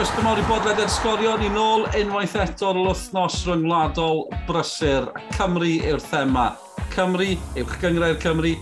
Cwestiwn 0.00 0.30
o'r 0.30 0.38
bodled 0.48 0.78
er 0.80 0.88
sgorio 0.88 1.34
ni 1.36 1.50
nôl 1.52 1.82
unwaith 1.98 2.32
eto 2.40 2.70
eto'r 2.70 2.78
wythnos 2.86 3.34
rhyngwladol 3.44 4.22
brysur. 4.46 5.10
Cymru 5.34 5.74
yw'r 5.90 6.00
thema. 6.00 6.44
Cymru, 6.94 7.26
uwch 7.60 7.74
gyngrau'r 7.82 8.16
Cymru, 8.22 8.54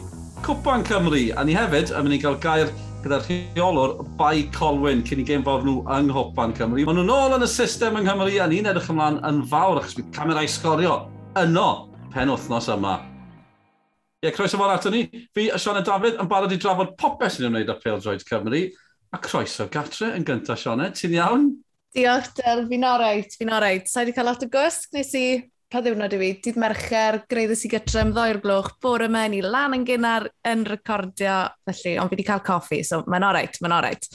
Cwpan 0.42 0.82
Cymru. 0.88 1.20
A 1.38 1.44
ni 1.46 1.54
hefyd 1.54 1.92
yn 1.94 2.08
mynd 2.08 2.16
i 2.16 2.18
gael 2.24 2.40
gair 2.42 2.72
gyda'r 3.04 3.22
rheolwr 3.28 3.94
Bai 4.18 4.48
Colwyn 4.56 5.04
cyn 5.06 5.22
i 5.22 5.28
gêm 5.28 5.44
fawr 5.46 5.62
nhw 5.62 5.76
yng 5.84 6.10
Nghwpan 6.10 6.56
Cymru. 6.58 6.88
Maen 6.88 6.98
nhw'n 6.98 7.14
ôl 7.14 7.36
yn 7.38 7.46
y 7.46 7.50
system 7.52 8.00
yng 8.00 8.08
Nghymru 8.08 8.42
a 8.42 8.50
ni'n 8.50 8.72
edrych 8.72 8.90
ymlaen 8.96 9.20
yn 9.30 9.38
fawr 9.54 9.78
achos 9.78 9.94
bydd 10.00 10.10
camerau 10.18 10.50
sgorio 10.50 10.98
yno 11.44 11.68
pen 12.16 12.34
wythnos 12.34 12.66
yma. 12.74 12.96
Ie, 12.98 14.26
yeah, 14.26 14.34
croeso 14.34 14.58
fawr 14.58 14.74
ato 14.74 14.90
ni. 14.90 15.06
Fi, 15.30 15.52
Sianna 15.54 15.86
Dafydd, 15.86 16.18
yn 16.18 16.34
barod 16.34 16.50
i 16.50 16.58
drafod 16.58 16.96
popeth 16.98 17.38
sy'n 17.38 17.52
ymwneud 17.52 17.70
â 17.70 17.78
Pêl 17.78 18.02
Droid 18.02 18.26
Cymru. 18.26 18.66
A 19.08 19.18
croeso 19.24 19.68
gatre 19.72 20.10
yn 20.18 20.24
gyntaf, 20.26 20.60
Sionet, 20.60 20.98
ti'n 20.98 21.14
iawn? 21.16 21.46
Diolch, 21.96 22.34
Del, 22.36 22.66
fi'n 22.68 22.84
oreit, 22.84 23.32
fi'n 23.40 23.52
oreit. 23.56 23.88
Sa'i 23.88 24.04
wedi 24.04 24.14
cael 24.18 24.28
lot 24.28 24.44
o 24.44 24.48
gwsg, 24.52 24.92
nes 24.92 25.14
i 25.16 25.24
pa 25.72 25.80
ddiwrnod 25.84 26.12
i 26.16 26.20
fi, 26.20 26.28
dydd 26.44 26.60
mercher, 26.60 27.18
greiddes 27.28 27.64
i 27.64 27.70
gytre 27.72 28.02
am 28.02 28.12
ddoi'r 28.12 28.40
gloch, 28.44 28.74
bore 28.84 29.08
me, 29.12 29.24
ni 29.32 29.40
lan 29.44 29.76
yn 29.76 29.88
gynnar 29.88 30.28
yn 30.48 30.64
recordio, 30.68 31.40
felly, 31.68 31.96
ond 32.00 32.12
fi 32.12 32.18
wedi 32.18 32.28
cael 32.28 32.44
coffi, 32.44 32.82
so 32.84 33.02
mae'n 33.08 33.28
oreit, 33.30 33.58
mae'n 33.64 33.76
oreit. 33.78 34.08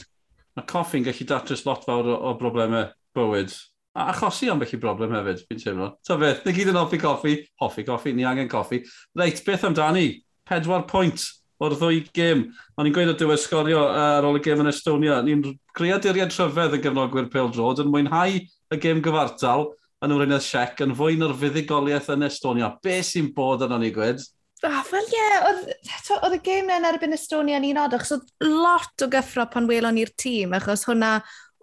Mae 0.54 0.66
coffi'n 0.70 1.06
gallu 1.06 1.26
datrys 1.30 1.66
lot 1.66 1.86
fawr 1.86 2.10
o, 2.14 2.18
o 2.30 2.34
broblemau 2.38 2.88
bywyd. 3.18 3.54
A 3.98 4.08
achosi 4.10 4.50
am 4.50 4.62
felly 4.62 4.78
broblem 4.82 5.14
hefyd, 5.14 5.46
fi'n 5.48 5.62
teimlo. 5.62 5.92
Ta 6.06 6.18
beth, 6.18 6.42
ni 6.46 6.54
gyd 6.54 6.70
yn 6.70 6.78
hoffi 6.78 7.02
coffi, 7.02 7.38
hoffi 7.62 7.86
coffi, 7.86 8.14
ni 8.14 8.26
angen 8.26 8.50
coffi. 8.50 8.82
Reit, 9.18 9.42
beth 9.46 9.66
amdani? 9.70 10.08
Pedwar 10.46 10.86
pwynt 10.90 11.22
o'r 11.62 11.76
ddwy 11.78 12.02
gêm. 12.16 12.44
O'n 12.78 12.88
i'n 12.88 12.94
gweud 12.96 13.12
o 13.12 13.16
diwedd 13.18 13.42
sgorio 13.42 13.84
e, 13.86 14.04
ar 14.18 14.26
ôl 14.26 14.38
y 14.38 14.42
gêm 14.44 14.62
yn 14.64 14.70
Estonia. 14.72 15.20
Ni'n 15.24 15.44
creaduriad 15.76 16.34
rhyfedd 16.34 16.78
y 16.78 16.82
gefnogwyr 16.84 17.30
Peldrod 17.32 17.82
yn 17.84 17.92
mwynhau 17.92 18.38
y 18.40 18.80
gêm 18.82 19.02
gyfartal 19.04 19.70
yn 20.04 20.12
ymwneud 20.12 20.32
Uned 20.34 20.44
Siec 20.44 20.82
yn 20.84 20.94
fwy 20.98 21.18
na'r 21.20 21.36
fuddugoliaeth 21.40 22.10
yn 22.14 22.26
Estonia. 22.26 22.72
Be 22.82 22.98
sy'n 23.06 23.30
bod 23.36 23.64
yn 23.66 23.76
o'n 23.76 23.86
i 23.86 23.92
gwed? 23.94 24.24
Oh, 24.64 24.80
Wel 24.90 25.08
ie, 25.12 25.18
yeah, 25.18 26.18
oedd 26.24 26.36
y 26.38 26.40
gêm 26.44 26.70
yn 26.72 26.88
erbyn 26.88 27.16
Estonia 27.16 27.60
ni'n 27.60 27.76
un 27.76 27.96
achos 27.98 28.14
oedd 28.16 28.28
lot 28.48 29.04
o 29.04 29.08
gyffro 29.12 29.44
pan 29.52 29.68
welon 29.68 29.98
ni'r 29.98 30.12
tîm, 30.20 30.54
achos 30.56 30.86
hwnna 30.88 31.18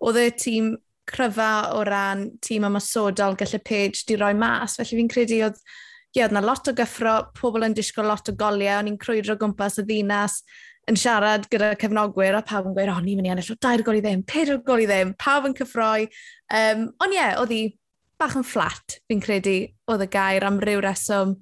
oedd 0.05 0.20
y 0.22 0.28
tîm 0.38 0.73
cryfa 1.09 1.52
o 1.78 1.81
ran 1.88 2.28
tîm 2.45 2.67
ymasodol 2.67 3.38
gallu 3.39 3.59
Page 3.66 4.05
di 4.08 4.17
roi 4.22 4.33
mas, 4.38 4.78
felly 4.78 5.00
fi'n 5.00 5.09
credu 5.11 5.42
oedd 5.48 5.58
ie, 6.16 6.23
oedd 6.26 6.36
na 6.36 6.44
lot 6.44 6.67
o 6.67 6.73
gyffro, 6.76 7.16
pobl 7.38 7.67
yn 7.67 7.76
disgwyl 7.78 8.09
lot 8.12 8.30
o 8.31 8.36
goliau, 8.38 8.81
o'n 8.81 8.92
i'n 8.92 9.00
crwydro 9.00 9.38
gwmpas 9.40 9.80
y 9.81 9.86
ddinas, 9.88 10.42
yn 10.90 10.98
siarad 11.00 11.45
gyda 11.52 11.73
cefnogwyr 11.80 12.40
a 12.40 12.42
pawb 12.45 12.70
yn 12.70 12.76
gweud, 12.76 12.92
o, 12.92 12.98
ni'n 13.04 13.20
mynd 13.20 13.30
i 13.30 13.34
ennill 13.36 13.54
o 13.54 13.58
dair 13.62 13.84
gol 13.86 14.00
i 14.00 14.04
ddim, 14.04 14.26
pedair 14.28 14.59
gol 14.66 14.84
i 14.84 14.88
ddim, 14.89 15.14
pawb 15.22 15.48
yn 15.50 15.56
cyffroi. 15.58 16.08
Um, 16.58 16.88
ond 17.04 17.16
ie, 17.16 17.20
yeah, 17.20 17.38
oedd 17.39 17.54
hi 17.54 17.62
bach 18.22 18.36
yn 18.38 18.45
fflat, 18.45 18.98
fi'n 19.09 19.22
credu, 19.23 19.58
oedd 19.89 20.06
y 20.06 20.09
gair 20.12 20.45
am 20.48 20.59
ryw 20.62 20.82
reswm, 20.84 21.36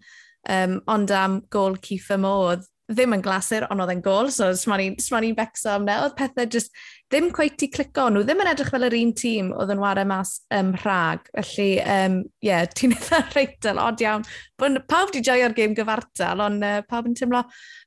um, 0.55 0.75
ond 0.91 1.15
am 1.15 1.39
gol 1.51 1.79
Ciffa 1.83 2.19
Mo, 2.21 2.35
oedd 2.51 2.67
ddim 2.89 3.13
yn 3.13 3.23
glasur, 3.23 3.65
ond 3.69 3.83
oedd 3.83 3.91
e'n 3.93 4.01
gol, 4.05 4.31
so 4.33 4.49
sma'n 4.57 5.27
i'n 5.27 5.37
becso 5.37 5.71
am 5.75 5.85
ne. 5.85 5.95
Oedd 6.03 6.15
pethau 6.17 6.49
just 6.49 6.73
ddim 7.11 7.29
cweith 7.35 7.65
i 7.65 7.69
clico, 7.73 8.07
nhw 8.09 8.23
ddim 8.25 8.41
yn 8.43 8.51
edrych 8.51 8.71
fel 8.73 8.87
yr 8.87 8.97
un 8.97 9.13
tîm 9.17 9.51
oedd 9.53 9.73
yn 9.73 9.81
wario 9.83 10.05
mas 10.09 10.35
ym 10.55 10.71
rhag. 10.81 11.29
Felly, 11.35 11.67
ie, 11.77 11.97
um, 11.97 12.19
yeah, 12.45 12.65
ti'n 12.65 12.95
eitha 12.97 13.21
reitel, 13.35 13.81
od 13.83 14.05
iawn. 14.05 14.25
Bwn, 14.59 14.81
pawb 14.89 15.13
di 15.13 15.23
joio'r 15.25 15.55
gêm 15.57 15.75
gyfartal, 15.77 16.45
ond 16.45 16.65
uh, 16.65 16.79
pawb 16.89 17.09
yn 17.09 17.17
teimlo 17.19 17.43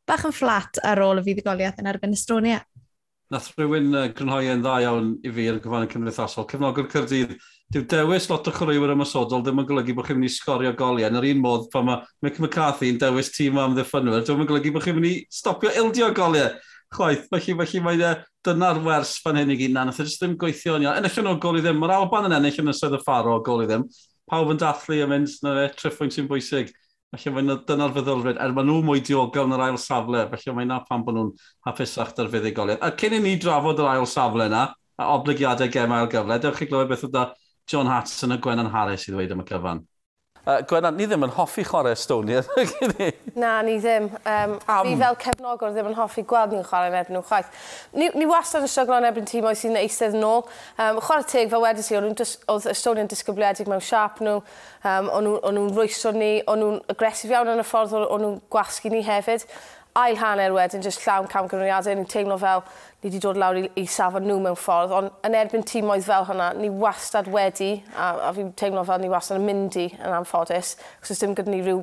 bach 0.09 0.27
yn 0.29 0.37
fflat 0.37 0.83
ar 0.87 1.03
ôl 1.03 1.23
y 1.23 1.27
fuddugoliaeth 1.27 1.83
yn 1.83 1.91
erbyn 1.91 2.15
Estonia. 2.17 2.63
Nath 3.33 3.49
rhywun 3.57 3.95
uh, 3.97 4.09
grynhoi 4.13 4.51
yn 4.53 4.63
dda 4.63 4.79
iawn 4.85 5.15
i 5.25 5.31
fi 5.33 5.49
yn 5.51 5.61
gyfan 5.65 5.87
y 5.87 5.93
cymdeithasol. 5.95 6.47
Cefnogwr 6.51 6.91
Cyrdydd 6.93 7.39
dyw 7.73 7.87
dewis 7.89 8.27
lot 8.29 8.49
o 8.49 8.53
chwaraewyr 8.53 8.91
ymosodol 8.93 9.41
ddim 9.41 9.63
yn 9.63 9.67
golygu 9.69 9.95
bod 9.97 10.05
chi'n 10.05 10.19
mynd 10.19 10.29
i 10.29 10.33
sgorio 10.35 10.75
goliau. 10.77 11.09
Yn 11.09 11.17
yr 11.17 11.27
un 11.31 11.39
modd, 11.41 11.71
pan 11.73 11.87
mae 11.87 12.03
Mick 12.25 12.37
McCarthy 12.37 12.91
yn 12.93 12.99
dewis 13.01 13.31
tîm 13.33 13.57
am 13.61 13.73
ddiffynwyr, 13.79 14.27
ddim 14.27 14.43
yn 14.45 14.49
golygu 14.51 14.75
bod 14.75 14.85
chi'n 14.85 14.99
mynd 14.99 15.09
i 15.09 15.13
stopio 15.33 15.73
ildio 15.81 16.11
goliau. 16.17 16.51
Chwaith, 16.93 17.25
felly, 17.31 17.55
felly 17.63 17.81
mae 17.87 18.03
e, 18.05 18.11
dyna'r 18.45 18.83
wers 18.85 19.15
fan 19.25 19.41
hyn 19.41 19.55
i 19.55 19.57
gyd. 19.57 19.73
Na, 19.73 19.87
nath 19.89 20.03
e 20.03 20.05
ddim 20.05 20.37
gweithio 20.43 20.77
yn 20.77 20.85
iawn. 20.85 21.01
Ennill 21.01 21.23
yn 21.23 21.31
o 21.31 21.35
gol 21.41 21.57
i 21.57 21.65
ddim. 21.65 21.81
Mae'r 21.81 21.95
Alban 21.97 22.29
yn 22.29 22.37
ennill 22.37 22.61
yn 22.61 22.75
ysoedd 22.75 22.99
y 22.99 23.01
ffaro 23.01 23.39
o 23.39 23.41
gol 23.47 23.65
i 23.65 23.71
ddim. 23.71 23.87
Pawb 24.29 24.53
yn 24.53 24.61
dathlu 24.61 25.01
yn 25.07 25.13
mynd, 25.15 25.33
na 25.41 25.57
fe, 25.57 25.67
triffwynt 25.81 26.19
sy'n 26.19 26.29
bwysig. 26.29 26.75
Felly 27.17 27.33
mae'n 27.39 27.57
dyna'r 27.71 27.97
feddylfryd. 27.97 28.37
Er 28.37 28.53
maen 28.53 28.69
nhw 28.69 28.83
mwy 28.85 29.01
diogel 29.09 29.49
yn 29.49 29.57
yr 29.57 29.65
ail 29.71 29.81
safle, 29.81 30.27
felly 30.35 30.59
mae'n 30.59 30.75
na 30.75 30.83
pan 30.85 31.07
bod 31.07 31.17
nhw'n 31.17 31.33
hapusach 31.65 32.13
dar 32.19 32.29
fuddigoliad. 32.33 32.85
A 32.85 32.93
cyn 33.01 33.17
i 33.17 33.25
ni 33.25 33.39
drafod 33.41 33.81
yr 33.81 33.89
ail 33.95 34.09
safle 34.09 34.51
yna, 34.53 34.67
a 35.01 35.09
obligiadau 35.17 35.73
gema'r 35.73 36.13
gyfle, 36.13 36.39
dewch 36.45 36.61
chi 36.61 36.69
glywed 36.69 36.93
beth 36.93 37.09
oedd 37.09 37.33
John 37.67 37.87
Hatson 37.87 38.33
a 38.33 38.39
Gwennan 38.39 38.71
Harris 38.73 39.09
i 39.09 39.15
ddweud 39.15 39.33
am 39.35 39.43
y 39.45 39.49
cyfan. 39.49 39.83
Uh, 40.43 40.57
Gwennan, 40.67 40.97
ni 40.99 41.07
ddim 41.07 41.23
yn 41.23 41.31
hoffi 41.37 41.63
chwarae 41.63 41.95
Estonia. 41.95 42.41
Na, 43.39 43.61
ni 43.63 43.77
ddim. 43.79 44.09
Um, 44.27 44.57
Am... 44.67 44.89
Fi 44.89 44.97
fel 44.99 45.19
cefnogwr 45.23 45.71
ddim 45.71 45.93
yn 45.93 45.95
hoffi 45.95 46.25
gweld 46.27 46.51
ni'n 46.51 46.65
chwarae 46.67 46.91
yn 46.91 46.97
erbyn 46.99 47.15
nhw 47.15 47.23
chwaith. 47.29 47.53
Ni, 47.95 48.09
ni 48.19 48.27
wastad 48.27 48.67
yn 48.67 48.73
sioglo 48.73 48.99
yn 48.99 49.07
erbyn 49.07 49.29
tîm 49.31 49.47
oes 49.47 49.63
sy'n 49.63 49.79
eistedd 49.79 50.17
yn 50.19 50.27
ôl. 50.27 50.43
Um, 50.83 50.99
chwarae 50.99 51.29
teg, 51.31 51.53
fel 51.53 51.63
wedys 51.63 51.93
i, 51.93 52.01
oedd 52.01 52.67
Estonia'n 52.73 53.13
disgybliedig 53.13 53.71
mewn 53.71 53.85
siap 53.87 54.19
nhw. 54.19 54.41
Um, 54.83 55.13
o'n 55.15 55.31
nhw'n 55.31 55.71
rwyso 55.77 56.11
ni, 56.17 56.33
o'n 56.51 56.59
nhw'n 56.59 56.83
agresif 56.91 57.31
iawn 57.31 57.53
yn 57.55 57.63
y 57.63 57.69
ffordd, 57.69 57.95
o'n 58.03 58.27
nhw'n 58.27 58.43
gwasgu 58.51 58.91
ni 58.91 59.05
hefyd 59.07 59.47
ail 59.99 60.17
hanner 60.17 60.55
wedyn, 60.57 60.83
jyst 60.85 61.03
llawn 61.05 61.29
cam 61.29 61.49
gymryddiadau, 61.51 61.97
ni'n 61.99 62.09
teimlo 62.09 62.39
fel 62.41 62.63
ni 63.03 63.11
wedi 63.11 63.19
dod 63.21 63.37
lawr 63.41 63.59
i, 63.59 63.65
i 63.77 63.85
safon 63.91 64.25
nhw 64.25 64.39
mewn 64.41 64.57
ffordd, 64.57 64.95
ond 64.97 65.27
yn 65.27 65.35
erbyn 65.37 65.65
tîm 65.69 65.91
oedd 65.93 66.07
fel 66.07 66.25
hwnna, 66.29 66.53
ni 66.57 66.71
wastad 66.71 67.29
wedi, 67.33 67.75
a, 67.93 68.13
a 68.29 68.31
fi'n 68.37 68.53
teimlo 68.57 68.85
fel 68.89 69.03
ni 69.03 69.11
wastad 69.13 69.41
yn 69.41 69.49
mynd 69.49 69.77
i 69.83 69.89
yn 69.99 70.15
anffodus, 70.17 70.77
cos 71.03 71.13
oes 71.13 71.21
dim 71.21 71.35
gyda 71.37 71.53
ni 71.53 71.61
rhyw 71.65 71.83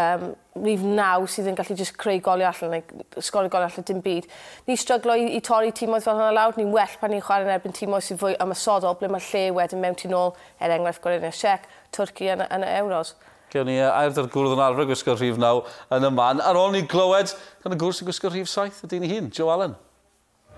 um, 0.00 0.24
rif 0.64 0.86
naw 0.86 1.26
sydd 1.30 1.50
yn 1.50 1.58
gallu 1.58 1.76
just 1.78 1.98
creu 2.00 2.22
goli 2.24 2.46
allan, 2.48 2.74
neu 2.78 3.22
sgori 3.22 3.52
goli 3.52 3.68
allan 3.68 3.86
dim 3.86 4.00
byd. 4.02 4.26
Ni 4.66 4.78
stryglo 4.80 5.14
i, 5.18 5.28
i 5.36 5.42
torri 5.44 5.70
tîmoedd 5.76 6.06
fel 6.06 6.18
hwnna 6.18 6.32
lawr, 6.34 6.56
ni'n 6.58 6.72
well 6.74 6.96
pan 7.00 7.14
ni'n 7.14 7.22
chwarae 7.24 7.46
yn 7.46 7.54
erbyn 7.54 7.76
tîmoedd 7.76 8.08
sydd 8.08 8.22
fwy 8.22 8.38
ymysodol, 8.42 8.98
ble 8.98 9.12
mae 9.12 9.28
lle 9.30 9.44
wedyn 9.58 9.84
mewn 9.84 9.98
tu 10.00 10.10
ôl, 10.14 10.34
er 10.58 10.74
enghraifft 10.74 11.04
Gorynia 11.04 11.34
Siec, 11.34 11.68
Twrci 11.94 12.32
yn, 12.34 12.44
yn 12.48 12.66
y 12.66 12.74
Euros. 12.80 13.14
Gewn 13.54 13.68
ni 13.70 13.76
e, 13.78 13.86
air 13.86 14.10
dy'r 14.10 14.26
gwrdd 14.34 14.56
yn 14.56 14.60
arfer 14.64 14.86
gwisgo 14.88 15.14
rhif 15.14 15.36
naw 15.38 15.60
yn 15.94 16.06
y 16.08 16.08
man. 16.10 16.40
Ar 16.42 16.56
ôl 16.58 16.72
ni 16.74 16.80
glywed 16.90 17.30
gan 17.62 17.76
y 17.76 17.78
gwrs 17.78 18.00
sy'n 18.00 18.08
gwisgo 18.08 18.32
rhif 18.32 18.48
saith 18.50 18.80
y 18.82 18.88
dyn 18.90 19.06
i 19.06 19.10
hun, 19.12 19.28
Joe 19.30 19.52
Allen. 19.54 19.76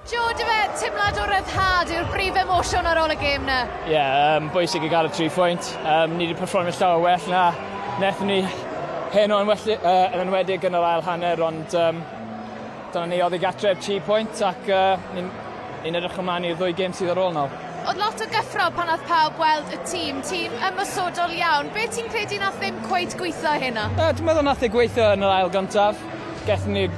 Joe, 0.08 0.30
dy 0.38 0.46
fe, 0.48 0.56
tymlad 0.80 1.20
o 1.20 1.26
ryddhad 1.28 1.92
yw'r 1.92 2.08
brif 2.14 2.38
emosiwn 2.40 2.88
ar 2.88 3.02
ôl 3.02 3.12
y 3.12 3.18
gêm 3.20 3.44
na? 3.44 3.58
Ie, 3.84 3.92
yeah, 3.92 4.38
um, 4.38 4.48
bwysig 4.54 4.86
i 4.86 4.90
gael 4.94 5.10
y 5.10 5.12
tri 5.12 5.28
pwynt. 5.34 5.68
Um, 5.82 6.16
ni 6.16 6.30
wedi 6.30 6.38
performio 6.40 6.72
llawer 6.78 7.04
well 7.04 7.28
na. 7.28 7.44
Nethon 8.00 8.32
ni 8.32 8.40
hen 9.12 9.36
o'n 9.36 9.52
well, 9.52 9.68
uh, 9.76 10.16
yn 10.16 10.24
enwedig 10.24 10.64
yn 10.64 10.80
yr 10.80 10.88
ail 10.94 11.04
hanner, 11.04 11.44
ond 11.50 11.76
um, 11.82 12.00
dyna 12.94 13.06
ni 13.12 13.20
oedd 13.26 13.36
i 13.36 13.44
gatref 13.44 13.84
tri 13.84 14.00
pwynt 14.08 14.40
ac 14.46 14.72
uh, 14.72 14.94
ni'n 15.12 15.28
ni 15.84 15.92
edrych 16.00 16.16
ymlaen 16.24 16.48
i'r 16.48 16.56
ddwy 16.62 16.72
gêm 16.80 16.96
sydd 16.96 17.12
ar 17.12 17.26
ôl 17.26 17.36
nawr. 17.36 17.65
Oedd 17.86 18.00
lot 18.02 18.18
o 18.18 18.26
gyffro 18.26 18.64
pan 18.74 18.88
oedd 18.90 19.02
pawb 19.06 19.36
weld 19.38 19.68
y 19.70 19.76
tîm, 19.86 20.16
tîm 20.26 20.54
ymysodol 20.68 21.30
iawn. 21.36 21.68
Be 21.70 21.84
ti'n 21.94 22.08
credu 22.10 22.40
nath 22.42 22.56
ddim 22.58 22.80
cweith 22.88 23.12
gweithio 23.20 23.52
hynna? 23.62 23.84
Uh, 23.92 24.08
dwi'n 24.10 24.26
meddwl 24.26 24.42
nath 24.48 24.64
ei 24.66 24.70
gweithio 24.74 25.12
yn 25.14 25.22
yr 25.22 25.30
ail 25.30 25.50
gyntaf. 25.54 26.00
Gethon 26.48 26.74
ni'r 26.74 26.96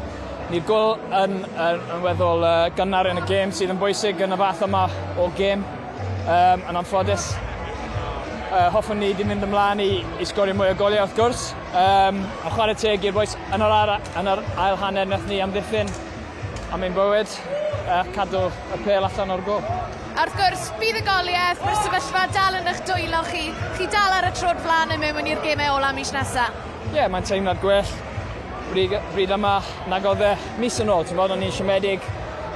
ni 0.49 0.63
gol 0.71 0.95
yn, 1.19 1.43
yn, 1.45 1.83
yn 1.93 2.07
weddol 2.07 2.47
uh, 2.49 2.55
gynnar 2.79 3.11
yn 3.11 3.21
y 3.21 3.27
gêm 3.29 3.53
sydd 3.53 3.75
yn 3.75 3.83
bwysig 3.83 4.25
yn 4.25 4.33
y 4.33 4.41
fath 4.41 4.65
yma 4.65 4.87
o 5.21 5.29
gêm 5.37 5.67
um, 5.67 6.65
yn 6.73 6.81
anffodus. 6.81 7.29
Uh, 8.49 8.71
hoffwn 8.73 9.03
ni 9.03 9.13
wedi 9.13 9.29
mynd 9.29 9.45
ymlaen 9.45 9.85
i, 9.85 9.91
i 10.01 10.31
sgorio 10.33 10.57
mwy 10.57 10.73
o 10.73 10.81
goliau 10.81 11.05
wrth 11.05 11.21
gwrs. 11.21 11.47
Um, 11.69 12.25
a 12.49 12.55
chwarae 12.57 12.81
teg 12.81 13.05
i'r 13.05 13.19
boes 13.21 13.37
yn 13.53 13.61
yr, 13.61 13.77
ara, 13.83 14.01
yn 14.17 14.33
yr 14.39 14.47
ail 14.57 14.81
hanner 14.87 15.13
nath 15.13 15.29
ni 15.29 15.45
amddiffyn 15.45 15.93
am 16.73 16.81
ein 16.81 16.97
bywyd 16.97 17.39
uh, 17.85 18.07
cadw 18.17 18.47
y 18.49 18.85
pel 18.89 19.13
allan 19.13 19.37
o'r 19.37 19.49
gol. 19.53 19.73
A 20.19 20.25
wrth 20.27 20.35
gwrs, 20.35 20.63
bydd 20.81 20.97
y 20.99 21.01
goliaeth, 21.07 21.61
mae'r 21.63 21.77
sefyllfa 21.79 22.21
dal 22.35 22.57
yn 22.59 22.67
eich 22.67 22.79
dwylo 22.89 23.21
chi. 23.29 23.53
Chi 23.77 23.85
dal 23.87 24.17
ar 24.17 24.25
y 24.27 24.33
trod 24.35 24.59
flan 24.65 24.91
yn 24.91 24.99
mewn 24.99 25.29
i'r 25.31 25.45
gemau 25.45 25.77
ola 25.77 25.93
mis 25.95 26.11
nesaf. 26.11 26.57
Ie, 26.89 26.97
yeah, 26.97 27.07
mae'n 27.13 27.29
teimlad 27.29 27.61
gwell. 27.63 27.93
Bryd, 28.73 28.97
bryd 29.13 29.35
yma, 29.37 29.53
nag 29.93 30.09
oedd 30.11 30.25
e 30.27 30.33
mis 30.59 30.81
yn 30.83 30.91
ôl, 30.91 31.07
ti'n 31.07 31.21
bod, 31.21 31.37
o'n 31.37 31.47
i'n 31.47 31.55
siomedig 31.55 32.03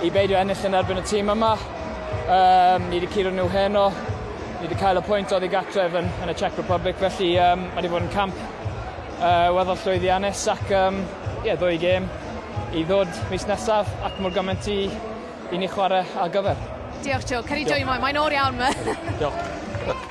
i 0.03 0.11
beidio 0.11 0.41
ennill 0.41 0.67
yn 0.67 0.75
erbyn 0.81 0.99
y 1.05 1.06
tîm 1.06 1.31
yma. 1.37 1.53
Um, 2.25 2.88
ni 2.88 2.99
wedi 2.99 3.12
curo 3.14 3.31
nhw 3.37 3.47
heno. 3.55 3.87
Ni 4.56 4.67
wedi 4.67 4.81
cael 4.82 4.99
y 4.99 5.06
pwynt 5.06 5.38
oedd 5.38 5.47
i 5.47 5.55
gatref 5.55 5.94
yn, 6.03 6.11
yn 6.19 6.35
y 6.35 6.37
Czech 6.43 6.58
Republic, 6.58 6.99
felly 6.99 7.31
um, 7.47 7.69
mae 7.69 7.79
wedi 7.79 7.94
bod 7.94 8.08
yn 8.08 8.12
camp 8.19 8.43
uh, 8.43 9.55
weddol 9.55 9.79
llwyddiannus 9.87 10.49
ac 10.58 10.67
um, 10.82 10.99
yeah, 11.47 11.55
ddwy 11.55 11.79
gêm 11.87 12.11
i 12.75 12.82
ddod 12.91 13.23
mis 13.31 13.47
nesaf 13.47 13.94
ac 14.03 14.19
mor 14.19 14.35
gymaint 14.35 14.67
i, 14.75 14.81
i 15.55 15.62
ni 15.62 15.70
chwarae 15.70 16.03
ar 16.19 16.35
gyfer. 16.35 16.71
Diolch, 17.02 17.26
Joe. 17.26 17.43
Can 17.43 17.58
i 17.58 17.64
dwy 17.66 17.82
mwy? 17.82 17.99
Mae'n 17.99 18.19
o'r 18.20 18.34
iawn, 18.37 18.58
me. 18.60 18.69
Diolch. 19.19 20.02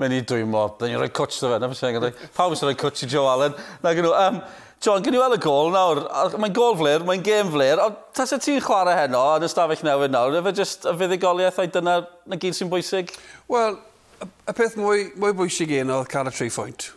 Mae'n 0.00 0.14
i 0.16 0.20
dwy 0.24 0.46
mwy. 0.48 0.70
Dyn 0.80 0.94
ni'n 0.94 1.02
rhoi 1.02 1.12
cwts 1.18 1.42
dy 1.42 1.50
fe, 1.52 1.58
na 1.60 1.68
fysyn 1.68 1.92
gyda. 1.98 2.10
Pawb 2.36 2.54
sy'n 2.56 2.70
rhoi 2.70 2.78
cwts 2.80 3.04
i 3.04 3.08
Joe 3.12 3.28
Allen. 3.28 3.58
Na 3.84 3.92
gynnu, 3.96 4.14
um, 4.16 4.38
John, 4.80 5.04
gynnu 5.04 5.20
weld 5.20 5.36
y 5.36 5.40
gol 5.44 5.68
nawr. 5.74 6.00
Mae'n 6.40 6.56
gol 6.56 6.78
flir, 6.80 7.04
mae'n 7.04 7.26
gêm 7.26 7.52
flir. 7.52 7.84
Ond 7.84 8.00
tas 8.16 8.32
y 8.32 8.40
ti'n 8.40 8.64
chwarae 8.64 8.96
heno 9.02 9.20
yn 9.36 9.44
ystafell 9.50 9.84
newydd 9.84 10.16
nawr, 10.16 10.40
efe 10.40 10.56
jyst 10.62 10.88
y 10.88 10.96
fuddigoliaeth 11.02 11.60
a'i 11.60 11.72
dyna 11.76 12.00
na 12.08 12.40
gyd 12.40 12.56
sy'n 12.56 12.72
bwysig? 12.72 13.12
Wel, 13.52 13.76
y 14.24 14.56
peth 14.56 14.80
mwy, 14.80 15.10
mwy 15.20 15.36
bwysig 15.36 15.76
un 15.82 15.92
oedd 15.98 16.08
cael 16.08 16.32
y 16.32 16.36
tri 16.38 16.48
phwynt. 16.56 16.88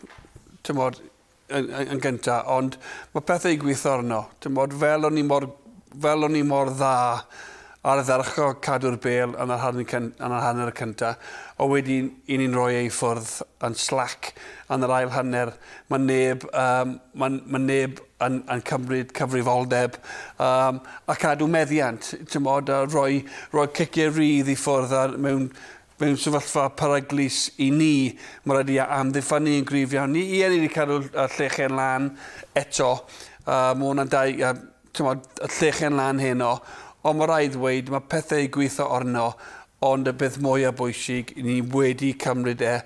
Ti'n 0.64 0.80
bod, 0.80 1.02
yn, 1.52 1.68
yn, 1.68 1.90
yn 1.92 2.00
gynta, 2.00 2.40
ond 2.56 2.80
mae 3.12 3.28
pethau 3.28 3.52
i 3.52 3.60
gweithio 3.60 3.98
arno. 3.98 4.24
Ti'n 4.40 4.56
bod, 4.56 4.80
fel 4.80 5.04
o'n 5.10 5.20
i 5.20 5.28
mor, 5.28 5.52
fel 5.92 6.24
o'n 6.30 6.40
i 6.40 6.46
mor 6.48 6.72
dda 6.72 6.94
ar 7.84 8.00
y 8.00 8.04
ddarcho 8.08 8.46
cadw'r 8.64 8.96
bel 9.02 9.34
yn 9.36 9.50
yr 9.52 9.60
hanner 9.60 10.70
y 10.70 10.74
cyntaf, 10.78 11.20
o 11.60 11.68
wedyn 11.68 12.08
i 12.32 12.38
ni'n 12.40 12.56
rhoi 12.56 12.78
ei 12.78 12.88
ffwrdd 12.88 13.42
yn 13.66 13.76
slac 13.76 14.30
yn 14.72 14.86
yr 14.86 14.94
ail 14.96 15.12
hanner. 15.12 15.52
Mae 15.92 16.00
neb, 16.00 16.46
um, 16.48 16.96
ma, 17.20 17.28
ma 17.28 17.60
neb 17.60 18.00
yn, 18.24 18.40
yn 18.48 18.64
cymryd 18.64 19.12
cyfrifoldeb 19.18 19.98
um, 20.40 20.80
a 20.80 21.16
cadw 21.20 21.48
meddiant, 21.50 22.14
ti'n 22.24 22.46
modd, 22.46 22.72
a 22.72 22.86
rhoi, 22.88 23.20
rhoi 23.52 23.68
ciciau 23.76 24.16
rydd 24.16 24.48
i 24.54 24.58
ffwrdd 24.58 24.98
ar, 25.02 25.16
mewn 25.20 25.50
mewn 26.00 26.16
sefyllfa 26.18 26.70
paraglus 26.74 27.52
i 27.62 27.68
ni, 27.70 27.94
mae 28.42 28.56
rhaid 28.56 28.72
i 28.74 28.80
amddiffyn 28.82 29.46
yn 29.52 29.66
gryf 29.68 29.92
iawn. 29.94 30.16
Ni 30.16 30.24
i 30.34 30.40
er 30.42 30.56
i 30.56 30.58
ni 30.64 30.70
cadw 30.72 31.02
llechen 31.36 31.76
lan 31.78 32.08
eto, 32.56 32.94
uh, 33.44 33.74
mae 33.76 33.90
hwnna'n 33.92 34.10
dau, 34.10 34.32
uh, 34.48 34.56
y 34.94 35.50
llechen 35.60 35.94
lan 35.98 36.18
heno, 36.22 36.56
ond 37.04 37.20
mae 37.20 37.28
rhaid 37.28 37.56
dweud, 37.58 37.90
mae 37.92 38.04
pethau 38.08 38.48
gweithio 38.52 38.88
arno, 38.96 39.32
ond 39.84 40.08
y 40.08 40.14
beth 40.16 40.38
mwy 40.42 40.64
a 40.64 40.72
bwysig, 40.76 41.34
ni 41.44 41.60
wedi 41.74 42.14
cymryd 42.20 42.64
e 42.64 42.78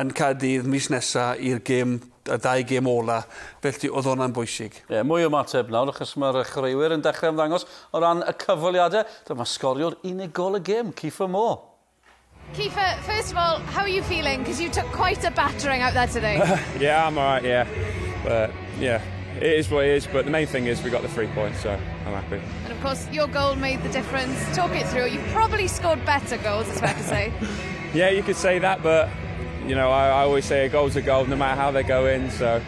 yn 0.00 0.10
Cadydd 0.16 0.66
mis 0.66 0.88
nesaf 0.90 1.38
i'r 1.44 1.60
gêm 1.66 1.98
y 2.24 2.38
ddau 2.40 2.64
gêm 2.66 2.88
ola, 2.88 3.20
felly 3.62 3.90
oedd 3.92 4.08
hwnna'n 4.08 4.32
bwysig. 4.34 4.80
Ie, 4.86 4.96
yeah, 4.96 5.04
mwy 5.06 5.26
o 5.26 5.30
mateb 5.32 5.68
nawr, 5.72 5.92
achos 5.92 6.14
mae'r 6.18 6.40
chreuwyr 6.48 6.96
yn 6.96 7.04
dechrau 7.04 7.34
ymddangos 7.34 7.66
o 7.92 8.00
ran 8.02 8.24
y 8.24 8.34
cyfoliadau. 8.40 9.04
Dyma 9.28 9.46
sgoriol 9.48 9.98
unig 10.08 10.32
gol 10.34 10.58
y 10.58 10.64
gêm, 10.64 10.94
Cifa 10.96 11.28
Mo. 11.30 11.46
Kifa, 12.54 12.94
first 13.04 13.32
of 13.32 13.38
all, 13.38 13.58
how 13.72 13.82
are 13.82 13.88
you 13.88 14.02
feeling? 14.02 14.40
Because 14.40 14.60
you 14.60 14.70
took 14.70 14.86
quite 14.92 15.24
a 15.24 15.30
battering 15.30 15.82
out 15.82 15.94
there 15.94 16.06
today. 16.06 16.36
yeah, 16.80 17.06
I'm 17.06 17.18
alright, 17.18 17.44
yeah. 17.44 17.68
But, 18.24 18.50
yeah, 18.80 19.02
it 19.36 19.58
is 19.60 19.70
what 19.70 19.84
it 19.84 19.90
is, 19.90 20.06
but 20.06 20.24
the 20.24 20.30
main 20.30 20.46
thing 20.46 20.66
is 20.66 20.82
we 20.82 20.90
got 20.90 21.02
the 21.02 21.08
three 21.08 21.28
points, 21.28 21.60
so 21.60 21.78
I'm 22.06 22.12
happy. 22.12 22.40
And 22.64 22.72
of 22.72 22.80
course, 22.82 23.08
your 23.10 23.26
goal 23.28 23.56
made 23.56 23.82
the 23.82 23.88
difference. 23.88 24.38
Talk 24.54 24.72
it 24.72 24.86
through. 24.88 25.06
You've 25.06 25.26
probably 25.28 25.68
scored 25.68 26.04
better 26.04 26.36
goals, 26.38 26.68
it's 26.68 26.80
fair 26.80 26.94
to 26.94 27.02
say. 27.02 27.32
yeah, 27.94 28.10
you 28.10 28.22
could 28.22 28.36
say 28.36 28.58
that, 28.58 28.82
but 28.82 29.08
you 29.66 29.74
know, 29.74 29.90
I, 29.90 30.08
I 30.08 30.22
always 30.22 30.44
say 30.44 30.66
a 30.66 30.68
goal's 30.68 30.96
a 30.96 31.02
goal, 31.02 31.24
no 31.24 31.36
matter 31.36 31.58
how 31.58 31.70
they 31.70 31.82
go 31.82 32.06
in. 32.06 32.30
So 32.30 32.60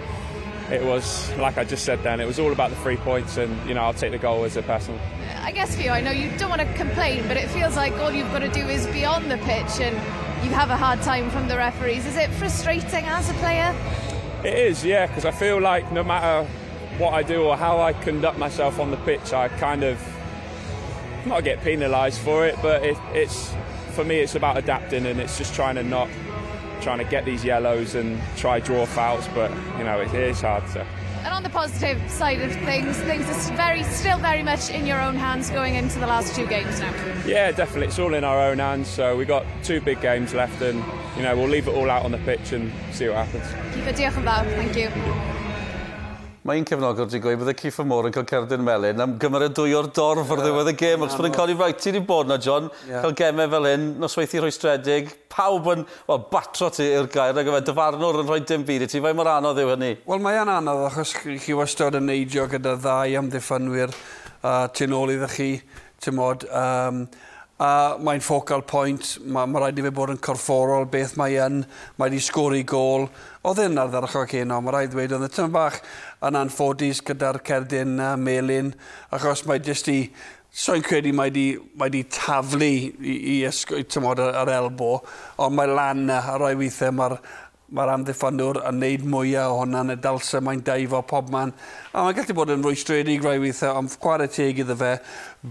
it 0.71 0.83
was, 0.83 1.31
like 1.37 1.59
I 1.59 1.65
just 1.65 1.85
said 1.85 2.03
then, 2.03 2.21
it 2.21 2.27
was 2.27 2.39
all 2.39 2.53
about 2.53 2.71
the 2.71 2.77
three 2.77 2.97
points, 2.97 3.37
and 3.37 3.69
you 3.69 3.75
know, 3.75 3.83
I'll 3.83 3.95
take 3.95 4.13
the 4.13 4.19
goal 4.19 4.45
as 4.45 4.57
a 4.57 4.63
personal. 4.63 5.01
I 5.41 5.53
guess 5.53 5.77
for 5.77 5.83
you, 5.83 5.91
I 5.91 6.01
know 6.01 6.11
you 6.11 6.37
don't 6.39 6.51
want 6.51 6.63
to 6.63 6.73
complain, 6.75 7.27
but 7.29 7.37
it 7.37 7.49
feels 7.51 7.77
like 7.77 7.93
all 7.95 8.11
you've 8.11 8.31
got 8.33 8.41
to 8.41 8.49
do 8.49 8.67
is 8.67 8.87
be 8.89 9.05
on 9.05 9.29
the 9.29 9.39
pitch, 9.39 9.81
and 9.81 9.95
you 10.45 10.51
have 10.53 10.71
a 10.71 10.77
hard 10.77 11.03
time 11.03 11.31
from 11.31 11.49
the 11.49 11.57
referees. 11.57 12.07
Is 12.07 12.17
it 12.17 12.31
frustrating 12.31 13.05
as 13.05 13.31
a 13.31 13.35
player? 13.35 13.75
It 14.45 14.55
is, 14.55 14.85
yeah, 14.85 15.07
because 15.07 15.25
I 15.25 15.31
feel 15.31 15.61
like 15.61 15.91
no 15.93 16.03
matter 16.03 16.49
what 16.99 17.13
I 17.15 17.23
do 17.23 17.45
or 17.45 17.57
how 17.57 17.81
I 17.81 17.93
conduct 17.93 18.39
myself 18.39 18.79
on 18.79 18.91
the 18.91 18.97
pitch, 18.99 19.33
I 19.33 19.49
kind 19.49 19.83
of 19.83 20.01
not 21.27 21.45
get 21.45 21.63
penalised 21.63 22.21
for 22.21 22.47
it, 22.47 22.57
but 22.63 22.85
it, 22.85 22.97
it's 23.13 23.53
for 23.91 24.05
me 24.05 24.21
it's 24.21 24.35
about 24.35 24.57
adapting 24.57 25.07
and 25.07 25.21
it's 25.21 25.39
just 25.39 25.55
trying 25.55 25.75
to 25.77 25.83
not 25.83 26.09
trying 26.81 26.99
to 26.99 27.05
get 27.05 27.25
these 27.25 27.45
yellows 27.45 27.95
and 27.95 28.21
try 28.37 28.61
draw 28.61 28.87
fouls, 28.87 29.27
but 29.35 29.51
you 29.79 29.85
know 29.85 30.01
it 30.01 30.15
is 30.15 30.41
hard. 30.41 30.69
So. 30.69 30.85
And 31.25 31.35
on 31.35 31.43
the 31.43 31.51
positive 31.51 31.99
side 32.09 32.41
of 32.41 32.53
things, 32.65 32.97
things 32.99 33.29
are 33.29 33.57
very, 33.57 33.83
still 33.83 34.19
very 34.19 34.45
much 34.45 34.71
in 34.71 34.87
your 34.87 35.01
own 35.01 35.17
hands 35.17 35.51
going 35.51 35.75
into 35.75 35.99
the 35.99 36.07
last 36.07 36.37
two 36.37 36.47
games 36.47 36.79
now. 36.79 36.95
Yeah, 37.27 37.51
definitely. 37.51 37.89
It's 37.89 37.99
all 37.99 38.15
in 38.15 38.23
our 38.23 38.41
own 38.49 38.61
hands. 38.61 38.87
So 38.87 39.17
we've 39.17 39.27
got 39.27 39.45
two 39.65 39.81
big 39.81 40.01
games 40.01 40.35
left, 40.35 40.63
and 40.63 40.85
you 41.17 41.23
know 41.23 41.37
we'll 41.37 41.49
leave 41.49 41.67
it 41.67 41.75
all 41.75 41.91
out 41.91 42.05
on 42.05 42.13
the 42.13 42.19
pitch 42.19 42.53
and 42.53 42.73
see 42.93 43.09
what 43.09 43.27
happens. 43.27 43.75
Keep 43.75 43.87
it, 43.89 43.97
diolch 43.97 44.17
yn 44.17 44.23
fawr. 44.23 44.45
Thank 44.55 44.77
you. 44.77 45.36
Mae 46.47 46.61
un 46.61 46.67
cefnogwr 46.69 47.09
wedi 47.09 47.19
gweud, 47.19 47.41
bod 47.41 47.49
y 47.51 47.55
Ciff 47.59 47.81
Môr 47.83 48.07
yn 48.07 48.13
cael 48.15 48.27
cerdyn 48.31 48.63
melyn 48.63 49.03
am 49.03 49.17
gymryd 49.19 49.57
dwy 49.57 49.73
o'r 49.75 49.89
dorf 49.91 50.29
ar 50.31 50.45
ddiwedd 50.45 50.71
y 50.71 50.75
gêm. 50.79 51.03
Ac 51.03 51.17
bod 51.19 51.27
yn 51.27 51.35
cael 51.35 51.51
ei 51.51 51.57
rhaid, 51.59 51.81
ti 51.83 51.91
wedi 51.91 52.03
bod 52.07 52.31
na, 52.31 52.37
John, 52.39 52.69
yeah. 52.87 53.03
cael 53.03 53.17
gemau 53.19 53.51
fel 53.51 53.67
hyn, 53.67 53.89
nosweithi 53.99 54.39
rhoistredig, 54.45 55.11
pawb 55.33 55.67
yn 55.75 55.83
well, 56.07 56.23
batro 56.31 56.71
ti 56.71 56.87
i'r 56.87 57.11
gair, 57.11 57.35
ac 57.35 57.51
yfed 57.51 57.67
dyfarnwr 57.73 58.21
yn 58.23 58.31
rhoi 58.31 58.41
dim 58.47 58.63
byd 58.69 58.87
i 58.87 58.91
ti. 58.93 59.03
Fa'i 59.03 59.19
mor 59.19 59.33
anodd 59.33 59.59
yw 59.59 59.73
hynny? 59.73 59.93
Wel, 60.07 60.23
mae'n 60.23 60.55
anodd, 60.55 60.87
achos 60.93 61.17
chi 61.19 61.59
wastad 61.59 61.99
yn 61.99 62.07
neidio 62.13 62.47
gyda 62.53 62.77
ddau 62.79 63.19
amddiffynwyr 63.25 63.97
uh, 63.97 64.69
tu 64.71 64.87
nôl 64.93 65.17
iddo 65.17 65.33
chi, 65.35 65.57
ti'n 65.99 66.15
modd. 66.15 66.47
Um, 66.47 67.09
a 67.59 67.97
mae'n 67.97 68.21
focal 68.21 68.63
point, 68.69 69.15
mae 69.25 69.49
ma 69.49 69.63
rhaid 69.63 69.79
i 69.81 69.85
fe 69.87 69.93
bod 69.97 70.11
yn 70.13 70.19
corfforol 70.21 70.85
beth 70.93 71.15
mae 71.17 71.39
yn, 71.41 71.63
mae 71.97 72.11
wedi 72.11 72.21
sgori 72.21 72.61
gol, 72.69 73.07
Oedd 73.47 73.61
yn 73.63 73.79
ar 73.79 73.91
ddyrach 73.93 74.17
o 74.19 74.25
ceno, 74.27 74.57
mae 74.59 74.73
rhaid 74.75 74.91
dweud, 74.91 75.13
oedd 75.15 75.29
y 75.29 75.31
tyn 75.31 75.53
bach 75.55 75.77
yn 76.27 76.35
anffodus 76.41 76.99
gyda'r 77.07 77.37
cerdyn 77.47 77.93
a 78.03 78.09
melin, 78.19 78.73
achos 79.15 79.45
mae 79.47 79.61
jyst 79.63 79.87
i, 79.93 80.01
so'n 80.51 80.83
credu 80.83 81.13
mae 81.15 81.31
di, 81.31 81.45
mae 81.79 81.93
di 81.95 82.01
taflu 82.11 82.67
i, 82.67 83.15
i 83.15 83.37
ysgwyd 83.47 83.93
tymod, 83.95 84.25
ar 84.43 84.51
elbo, 84.51 84.97
ond 85.39 85.55
mae 85.55 85.71
lan 85.71 86.11
a 86.11 86.19
rhoi 86.35 86.57
weithiau 86.59 86.97
mae'r 86.99 87.21
mae'r 87.67 87.91
amddiffynwr 87.97 88.61
yn 88.69 88.77
neud 88.79 89.07
mwyaf 89.11 89.51
o 89.51 89.57
hwnna 89.61 89.81
y 89.91 89.97
dalsa 89.99 90.39
mae'n 90.45 90.61
daifo 90.67 91.01
pob 91.11 91.33
man. 91.35 91.51
A 91.91 92.05
mae'n 92.05 92.15
gallu 92.15 92.37
bod 92.39 92.53
yn 92.55 92.63
rwystredig 92.63 93.25
rai 93.27 93.41
weithiau, 93.43 93.75
ond 93.81 93.91
chwarae 93.99 94.31
teg 94.31 94.61
iddo 94.63 94.77
fe 94.79 94.93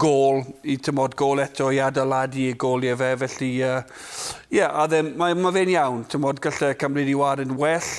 gol, 0.00 0.42
i 0.68 0.76
tymod 0.82 1.16
gol 1.18 1.42
eto 1.44 1.70
i 1.72 1.80
adeiladu 1.82 2.46
y 2.50 2.54
goliau 2.60 2.98
fe, 3.00 3.10
felly 3.24 3.50
ie, 3.60 3.72
uh, 3.72 4.04
yeah, 4.52 4.70
a 4.70 4.86
dde, 4.90 5.02
mae, 5.16 5.36
mae 5.38 5.54
fe'n 5.56 5.72
iawn, 5.74 6.04
tymod 6.12 6.40
gallai 6.44 6.74
cymryd 6.80 7.10
i 7.12 7.18
war 7.18 7.42
yn 7.42 7.56
well, 7.60 7.90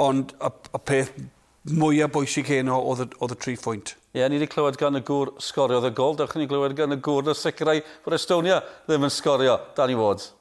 ond 0.00 0.34
y, 0.38 0.50
y 0.50 0.82
peth 0.86 1.12
mwyaf 1.76 2.12
bwysig 2.14 2.48
heno 2.48 2.78
oedd 2.92 3.06
y 3.06 3.38
tri 3.38 3.56
phwynt. 3.60 3.94
Ie, 4.10 4.22
yeah, 4.22 4.30
ni 4.30 4.40
wedi 4.40 4.50
clywed 4.50 4.78
gan 4.80 4.98
y 4.98 5.04
gŵr 5.06 5.36
sgoriodd 5.44 5.86
y 5.86 5.92
gol. 5.94 6.16
Dewch 6.18 6.34
ni 6.34 6.48
glywed 6.50 6.74
gan 6.78 6.96
y 6.96 6.98
gŵr 7.04 7.28
na 7.28 7.36
sicrau 7.36 7.82
bod 8.02 8.16
Estonia 8.16 8.58
ddim 8.88 9.06
yn 9.06 9.12
sgorio. 9.14 9.60
Danny 9.76 9.94
Woods. 9.94 10.32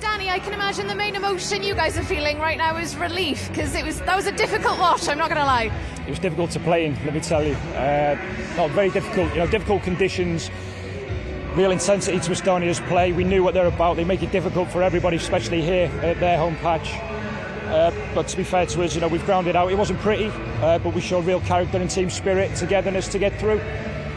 Danny, 0.00 0.30
I 0.30 0.38
can 0.38 0.54
imagine 0.54 0.86
the 0.86 0.94
main 0.94 1.14
emotion 1.14 1.62
you 1.62 1.74
guys 1.74 1.98
are 1.98 2.02
feeling 2.02 2.38
right 2.38 2.56
now 2.56 2.76
is 2.76 2.96
relief 2.96 3.48
because 3.48 3.74
it 3.74 3.84
was 3.84 4.00
that 4.00 4.16
was 4.16 4.26
a 4.26 4.32
difficult 4.32 4.78
watch. 4.78 5.06
I'm 5.08 5.18
not 5.18 5.28
going 5.28 5.40
to 5.40 5.44
lie. 5.44 5.70
It 6.06 6.08
was 6.08 6.18
difficult 6.18 6.50
to 6.52 6.60
play 6.60 6.86
in. 6.86 6.94
Let 7.04 7.12
me 7.12 7.20
tell 7.20 7.44
you, 7.44 7.52
uh, 7.76 8.16
not 8.56 8.70
very 8.70 8.88
difficult. 8.88 9.30
You 9.32 9.40
know, 9.40 9.46
difficult 9.46 9.82
conditions. 9.82 10.50
Real 11.54 11.70
intensity 11.70 12.18
to 12.18 12.30
Estonia's 12.30 12.80
play. 12.80 13.12
We 13.12 13.24
knew 13.24 13.42
what 13.42 13.52
they're 13.52 13.66
about. 13.66 13.96
They 13.96 14.04
make 14.04 14.22
it 14.22 14.32
difficult 14.32 14.70
for 14.70 14.82
everybody, 14.82 15.18
especially 15.18 15.60
here 15.60 15.90
at 16.02 16.18
their 16.18 16.38
home 16.38 16.56
patch. 16.56 16.94
Uh, 17.66 17.92
but 18.14 18.26
to 18.28 18.36
be 18.38 18.44
fair 18.44 18.64
to 18.66 18.82
us, 18.82 18.94
you 18.94 19.02
know, 19.02 19.08
we've 19.08 19.24
grounded 19.26 19.54
out. 19.54 19.70
It 19.70 19.76
wasn't 19.76 19.98
pretty, 20.00 20.26
uh, 20.62 20.78
but 20.78 20.94
we 20.94 21.02
showed 21.02 21.26
real 21.26 21.40
character 21.40 21.76
and 21.76 21.90
team 21.90 22.08
spirit, 22.08 22.56
togetherness 22.56 23.08
to 23.08 23.18
get 23.18 23.38
through. 23.38 23.60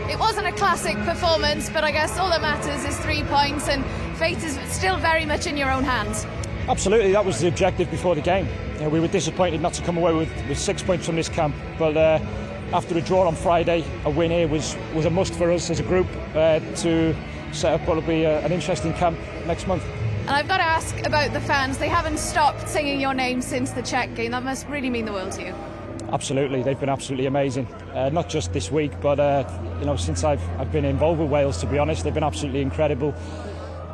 It 0.09 0.19
wasn't 0.19 0.47
a 0.47 0.51
classic 0.53 0.95
performance, 0.97 1.69
but 1.69 1.83
I 1.83 1.91
guess 1.91 2.17
all 2.17 2.29
that 2.29 2.41
matters 2.41 2.85
is 2.85 2.97
three 2.99 3.23
points 3.23 3.67
and 3.67 3.83
fate 4.23 4.43
is 4.45 4.57
still 4.71 4.95
very 4.99 5.25
much 5.25 5.47
in 5.47 5.57
your 5.57 5.69
own 5.69 5.83
hands. 5.83 6.25
Absolutely, 6.69 7.11
that 7.11 7.25
was 7.25 7.41
the 7.41 7.47
objective 7.49 7.91
before 7.91 8.15
the 8.15 8.21
game. 8.21 8.47
You 8.75 8.83
know, 8.83 8.89
we 8.89 9.01
were 9.01 9.09
disappointed 9.09 9.59
not 9.59 9.73
to 9.73 9.81
come 9.81 9.97
away 9.97 10.13
with, 10.13 10.31
with 10.47 10.57
six 10.57 10.81
points 10.81 11.05
from 11.05 11.17
this 11.17 11.27
camp, 11.27 11.53
but 11.77 11.97
uh, 11.97 12.19
after 12.71 12.97
a 12.97 13.01
draw 13.01 13.27
on 13.27 13.35
Friday, 13.35 13.83
a 14.05 14.09
win 14.09 14.31
here 14.31 14.47
was, 14.47 14.77
was 14.93 15.03
a 15.03 15.09
must 15.09 15.33
for 15.33 15.51
us 15.51 15.69
as 15.69 15.81
a 15.81 15.83
group 15.83 16.07
uh, 16.35 16.61
to 16.77 17.13
set 17.51 17.73
up 17.73 17.85
what 17.85 17.95
will 17.95 18.03
be 18.03 18.23
a, 18.23 18.39
an 18.45 18.53
interesting 18.53 18.93
camp 18.93 19.19
next 19.45 19.67
month. 19.67 19.83
And 20.21 20.29
I've 20.29 20.47
got 20.47 20.57
to 20.59 20.63
ask 20.63 21.05
about 21.05 21.33
the 21.33 21.41
fans. 21.41 21.77
They 21.77 21.89
haven't 21.89 22.17
stopped 22.17 22.69
singing 22.69 23.01
your 23.01 23.13
name 23.13 23.41
since 23.41 23.71
the 23.71 23.81
Czech 23.81 24.15
game. 24.15 24.31
That 24.31 24.43
must 24.43 24.69
really 24.69 24.89
mean 24.89 25.03
the 25.03 25.11
world 25.11 25.33
to 25.33 25.43
you. 25.43 25.53
Absolutely, 26.13 26.63
they've 26.63 26.79
been 26.79 26.87
absolutely 26.87 27.25
amazing. 27.25 27.67
Uh, 27.93 28.07
not 28.07 28.29
just 28.29 28.53
this 28.53 28.71
week, 28.71 28.93
but 29.01 29.19
uh, 29.19 29.43
you 29.81 29.85
know, 29.85 29.97
since 29.97 30.23
I've, 30.23 30.41
I've 30.57 30.71
been 30.71 30.85
involved 30.85 31.19
with 31.19 31.29
Wales, 31.29 31.59
to 31.59 31.65
be 31.65 31.77
honest, 31.77 32.05
they've 32.05 32.13
been 32.13 32.23
absolutely 32.23 32.61
incredible. 32.61 33.13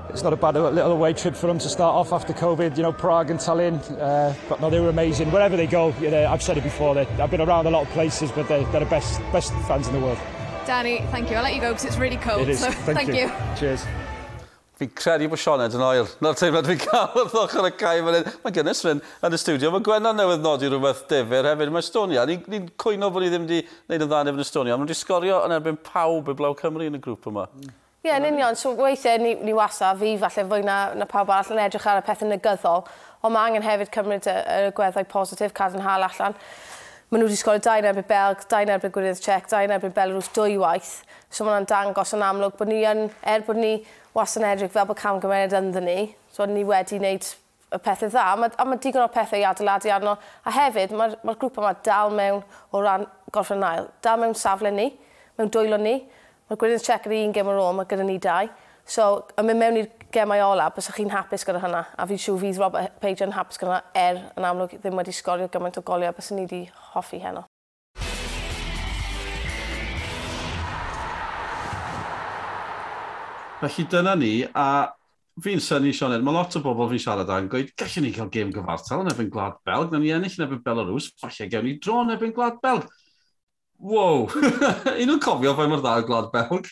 it's 0.10 0.24
not 0.24 0.34
a 0.34 0.36
bad 0.36 0.56
little 0.56 0.92
away 0.92 1.14
trip 1.14 1.36
for 1.36 1.48
them 1.48 1.60
to 1.60 1.70
start 1.70 1.96
off 1.96 2.14
after 2.14 2.34
COVID. 2.34 2.76
You 2.78 2.84
know, 2.84 2.94
Prague 2.94 3.30
and 3.30 3.40
Tallinn, 3.40 3.80
uh, 4.00 4.34
but 4.48 4.62
no, 4.62 4.70
they 4.70 4.80
were 4.80 4.90
amazing. 4.90 5.32
Wherever 5.32 5.56
they 5.56 5.68
go, 5.68 5.94
you 6.02 6.12
know, 6.12 6.28
I've 6.28 6.44
said 6.44 6.58
it 6.58 6.64
before. 6.64 6.96
They, 6.96 7.06
I've 7.06 7.32
been 7.32 7.42
around 7.42 7.68
a 7.68 7.70
lot 7.70 7.88
of 7.88 7.90
places, 7.94 8.32
but 8.32 8.48
they're, 8.48 8.66
they're 8.72 8.82
the 8.82 8.90
best 8.90 9.22
best 9.32 9.54
fans 9.68 9.88
in 9.88 9.94
the 9.94 10.00
world. 10.00 10.20
Danny, 10.66 11.00
thank 11.12 11.30
you. 11.30 11.38
I'll 11.38 11.44
let 11.44 11.56
you 11.56 11.62
go 11.62 11.72
because 11.72 11.86
it's 11.86 11.98
really 11.98 12.18
cold. 12.18 12.42
It 12.42 12.50
is. 12.50 12.60
So 12.60 12.72
thank, 12.72 13.00
thank 13.00 13.10
you. 13.10 13.28
you. 13.28 13.32
Cheers. 13.58 13.86
Fi'n 14.80 14.92
credu 14.96 15.28
bod 15.28 15.42
Sean 15.42 15.60
yn 15.60 15.82
oer. 15.84 16.08
Na'r 16.24 16.38
teimlad 16.40 16.68
fi'n 16.70 16.78
cael 16.80 17.10
wrth 17.20 17.34
ochr 17.42 17.66
y 17.68 17.72
cae 17.76 18.04
fan 18.06 18.16
hyn. 18.16 18.30
Mae 18.46 18.54
Gynnes 18.56 18.80
Ryn 18.86 19.02
yn 19.28 19.36
y 19.36 19.40
stiwdio. 19.42 19.74
Mae 19.74 19.84
Gwenna 19.84 20.14
newydd 20.16 20.46
nodi 20.46 20.70
rhywbeth 20.72 21.02
difyr 21.10 21.50
hefyd. 21.50 21.74
Mae 21.76 21.84
Estonia. 21.84 22.24
Ni'n 22.30 22.46
ni 22.48 22.62
cwyno 22.80 23.10
bod 23.12 23.26
ni 23.26 23.34
ddim 23.34 23.44
wedi 23.44 23.66
gwneud 23.66 24.06
yn 24.06 24.14
dda 24.14 24.22
yn 24.24 24.40
Estonia. 24.46 24.78
Mae 24.78 24.86
nhw 24.86 24.88
wedi 24.88 25.00
sgorio 25.02 25.42
yn 25.44 25.58
erbyn 25.58 25.82
pawb 25.84 26.32
y 26.32 26.38
Blaw 26.40 26.56
Cymru 26.62 26.88
yn 26.88 26.96
y 26.96 27.02
grŵp 27.04 27.28
yma. 27.28 27.50
Mm. 27.60 27.76
Ie, 28.00 28.14
yn 28.16 28.24
union. 28.30 28.56
So, 28.56 28.72
weithiau 28.80 29.20
ni, 29.20 29.34
ni 29.44 29.52
wasa, 29.52 29.90
fi 30.00 30.14
falle 30.22 30.44
fwy 30.48 30.64
na, 30.64 30.76
na 30.96 31.04
pawb 31.10 31.34
arall 31.36 31.50
yn 31.52 31.60
edrych 31.66 31.84
ar 31.92 31.98
y 32.00 32.04
pethau 32.08 32.30
negyddol, 32.30 32.86
ond 33.20 33.34
mae 33.36 33.50
angen 33.50 33.66
hefyd 33.66 33.90
cymryd 33.92 34.28
y, 34.32 34.36
y 34.40 34.70
gweddau 34.78 35.08
positif, 35.12 35.52
cadarnhaol 35.58 36.06
allan. 36.08 36.38
Maen 37.10 37.20
nhw 37.20 37.28
wedi 37.28 37.40
sgorio 37.42 37.60
2 37.66 37.82
yn 37.82 37.88
erbyn 37.90 38.06
Belg, 38.08 38.46
2 38.54 38.72
erbyn 38.72 38.94
Gwyrdd 38.96 39.20
Czech, 39.26 39.50
2 39.52 39.66
erbyn 39.76 39.92
Belarus 39.98 40.30
dwy 40.32 40.56
waith. 40.62 40.94
So 41.28 41.44
mae'n 41.44 41.58
hwnna'n 41.58 41.68
dangos 41.68 42.16
yn 42.16 42.24
amlwg 42.24 42.56
bod 42.62 42.72
ni 42.72 42.78
yn, 42.88 43.02
er 43.34 43.44
bod 43.44 43.60
ni 43.60 43.74
was 44.16 44.38
yn 44.40 44.48
edrych 44.48 44.72
fel 44.78 44.88
bod 44.88 45.00
cam 45.02 45.20
gymeriad 45.20 45.58
ynddyn 45.60 45.88
ni, 45.90 45.98
so 46.32 46.48
ni 46.48 46.64
wedi 46.70 47.02
wneud 47.02 47.28
y 47.28 47.82
pethau 47.84 48.14
dda, 48.14 48.30
a 48.30 48.38
mae, 48.40 48.54
a 48.56 48.68
mae 48.70 48.80
digon 48.80 49.04
o 49.04 49.10
pethau 49.12 49.42
i 49.42 49.44
adeiladu 49.50 49.92
arno. 49.92 50.16
A 50.48 50.56
hefyd, 50.56 50.96
mae'r 50.96 51.18
mae, 51.20 51.36
grŵp 51.36 51.60
yma 51.60 51.74
dal 51.84 52.16
mewn 52.16 52.40
o 52.72 52.86
ran 52.86 53.04
gorffen 53.36 53.68
ail, 53.74 53.92
dal 54.06 54.24
mewn 54.24 54.40
safle 54.40 54.72
ni, 54.72 54.88
mewn 55.36 55.52
dwylo 55.52 55.82
ni, 55.84 55.98
Mae 56.50 56.58
Gwyneth 56.58 56.82
Check 56.82 57.04
yr 57.06 57.14
un 57.14 57.34
gem 57.36 57.50
ar 57.52 57.60
ôl, 57.62 57.76
mae 57.78 57.86
gyda 57.86 58.02
ni 58.02 58.16
dau. 58.18 58.48
So, 58.90 59.04
yn 59.38 59.46
mynd 59.46 59.60
mewn 59.62 59.76
i'r 59.84 59.90
gemau 60.10 60.42
ola, 60.42 60.64
bys 60.74 60.88
chi'n 60.96 61.12
hapus 61.14 61.44
gyda 61.46 61.60
hynna. 61.62 61.84
A 61.94 62.08
fi'n 62.10 62.18
siw 62.18 62.40
fydd 62.42 62.58
Robert 62.58 62.96
Page 63.04 63.22
yn 63.22 63.36
hapus 63.36 63.60
gyda 63.62 63.76
hynna, 63.76 63.92
er 64.02 64.18
yn 64.34 64.48
amlwg 64.50 64.72
ddim 64.80 64.98
wedi 64.98 65.14
sgorio 65.14 65.46
gymaint 65.54 65.78
o 65.78 65.84
goliau, 65.86 66.10
bys 66.18 66.32
ni 66.34 66.48
wedi 66.48 66.64
hoffi 66.96 67.20
heno. 67.22 67.44
Felly 73.60 73.86
dyna 73.94 74.16
ni, 74.18 74.32
a 74.50 74.66
fi'n 75.46 75.62
syni, 75.62 75.94
Sean 75.94 76.18
mae 76.18 76.34
lot 76.34 76.58
o 76.58 76.64
bobl 76.66 76.90
fi'n 76.96 77.04
siarad 77.04 77.30
â'n 77.36 77.52
gweud, 77.54 77.70
gallwn 77.78 78.08
ni 78.08 78.16
cael 78.18 78.34
gêm 78.34 78.56
gyfartal 78.58 79.06
yn 79.06 79.14
ebyn 79.14 79.30
Gwlad 79.30 79.62
Belg, 79.70 79.94
na 79.94 80.02
ni 80.02 80.10
ennill 80.18 80.42
yn 80.42 80.48
ebyn 80.48 80.66
Belarus, 80.66 81.12
falle 81.22 81.46
gewn 81.54 81.70
ni 81.70 81.76
dro 81.78 82.02
yn 82.08 82.16
ebyn 82.18 82.34
Gwlad 82.34 82.58
Belg 82.66 82.90
wow, 83.80 84.28
un 85.02 85.16
o'n 85.16 85.24
cofio 85.24 85.56
fe 85.58 85.68
mor 85.72 85.82
dda 85.84 85.98
o 86.02 86.06
Glad 86.08 86.30
Belg. 86.36 86.70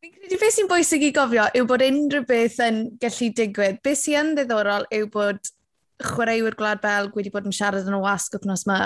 Fi'n 0.00 0.12
credu 0.16 0.38
beth 0.40 0.56
sy'n 0.56 0.68
bwysig 0.70 1.02
i 1.04 1.12
gofio 1.12 1.46
yw 1.56 1.66
bod 1.68 1.84
unrhyw 1.84 2.24
beth 2.28 2.60
yn 2.64 2.84
gallu 3.02 3.32
digwydd. 3.36 3.80
Beth 3.84 4.00
sy'n 4.00 4.32
ddiddorol 4.38 4.86
yw 4.96 5.10
bod 5.12 5.52
chwaraewyr 6.00 6.56
gwlad 6.56 6.80
Belg 6.80 7.16
wedi 7.16 7.32
bod 7.32 7.48
yn 7.48 7.54
siarad 7.54 7.88
yn 7.88 7.98
y 7.98 8.00
wasg 8.00 8.38
wythnos 8.38 8.64
yma. 8.64 8.78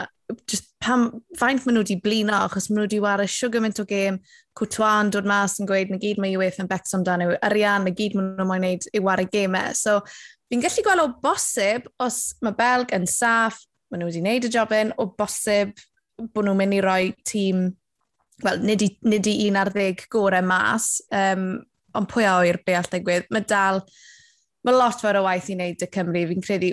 Just 0.50 0.72
pam, 0.82 1.06
faint 1.38 1.62
maen 1.62 1.76
nhw 1.76 1.84
wedi 1.84 1.98
blino, 2.02 2.34
achos 2.40 2.66
maen 2.68 2.80
nhw 2.80 2.88
wedi 2.88 3.00
wario 3.04 3.30
sugar 3.30 3.62
mint 3.62 3.78
o 3.78 3.86
gêm, 3.86 4.18
Cwtwa'n 4.58 5.10
dod 5.10 5.26
mas 5.26 5.56
yn 5.58 5.66
gweud 5.66 5.90
na 5.90 5.98
gyd 5.98 6.20
mae 6.22 6.36
UEFA 6.38 6.62
yn 6.62 6.70
becs 6.70 6.94
amdano 6.94 7.26
yw 7.26 7.38
arian, 7.46 7.86
na 7.86 7.90
gyd 7.94 8.14
maen 8.14 8.34
nhw'n 8.36 8.50
moyn 8.50 8.62
neud 8.62 8.86
yw 8.94 9.02
wario 9.06 9.30
gêmau. 9.30 9.74
So, 9.78 10.00
fi'n 10.50 10.62
gallu 10.62 10.84
gweld 10.86 11.02
o 11.02 11.08
bosib, 11.22 11.88
os 12.02 12.20
mae 12.42 12.54
Belg 12.58 12.94
yn 12.94 13.06
saff, 13.10 13.62
maen 13.90 14.02
nhw 14.02 14.10
wedi 14.10 14.22
wneud 14.22 14.46
y 14.46 14.52
jobyn, 14.54 14.94
o 14.98 15.08
bosib 15.18 15.74
bod 16.18 16.46
nhw'n 16.46 16.60
mynd 16.60 16.76
i 16.76 16.82
roi 16.84 17.12
tîm, 17.26 17.64
wel, 18.44 18.60
nid 18.66 18.84
i, 18.84 18.90
nid 19.08 19.28
i 19.30 19.36
un 19.48 19.58
ar 19.60 19.70
ddeg 19.74 20.04
gorau 20.12 20.44
mas, 20.46 20.98
um, 21.14 21.48
ond 21.94 22.10
pwy 22.10 22.26
a 22.26 22.36
oer 22.40 22.60
be 22.66 22.76
all 22.78 22.90
digwydd. 22.90 23.28
Mae 23.34 23.46
dal, 23.48 23.82
mae 24.66 24.76
lot 24.76 25.02
fawr 25.02 25.20
o 25.20 25.26
waith 25.26 25.50
i 25.50 25.58
wneud 25.58 25.84
y 25.84 25.90
Cymru. 25.94 26.24
Fi'n 26.30 26.44
credu 26.44 26.72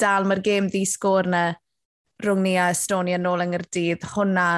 dal 0.00 0.26
mae'r 0.28 0.44
gêm 0.44 0.70
ddi 0.72 0.84
sgôr 0.88 1.28
na 1.30 1.42
rhwng 2.24 2.42
ni 2.44 2.56
a 2.58 2.70
Estonia 2.74 3.18
nôl 3.20 3.44
yng 3.44 3.54
Nghyrdydd. 3.54 4.06
Hwna 4.14 4.48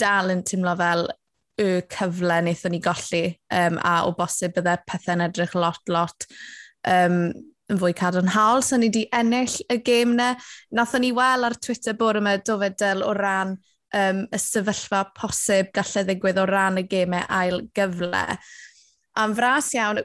dal 0.00 0.34
yn 0.34 0.44
tymlo 0.46 0.74
fel 0.78 1.06
y 1.58 1.68
cyfle 1.90 2.40
wnaethon 2.42 2.74
ni 2.74 2.82
golli 2.82 3.22
um, 3.54 3.78
a 3.82 3.94
o 4.06 4.12
bosib 4.18 4.54
byddai'r 4.54 4.84
pethau'n 4.86 5.24
edrych 5.26 5.56
lot, 5.58 5.80
lot 5.90 6.26
um, 6.86 7.32
yn 7.68 7.80
fwy 7.80 7.94
cadarnhaol, 7.96 8.62
so 8.64 8.78
ni 8.78 8.88
wedi 8.88 9.06
ennill 9.14 9.56
y 9.68 9.80
gêm 9.84 10.14
na. 10.18 10.32
Nathon 10.74 11.04
ni 11.04 11.12
wel 11.16 11.46
ar 11.48 11.56
Twitter 11.60 11.96
bore 11.98 12.22
yma 12.22 12.38
dofedel 12.40 13.04
o 13.04 13.12
ran 13.16 13.56
um, 13.94 14.22
y 14.32 14.40
sefyllfa 14.42 15.04
posib 15.16 15.72
gallai 15.76 16.04
ddigwydd 16.08 16.40
o 16.42 16.46
ran 16.48 16.80
y 16.80 16.86
gemau 16.88 17.26
ail 17.40 17.66
gyfle. 17.76 18.24
Am 19.18 19.34
fras 19.36 19.72
iawn, 19.76 20.00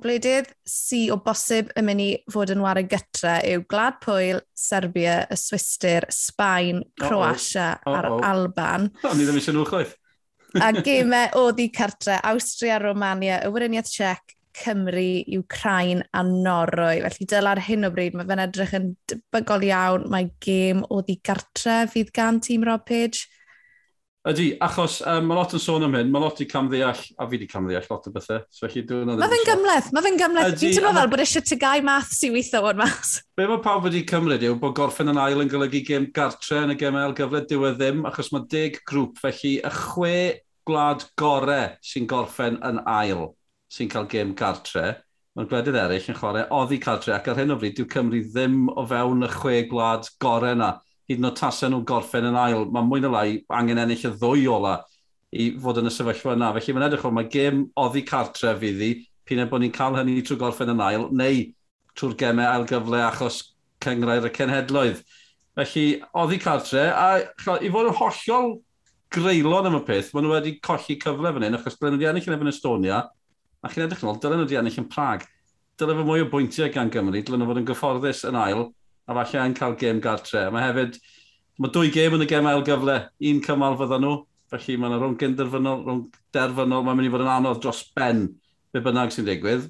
gwledydd 0.00 0.50
si 0.68 1.08
o 1.10 1.16
bosib 1.24 1.72
yn 1.78 1.88
mynd 1.88 2.04
i 2.04 2.10
fod 2.30 2.52
yn 2.54 2.62
warau 2.62 2.86
gytra 2.86 3.40
yw 3.46 3.64
Glad 3.70 3.98
Pwyl, 4.04 4.42
Serbia, 4.54 5.24
y 5.26 5.38
Swister, 5.38 6.06
Sbaen, 6.14 6.84
Croatia 7.00 7.72
oh, 7.80 7.90
oh. 7.90 7.96
a'r 7.96 8.10
oh, 8.10 8.18
oh. 8.18 8.26
Alban. 8.28 8.90
O, 9.02 9.14
ni 9.16 9.26
ddim 9.26 9.40
eisiau 9.40 9.56
nhw 9.56 9.66
chwaith. 9.70 9.96
a 10.60 10.70
gemau 10.86 11.40
o 11.40 11.48
ddi 11.54 11.70
cartre, 11.74 12.20
Austria, 12.30 12.78
Romania, 12.82 13.40
y 13.46 13.50
Weriniaeth 13.50 13.90
Czech, 13.90 14.36
Cymru, 14.60 15.24
Ukraine 15.40 16.06
a 16.12 16.22
Norwy. 16.26 17.00
Felly 17.06 17.28
dyla'r 17.32 17.62
hyn 17.66 17.88
o 17.88 17.92
bryd, 17.94 18.16
mae 18.18 18.28
fe'n 18.28 18.44
edrych 18.44 18.76
yn 18.78 18.94
debygol 19.10 19.66
iawn. 19.66 20.08
Mae 20.12 20.30
gêm 20.44 20.84
o 20.88 21.02
ddigartre 21.02 21.82
fydd 21.90 22.14
gan 22.16 22.42
tîm 22.44 22.66
Rob 22.68 22.84
Page. 22.88 23.28
Ydy, 24.28 24.50
achos 24.60 24.98
um, 25.08 25.30
mae 25.30 25.36
lot 25.38 25.54
yn 25.56 25.62
sôn 25.64 25.84
am 25.86 25.94
hyn, 25.96 26.10
mae 26.12 26.20
lot 26.20 26.40
i 26.44 26.46
camddeall, 26.48 26.98
a 27.16 27.24
fi 27.24 27.38
wedi 27.38 27.46
camddeall 27.48 27.86
lot 27.88 28.04
o 28.04 28.10
bethau. 28.12 28.42
So, 28.52 28.66
felly, 28.66 28.82
dwi'n 28.84 29.14
Mae 29.16 29.32
fe'n 29.32 29.46
gymleth, 29.48 29.88
mae 29.96 30.04
fe'n 30.04 30.18
gymleth. 30.20 30.58
Dwi'n 30.60 30.74
teimlo 30.76 30.92
fel 30.98 31.08
bod 31.14 31.22
eisiau 31.24 31.46
tygau 31.48 31.84
math 31.86 32.10
sy'n 32.18 32.34
weithio 32.34 32.60
o'n 32.68 32.82
mas. 32.82 33.14
Be 33.40 33.46
mae 33.48 33.62
pawb 33.64 33.88
wedi 33.88 34.04
cymryd 34.10 34.44
yw 34.44 34.58
bod 34.60 34.76
gorffen 34.76 35.08
yn 35.14 35.22
ail 35.24 35.40
yn 35.40 35.48
golygu 35.48 35.80
gêm 35.88 36.10
gartre 36.12 36.60
yn 36.66 36.74
y 36.74 36.76
gemel 36.82 37.16
gyfle 37.16 37.40
diwedd 37.48 37.80
ddim, 37.80 38.04
achos 38.10 38.28
mae 38.36 38.44
deg 38.52 38.76
grŵp, 38.92 39.16
felly 39.24 39.56
y 39.64 39.72
chwe 39.78 40.14
gwlad 40.68 41.08
gorau 41.16 41.72
sy'n 41.80 42.12
gorffen 42.12 42.60
yn 42.60 42.84
ail 42.84 43.30
sy'n 43.70 43.90
cael 43.90 44.08
gêm 44.10 44.34
cartre, 44.38 45.00
mae'r 45.36 45.48
gwledydd 45.50 45.78
eraill 45.78 46.08
yn 46.10 46.16
chwarae 46.18 46.46
oddi 46.54 46.78
cartre, 46.82 47.14
ac 47.14 47.28
ar 47.30 47.38
hyn 47.38 47.54
o 47.54 47.58
bryd 47.60 47.76
dyw 47.78 47.86
Cymru 47.92 48.22
ddim 48.26 48.64
o 48.74 48.84
fewn 48.90 49.26
y 49.26 49.28
chwe 49.30 49.60
gwlad 49.70 50.08
gorau 50.22 50.56
yna. 50.56 50.72
Hyd 51.10 51.20
yn 51.22 51.28
oed 51.28 51.38
tasau 51.38 51.70
nhw'n 51.70 51.86
gorffen 51.86 52.26
yn 52.26 52.38
ail, 52.38 52.66
mae 52.70 52.86
mwy 52.86 53.02
na 53.04 53.12
lai 53.14 53.28
angen 53.54 53.78
ennill 53.82 54.08
y 54.08 54.12
ddwy 54.16 54.48
ola 54.50 54.80
i 55.30 55.52
fod 55.62 55.78
yn 55.82 55.90
y 55.90 55.94
sefyllfa 55.94 56.34
yna. 56.34 56.50
Felly 56.56 56.74
mae'n 56.74 56.86
edrych 56.88 57.06
o, 57.06 57.12
mae 57.14 57.30
gêm 57.30 57.64
oddi 57.78 58.02
cartre 58.06 58.56
fyddi, 58.58 58.90
pyn 59.26 59.42
e 59.42 59.46
bod 59.50 59.62
ni'n 59.62 59.74
cael 59.74 59.98
hynny 59.98 60.18
trwy 60.26 60.38
gorffen 60.40 60.74
yn 60.74 60.82
ail, 60.82 61.06
neu 61.14 61.44
trwy'r 61.98 62.16
gemau 62.18 62.50
ail 62.50 62.66
gyfle 62.70 63.02
achos 63.06 63.40
cyngrair 63.84 64.26
y 64.26 64.32
cenhedloedd. 64.34 65.04
Felly, 65.58 65.86
oddi 66.18 66.40
cartre, 66.42 66.88
a 66.90 67.22
i 67.22 67.70
fod 67.70 67.90
yn 67.90 67.96
hollol 67.98 68.52
greulon 69.14 69.70
am 69.70 69.78
y 69.78 69.82
peth, 69.86 70.10
maen 70.14 70.26
nhw 70.26 70.34
wedi 70.36 70.56
colli 70.62 70.98
cyfle 71.02 71.34
fan 71.34 71.46
hyn, 71.46 71.58
achos 71.58 71.78
blen 71.78 71.94
nhw 71.94 72.02
wedi 72.02 72.10
ennill 72.10 72.46
yn 72.46 72.52
Estonia, 72.52 73.00
a 73.60 73.70
chi'n 73.70 73.84
edrych 73.84 74.02
yn 74.04 74.10
ôl, 74.10 74.18
dylen 74.20 74.40
nhw 74.40 74.46
wedi 74.46 74.58
ennill 74.60 74.80
yn 74.80 74.88
Prag. 74.90 75.26
Dylen 75.80 75.98
fy 75.98 76.04
mwy 76.08 76.24
o 76.24 76.28
bwyntiau 76.32 76.70
gan 76.72 76.90
Gymru, 76.92 77.20
dylen 77.20 77.42
nhw 77.42 77.48
fod 77.50 77.60
yn 77.60 77.66
gyfforddus 77.68 78.22
yn 78.28 78.38
ail, 78.40 78.66
a 79.04 79.16
falle 79.16 79.44
yn 79.44 79.56
cael 79.58 79.76
gêm 79.80 80.00
gartre. 80.04 80.46
Mae 80.52 80.68
hefyd, 80.68 80.96
mae 81.60 81.72
dwy 81.74 81.92
gêm 81.92 82.16
yn 82.16 82.24
y 82.24 82.28
gêm 82.30 82.48
ail 82.48 82.64
gyfle, 82.66 82.96
un 83.30 83.42
cymal 83.44 83.76
fydda 83.80 84.00
nhw, 84.00 84.14
felly 84.52 84.78
mae 84.80 84.90
yna 84.90 85.00
rhwng 85.00 85.18
gynderfynol, 85.20 85.84
rhwng 85.84 86.06
derfynol, 86.34 86.86
mae'n 86.86 87.00
mynd 87.00 87.10
i 87.10 87.12
fod 87.12 87.26
yn 87.26 87.32
anodd 87.34 87.60
dros 87.62 87.84
ben 87.96 88.24
be 88.72 88.82
bynnag 88.84 89.12
sy'n 89.14 89.28
digwydd. 89.28 89.68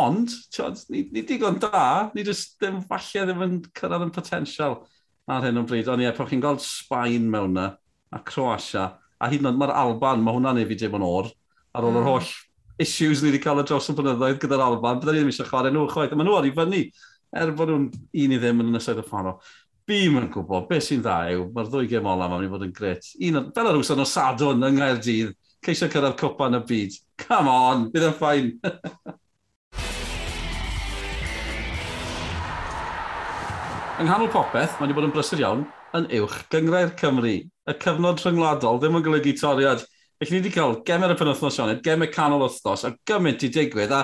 Ond, 0.00 0.36
tiod, 0.54 0.84
ni, 0.92 1.06
ni 1.10 1.24
digon 1.26 1.58
da, 1.62 2.10
ni 2.14 2.24
just 2.26 2.58
ddim 2.60 2.78
falle 2.90 3.24
ddim 3.26 3.44
yn 3.46 3.56
cyrraedd 3.74 4.06
yn 4.06 4.14
potensial 4.14 4.82
ar 5.30 5.46
hyn 5.46 5.58
o 5.58 5.64
bryd. 5.66 5.88
Ond 5.90 6.04
ie, 6.04 6.12
pan 6.14 6.28
chi'n 6.30 6.42
gweld 6.42 6.62
Sbaen 6.62 7.26
mewn 7.32 7.56
na, 7.56 7.66
a 8.12 8.20
Croatia, 8.26 8.86
a 9.18 9.30
hyd 9.30 9.42
yn 9.42 9.50
oed 9.50 9.58
mae'r 9.58 9.74
Alban, 9.74 10.22
mae 10.22 10.36
hwnna'n 10.36 10.62
ei 10.62 10.68
fi 10.68 10.78
dim 10.78 10.94
yn 11.00 11.06
or, 11.06 11.32
ar 11.74 11.86
ôl 11.86 11.96
yr 11.96 12.04
hmm. 12.04 12.12
holl 12.12 12.30
issues 12.80 13.22
ni 13.22 13.30
wedi 13.30 13.42
cael 13.44 13.60
y 13.62 13.64
dros 13.68 13.88
y 13.92 13.94
blynyddoedd 13.96 14.38
gyda'r 14.42 14.64
Alban, 14.64 15.00
byddai 15.00 15.18
ddim 15.18 15.30
eisiau 15.32 15.48
chwarae 15.48 15.72
nhw 15.74 15.86
chwaith. 15.92 16.14
Maen 16.16 16.28
nhw 16.30 16.36
ar 16.38 16.48
i 16.48 16.52
fyny, 16.56 16.82
er 17.36 17.52
bod 17.56 17.70
nhw'n 17.72 17.88
un 17.92 18.34
i 18.36 18.38
ddim 18.40 18.62
yn 18.64 18.72
ynysoedd 18.72 19.02
y 19.02 19.06
ffano. 19.06 19.36
Bim 19.90 20.18
yn 20.20 20.28
gwybod, 20.32 20.68
beth 20.70 20.86
sy'n 20.86 21.02
dda 21.04 21.18
yw, 21.34 21.46
mae'r 21.54 21.70
ddwy 21.70 21.90
gem 21.90 22.08
ola 22.08 22.28
ma'n 22.30 22.40
mynd 22.40 22.48
i 22.48 22.52
fod 22.54 22.66
yn 22.66 22.74
gret. 22.76 23.12
Un, 23.26 23.40
fel 23.56 23.70
yr 23.72 23.80
wsad 23.80 24.00
o 24.00 24.06
Sadwn 24.08 24.66
yng 24.68 24.78
Nghaerdydd, 24.78 25.34
ceisio 25.66 25.90
cyrraedd 25.92 26.18
cwpa 26.20 26.48
yn 26.50 26.60
y 26.60 26.62
byd. 26.70 27.00
Come 27.26 27.52
on, 27.52 27.88
bydd 27.92 28.08
yn 28.08 28.16
ffain. 28.16 28.54
yng 34.00 34.08
nghanol 34.08 34.30
popeth, 34.32 34.78
mae'n 34.78 34.88
wedi 34.88 34.96
bod 34.96 35.10
yn 35.10 35.12
brysur 35.12 35.40
iawn 35.42 35.66
yn 35.98 36.06
uwch 36.20 36.38
gyngrau'r 36.52 36.94
Cymru. 36.96 37.34
Y 37.44 37.72
cyfnod 37.82 38.22
rhyngwladol 38.22 38.78
ddim 38.80 38.96
yn 38.96 39.04
golygu 39.04 39.34
toriad 39.36 39.82
Felly 40.20 40.34
ni 40.34 40.40
wedi 40.42 40.50
cael 40.52 40.74
gemer 40.84 41.14
y 41.14 41.16
penwthnos 41.16 41.54
Sioned, 41.56 41.78
gemer 41.80 42.10
canol 42.12 42.42
wythnos, 42.42 42.82
a 42.84 42.90
gymaint 43.08 43.40
i 43.46 43.48
digwydd, 43.48 43.92
a 43.96 44.02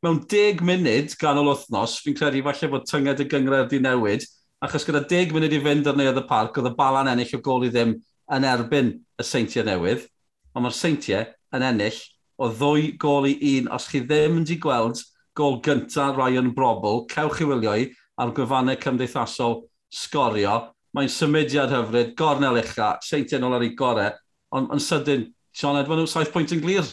mewn 0.00 0.22
deg 0.24 0.62
munud 0.64 1.12
ganol 1.20 1.50
wythnos, 1.50 1.98
fi'n 2.00 2.14
credu 2.16 2.40
falle 2.46 2.68
bod 2.72 2.86
tynged 2.88 3.18
y 3.20 3.26
gyngred 3.28 3.66
wedi 3.66 3.80
newid, 3.84 4.22
achos 4.64 4.86
gyda 4.88 5.02
deg 5.10 5.34
munud 5.36 5.52
i 5.52 5.58
fynd 5.60 5.90
ar 5.90 5.98
neuodd 6.00 6.16
y 6.16 6.22
parc, 6.30 6.56
oedd 6.56 6.70
y 6.70 6.72
balan 6.78 7.10
ennill 7.12 7.34
o 7.36 7.40
gol 7.44 7.66
i 7.66 7.68
ddim 7.74 7.92
yn 8.32 8.46
erbyn 8.48 8.88
y 9.20 9.26
seintiau 9.28 9.66
newydd, 9.66 10.06
ond 10.54 10.64
mae'r 10.64 10.76
seintiau 10.78 11.26
yn 11.58 11.64
ennill 11.68 11.98
o 12.40 12.48
ddwy 12.54 12.86
gol 13.02 13.28
i 13.28 13.34
un. 13.50 13.68
Os 13.76 13.90
chi 13.90 14.00
ddim 14.00 14.38
wedi 14.38 14.56
gweld 14.64 15.02
gol 15.36 15.58
gyntaf 15.66 16.16
Ryan 16.16 16.48
Brobl, 16.56 17.02
cewch 17.12 17.42
i 17.44 17.50
wylio 17.50 17.74
i 17.82 17.84
ar 18.16 18.32
gwefannau 18.32 18.80
cymdeithasol 18.80 19.58
sgorio. 19.92 20.56
Mae'n 20.96 21.12
symudiad 21.12 21.76
hyfryd, 21.76 22.16
gornel 22.16 22.62
ucha, 22.62 22.94
seintiau 23.04 23.44
nôl 23.44 23.58
ar 23.58 23.66
ei 23.68 23.74
gorau, 23.76 24.16
ond 24.56 24.72
yn 24.72 24.82
sydyn 24.86 25.28
Sean 25.60 25.78
Edwin 25.80 26.02
yw 26.02 26.08
saith 26.08 26.32
pwynt 26.32 26.54
yn 26.56 26.64
glir. 26.64 26.88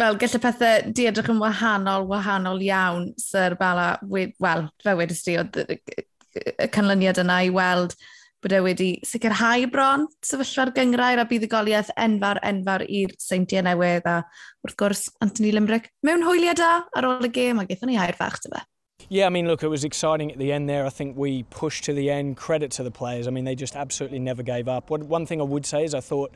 Wel, 0.00 0.18
gallai 0.20 0.40
pethau 0.40 0.90
di 0.92 1.06
edrych 1.08 1.30
yn 1.32 1.40
wahanol, 1.40 2.04
wahanol 2.10 2.60
iawn, 2.64 3.10
Sir 3.20 3.56
Bala. 3.60 3.94
Wel, 4.04 4.68
fe 4.84 4.96
wedys 4.98 5.24
di, 5.24 5.38
oedd 5.40 5.56
y 5.66 6.68
canlyniad 6.72 7.20
yna 7.22 7.42
i 7.46 7.52
weld 7.52 7.96
bod 8.44 8.52
e 8.52 8.60
wedi 8.62 8.88
sicrhau 9.08 9.64
bron 9.72 10.04
sefyllfa'r 10.24 10.72
gyngrair 10.76 11.22
a 11.22 11.24
buddigoliaeth 11.28 11.88
enfawr 11.96 12.38
enfawr 12.44 12.84
i'r 12.84 13.14
seintiau 13.22 13.64
newydd 13.64 14.06
a 14.06 14.18
wrth 14.66 14.76
gwrs 14.82 15.06
Anthony 15.24 15.54
Limbrick 15.56 15.88
mewn 16.06 16.24
hwyliau 16.26 16.54
da 16.60 16.70
ar 16.94 17.08
ôl 17.08 17.26
y 17.26 17.32
gêm 17.32 17.62
a 17.62 17.66
gaethon 17.66 17.90
ni 17.90 17.96
air 17.98 18.16
fach 18.18 18.38
to 18.44 18.52
fe. 18.52 18.62
Yeah, 19.08 19.26
I 19.26 19.30
mean, 19.30 19.46
look, 19.46 19.62
it 19.62 19.68
was 19.68 19.84
exciting 19.84 20.32
at 20.32 20.38
the 20.38 20.50
end 20.52 20.68
there. 20.68 20.84
I 20.84 20.90
think 20.90 21.16
we 21.16 21.44
pushed 21.44 21.84
to 21.84 21.92
the 21.92 22.10
end. 22.10 22.36
Credit 22.36 22.70
to 22.72 22.82
the 22.82 22.90
players. 22.90 23.28
I 23.28 23.30
mean, 23.30 23.44
they 23.44 23.54
just 23.54 23.76
absolutely 23.76 24.18
never 24.18 24.42
gave 24.42 24.68
up. 24.68 24.90
One, 24.90 25.06
one 25.08 25.26
thing 25.26 25.40
I 25.40 25.44
would 25.44 25.64
say 25.64 25.84
is 25.84 25.94
I 25.94 26.00
thought 26.00 26.32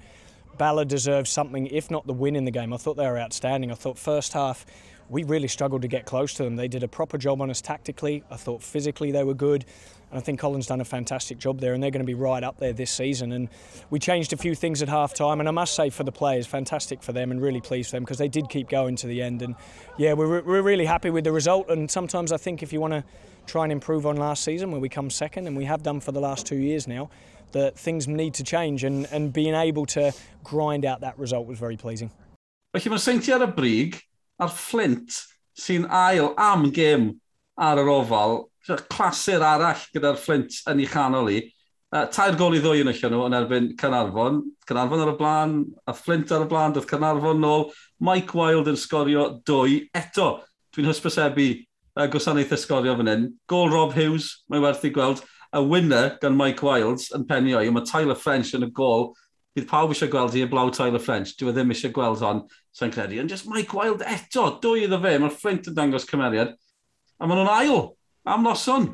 Bala 0.59 0.85
deserved 0.85 1.29
something, 1.29 1.67
if 1.69 1.91
not 1.91 2.07
the 2.07 2.13
win 2.13 2.37
in 2.37 2.45
the 2.45 2.51
game. 2.51 2.73
I 2.73 2.77
thought 2.77 2.97
they 2.97 3.07
were 3.07 3.19
outstanding. 3.19 3.71
I 3.71 3.75
thought 3.75 3.99
first 3.99 4.33
half 4.33 4.67
we 5.09 5.25
really 5.25 5.49
struggled 5.49 5.83
to 5.83 5.89
get 5.89 6.07
close 6.07 6.35
to 6.35 6.45
them. 6.45 6.57
They 6.57 6.69
did 6.69 6.83
a 6.83 6.89
proper 6.89 7.19
job 7.19 7.43
on 7.43 7.51
us 7.51 7.61
tactically. 7.61 8.23
I 8.31 8.37
thought 8.37 8.63
physically 8.63 9.11
they 9.11 9.25
were 9.25 9.35
good. 9.35 9.65
And 10.11 10.19
I 10.19 10.23
think 10.23 10.41
Colin's 10.41 10.67
done 10.67 10.81
a 10.81 10.85
fantastic 10.85 11.39
job 11.39 11.61
there, 11.61 11.73
and 11.73 11.83
they're 11.83 11.91
going 11.91 12.05
to 12.05 12.07
be 12.07 12.15
right 12.15 12.43
up 12.43 12.59
there 12.59 12.73
this 12.73 12.91
season. 12.91 13.33
And 13.33 13.49
we 13.91 13.99
changed 13.99 14.33
a 14.33 14.37
few 14.37 14.55
things 14.55 14.83
at 14.83 14.89
half 14.89 15.15
time, 15.15 15.41
and 15.41 15.49
I 15.49 15.53
must 15.53 15.75
say 15.75 15.91
for 15.91 16.03
the 16.03 16.13
players, 16.13 16.47
fantastic 16.47 17.03
for 17.03 17.13
them 17.13 17.31
and 17.31 17.41
really 17.41 17.61
pleased 17.61 17.91
for 17.91 17.97
them 17.97 18.03
because 18.03 18.19
they 18.19 18.29
did 18.29 18.49
keep 18.49 18.69
going 18.69 18.97
to 18.97 19.07
the 19.07 19.23
end. 19.23 19.43
And 19.43 19.55
yeah, 19.99 20.15
we're, 20.15 20.43
we're 20.43 20.63
really 20.63 20.87
happy 20.87 21.11
with 21.11 21.25
the 21.25 21.33
result. 21.33 21.71
And 21.71 21.91
sometimes 21.91 22.33
I 22.33 22.37
think 22.39 22.63
if 22.63 22.73
you 22.73 22.81
want 22.81 22.95
to 22.95 23.05
try 23.47 23.65
and 23.65 23.73
improve 23.73 24.05
on 24.05 24.17
last 24.17 24.43
season 24.43 24.73
where 24.73 24.81
we 24.81 24.89
come 24.89 25.11
second, 25.11 25.47
and 25.47 25.57
we 25.57 25.65
have 25.65 25.83
done 25.83 26.01
for 26.01 26.13
the 26.13 26.21
last 26.21 26.45
two 26.45 26.57
years 26.57 26.89
now, 26.89 27.09
that 27.53 27.79
things 27.79 28.07
need 28.07 28.35
to 28.35 28.45
change. 28.45 28.85
And, 28.85 29.07
and 29.13 29.33
being 29.33 29.55
able 29.55 29.87
to 29.87 30.13
grind 30.43 30.85
out 30.85 31.01
that 31.01 31.19
result 31.19 31.47
was 31.47 31.59
very 31.59 31.77
pleasing. 31.77 32.11
Felly 32.73 32.91
mae 32.91 32.99
Seinti 33.03 33.33
ar 33.35 33.43
y 33.47 33.51
brig, 33.51 33.97
a'r 34.39 34.51
Flint 34.51 35.17
sy'n 35.59 35.89
ail 35.91 36.35
am 36.39 36.69
gêm 36.71 37.19
ar 37.59 37.81
yr 37.83 37.91
ofal, 37.91 38.50
clasur 38.67 39.43
arall 39.45 39.83
gyda'r 39.95 40.19
Flint 40.21 40.61
yn 40.71 40.83
ei 40.83 40.89
chanol 40.91 41.31
i. 41.33 41.41
Uh, 41.91 42.05
tair 42.07 42.37
gol 42.39 42.55
i 42.55 42.61
ddwy 42.63 42.85
yn 42.85 42.91
allan 42.93 43.11
nhw 43.11 43.25
yn 43.27 43.35
erbyn 43.35 43.65
Cynarfon. 43.81 44.37
Cynarfon 44.69 45.01
ar 45.03 45.11
y 45.11 45.17
blaen, 45.19 45.57
a 45.91 45.95
Flint 45.97 46.31
ar 46.31 46.45
y 46.45 46.51
blaen, 46.51 46.77
doedd 46.77 46.87
Cynarfon 46.91 47.43
nôl. 47.43 47.67
Mike 47.99 48.37
Wild 48.39 48.71
yn 48.71 48.79
sgorio 48.79 49.25
dwy. 49.49 49.81
Eto, 49.99 50.29
dwi'n 50.77 50.87
hysbysebu 50.87 51.49
uh, 51.57 52.07
gwasanaeth 52.13 52.55
ysgorio 52.55 52.95
fan 53.01 53.11
hyn. 53.11 53.27
Gol 53.51 53.75
Rob 53.75 53.97
Hughes, 53.99 54.31
mae'n 54.53 54.63
werth 54.69 54.87
i 54.87 54.95
gweld. 54.95 55.25
A 55.51 55.65
winner 55.67 56.15
gan 56.23 56.37
Mike 56.39 56.63
Wilds 56.63 57.11
yn 57.17 57.27
penio 57.27 57.59
i, 57.59 57.75
mae 57.75 57.83
Tyler 57.89 58.15
French 58.15 58.55
yn 58.55 58.69
y 58.69 58.71
gol. 58.71 59.11
Bydd 59.59 59.67
pawb 59.67 59.91
eisiau 59.91 60.13
gweld 60.13 60.37
i 60.39 60.45
heblaw 60.45 60.71
Tyler 60.71 61.03
French. 61.03 61.35
Dwi 61.41 61.51
e 61.51 61.57
ddim 61.57 61.75
eisiau 61.75 61.91
gweld 61.97 62.23
hon, 62.23 62.45
sa'n 62.71 62.95
credu. 62.95 63.19
Ond 63.19 63.35
just 63.35 63.51
Mike 63.51 63.75
Wild 63.75 64.07
eto, 64.07 64.47
dwy 64.63 64.85
iddo 64.87 65.03
fe. 65.03 65.19
Mae'r 65.19 65.35
Flint 65.35 65.67
yn 65.73 65.75
dangos 65.75 66.07
cymeriad. 66.07 66.55
A 67.19 67.27
maen 67.27 67.43
nhw'n 67.43 67.57
ail 67.57 67.89
am 68.27 68.45
noson. 68.45 68.91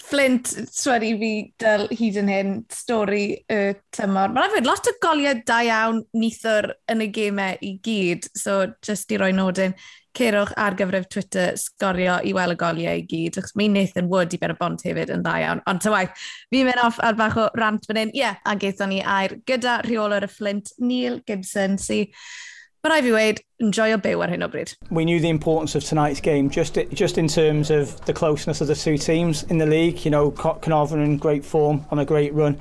Flint, 0.00 0.48
swyr 0.72 1.04
fi 1.20 1.32
dyl 1.60 1.84
hyd 1.92 2.16
yn 2.22 2.30
hyn, 2.32 2.52
stori 2.72 3.24
y 3.52 3.58
tymor. 3.92 4.32
Mae'n 4.32 4.54
rhaid 4.54 4.66
lot 4.66 4.88
o 4.88 4.94
goliau 5.02 5.42
da 5.46 5.58
iawn 5.66 6.00
nithwr 6.16 6.70
yn 6.90 7.04
y 7.04 7.08
gemau 7.12 7.58
i 7.60 7.74
gyd, 7.84 8.30
so 8.38 8.62
just 8.84 9.12
i 9.12 9.18
roi 9.20 9.34
nodyn, 9.36 9.76
cerwch 10.16 10.54
ar 10.60 10.76
gyfrif 10.76 11.08
Twitter 11.12 11.58
sgorio 11.60 12.16
i 12.24 12.32
weld 12.36 12.56
y 12.56 12.60
goliau 12.60 13.02
i 13.02 13.04
gyd, 13.08 13.36
achos 13.40 13.52
mi 13.56 13.68
Nathan 13.72 14.08
Wood 14.12 14.32
i 14.32 14.40
ben 14.40 14.54
y 14.54 14.56
bont 14.58 14.84
hefyd 14.88 15.12
yn 15.12 15.24
dda 15.24 15.36
iawn. 15.44 15.62
Ond 15.68 15.84
ta 15.84 15.92
waith, 15.92 16.24
fi'n 16.52 16.68
mynd 16.68 16.82
off 16.86 17.00
ar 17.04 17.18
bach 17.20 17.36
o 17.40 17.50
rant 17.60 17.84
fan 17.88 18.00
hyn. 18.00 18.14
Ie, 18.16 18.24
yeah, 18.24 18.40
a 18.48 18.56
geithon 18.56 18.94
ni 18.94 19.02
air 19.04 19.36
gyda 19.48 19.82
rheolwr 19.84 20.24
y 20.24 20.32
Flint, 20.32 20.72
Neil 20.80 21.20
Gibson, 21.28 21.76
sy'n 21.80 22.08
But 22.82 22.90
I've 22.90 23.04
weighed 23.04 23.44
enjoy 23.60 23.92
byw 23.94 24.22
ar 24.22 24.28
hyn 24.28 24.42
o. 24.42 24.50
We 24.90 25.04
knew 25.04 25.20
the 25.20 25.28
importance 25.28 25.76
of 25.76 25.84
tonight's 25.84 26.20
game, 26.20 26.50
just 26.50 26.76
just 26.92 27.16
in 27.16 27.28
terms 27.28 27.70
of 27.70 28.04
the 28.06 28.12
closeness 28.12 28.60
of 28.60 28.66
the 28.66 28.74
two 28.74 28.98
teams 28.98 29.44
in 29.44 29.58
the 29.58 29.66
league. 29.66 30.04
You 30.04 30.10
know, 30.10 30.32
Carnarvon 30.32 31.00
in 31.00 31.16
great 31.16 31.44
form, 31.44 31.84
on 31.92 32.00
a 32.00 32.04
great 32.04 32.34
run. 32.34 32.58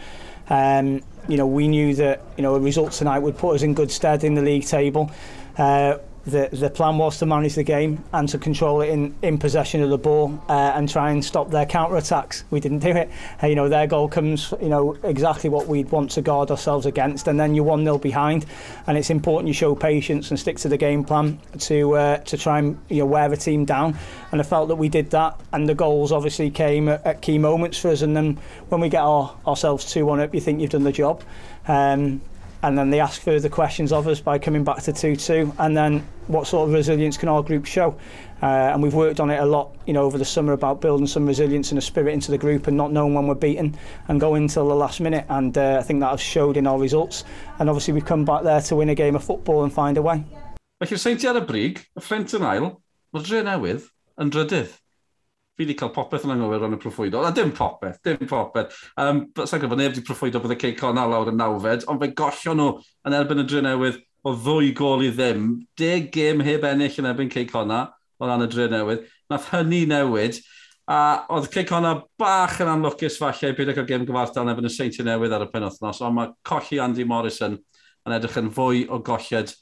Um, 0.49 1.01
you 1.27 1.37
know, 1.37 1.47
we 1.47 1.67
knew 1.67 1.95
that 1.95 2.21
you 2.37 2.43
know 2.43 2.53
a 2.53 2.59
result 2.59 2.91
tonight 2.91 3.19
would 3.19 3.35
put 3.35 3.55
us 3.55 3.63
in 3.63 3.73
good 3.73 3.89
stead 3.89 4.23
in 4.23 4.35
the 4.35 4.43
league 4.43 4.65
table. 4.65 5.09
Uh, 5.57 5.97
the, 6.25 6.49
the 6.51 6.69
plan 6.69 6.97
was 6.97 7.17
to 7.19 7.25
manage 7.25 7.55
the 7.55 7.63
game 7.63 8.03
and 8.13 8.29
to 8.29 8.37
control 8.37 8.81
it 8.81 8.89
in, 8.89 9.15
in 9.21 9.37
possession 9.37 9.81
of 9.81 9.89
the 9.89 9.97
ball 9.97 10.43
uh, 10.49 10.73
and 10.75 10.87
try 10.87 11.11
and 11.11 11.25
stop 11.25 11.49
their 11.49 11.65
counter 11.65 11.97
attacks. 11.97 12.43
We 12.51 12.59
didn't 12.59 12.79
do 12.79 12.89
it. 12.89 13.09
Uh, 13.41 13.47
you 13.47 13.55
know, 13.55 13.69
their 13.69 13.87
goal 13.87 14.07
comes, 14.07 14.53
you 14.61 14.69
know, 14.69 14.97
exactly 15.03 15.49
what 15.49 15.67
we'd 15.67 15.89
want 15.89 16.11
to 16.11 16.21
guard 16.21 16.51
ourselves 16.51 16.85
against, 16.85 17.27
and 17.27 17.39
then 17.39 17.55
you're 17.55 17.65
1 17.65 17.83
0 17.83 17.97
behind. 17.97 18.45
And 18.85 18.97
it's 18.97 19.09
important 19.09 19.47
you 19.47 19.53
show 19.53 19.73
patience 19.73 20.29
and 20.29 20.39
stick 20.39 20.57
to 20.59 20.69
the 20.69 20.77
game 20.77 21.03
plan 21.03 21.39
to 21.59 21.95
uh, 21.95 22.17
to 22.17 22.37
try 22.37 22.59
and 22.59 22.79
you 22.89 22.99
know 22.99 23.05
wear 23.05 23.27
the 23.27 23.37
team 23.37 23.65
down. 23.65 23.97
And 24.31 24.39
I 24.39 24.43
felt 24.43 24.67
that 24.67 24.75
we 24.75 24.89
did 24.89 25.09
that, 25.11 25.39
and 25.51 25.67
the 25.67 25.75
goals 25.75 26.11
obviously 26.11 26.51
came 26.51 26.87
at, 26.87 27.05
at 27.05 27.21
key 27.21 27.37
moments 27.37 27.79
for 27.79 27.89
us. 27.89 28.01
And 28.01 28.15
then 28.15 28.37
when 28.69 28.79
we 28.79 28.89
get 28.89 29.01
our, 29.01 29.35
ourselves 29.47 29.91
2 29.91 30.05
1 30.05 30.19
up, 30.19 30.35
you 30.35 30.41
think 30.41 30.61
you've 30.61 30.69
done 30.69 30.83
the 30.83 30.91
job. 30.91 31.23
Um, 31.67 32.21
and 32.63 32.77
then 32.77 32.89
they 32.89 32.99
ask 32.99 33.21
further 33.21 33.49
questions 33.49 33.91
of 33.91 34.07
us 34.07 34.19
by 34.19 34.37
coming 34.37 34.63
back 34.63 34.81
to 34.83 34.91
2-2 34.91 35.55
and 35.59 35.75
then 35.75 36.05
what 36.27 36.47
sort 36.47 36.67
of 36.67 36.73
resilience 36.73 37.17
can 37.17 37.29
our 37.29 37.41
group 37.43 37.65
show 37.65 37.97
uh, 38.41 38.45
and 38.45 38.81
we've 38.81 38.93
worked 38.93 39.19
on 39.19 39.29
it 39.29 39.39
a 39.39 39.45
lot 39.45 39.75
you 39.85 39.93
know 39.93 40.03
over 40.03 40.17
the 40.17 40.25
summer 40.25 40.53
about 40.53 40.81
building 40.81 41.07
some 41.07 41.25
resilience 41.25 41.71
and 41.71 41.77
a 41.77 41.81
spirit 41.81 42.13
into 42.13 42.31
the 42.31 42.37
group 42.37 42.67
and 42.67 42.77
not 42.77 42.91
knowing 42.91 43.13
when 43.13 43.27
we're 43.27 43.35
beaten 43.35 43.77
and 44.07 44.19
going 44.19 44.43
until 44.43 44.67
the 44.67 44.75
last 44.75 44.99
minute 44.99 45.25
and 45.29 45.57
uh, 45.57 45.77
I 45.79 45.83
think 45.83 45.99
that 46.01 46.11
has 46.11 46.21
showed 46.21 46.57
in 46.57 46.67
our 46.67 46.79
results 46.79 47.23
and 47.59 47.69
obviously 47.69 47.93
we've 47.93 48.05
come 48.05 48.25
back 48.25 48.43
there 48.43 48.61
to 48.61 48.75
win 48.75 48.89
a 48.89 48.95
game 48.95 49.15
of 49.15 49.23
football 49.23 49.63
and 49.63 49.73
find 49.73 49.97
a 49.97 50.01
way. 50.01 50.23
Felly, 50.81 50.97
seinti 50.97 51.27
ar 51.29 51.37
y 51.37 51.45
brig, 51.45 51.83
y 51.93 52.01
ffrent 52.01 52.31
yn 52.33 52.45
ail, 52.49 52.63
mae'r 53.13 53.25
dre 53.27 53.43
newydd 53.45 53.83
yn 54.17 54.31
drydydd 54.33 54.80
fi 55.61 55.67
wedi 55.67 55.77
cael 55.77 55.93
popeth 55.93 56.25
yn 56.25 56.33
anghywir 56.33 56.65
yn 56.65 56.75
y 56.75 56.79
proffwydo. 56.81 57.21
A 57.21 57.31
dim 57.35 57.51
popeth, 57.55 57.99
dim 58.05 58.27
popeth. 58.29 58.77
Um, 58.99 59.27
Sa'n 59.37 59.61
gwybod, 59.61 59.79
neb 59.79 59.93
wedi 59.93 60.05
proffwydo 60.07 60.41
bod 60.41 60.55
y 60.55 60.59
ceic 60.61 60.81
honna 60.81 61.05
lawr 61.09 61.29
yn 61.31 61.37
nawfed, 61.37 61.85
ond 61.91 62.01
fe 62.01 62.11
gollio 62.17 62.55
nhw 62.57 62.71
yn 63.07 63.17
erbyn 63.17 63.43
y 63.43 63.45
drwy 63.47 63.61
newydd 63.67 64.01
o 64.25 64.33
ddwy 64.37 64.71
gol 64.77 65.05
i 65.05 65.11
ddim. 65.13 65.51
Deg 65.77 66.09
gêm 66.13 66.41
heb 66.45 66.65
ennill 66.69 66.97
yn 67.01 67.09
erbyn 67.11 67.31
ceic 67.33 67.53
honna 67.55 67.85
o 68.21 68.29
ran 68.29 68.45
y 68.45 68.49
dre 68.49 68.67
newydd. 68.71 69.05
Nath 69.31 69.49
hynny 69.53 69.85
newid, 69.89 70.41
a 70.91 70.99
oedd 71.31 71.49
cic 71.53 71.71
hwnna 71.73 71.95
bach 72.19 72.59
yn 72.61 72.69
anlwcus 72.69 73.17
falle 73.21 73.53
byd 73.57 73.73
ac 73.73 73.81
o 73.81 73.87
gêm 73.89 74.05
gyfartal 74.07 74.45
yn 74.45 74.53
erbyn 74.53 74.69
y 74.69 74.73
seintiau 74.73 75.07
newydd 75.07 75.33
ar 75.37 75.45
y 75.45 75.49
penwthnos, 75.53 76.01
ond 76.05 76.17
mae 76.17 76.33
colli 76.47 76.81
Andy 76.83 77.05
Morrison 77.07 77.57
yn 78.07 78.15
edrych 78.17 78.39
yn 78.41 78.49
fwy 78.53 78.85
o 78.89 78.99
golled 79.05 79.53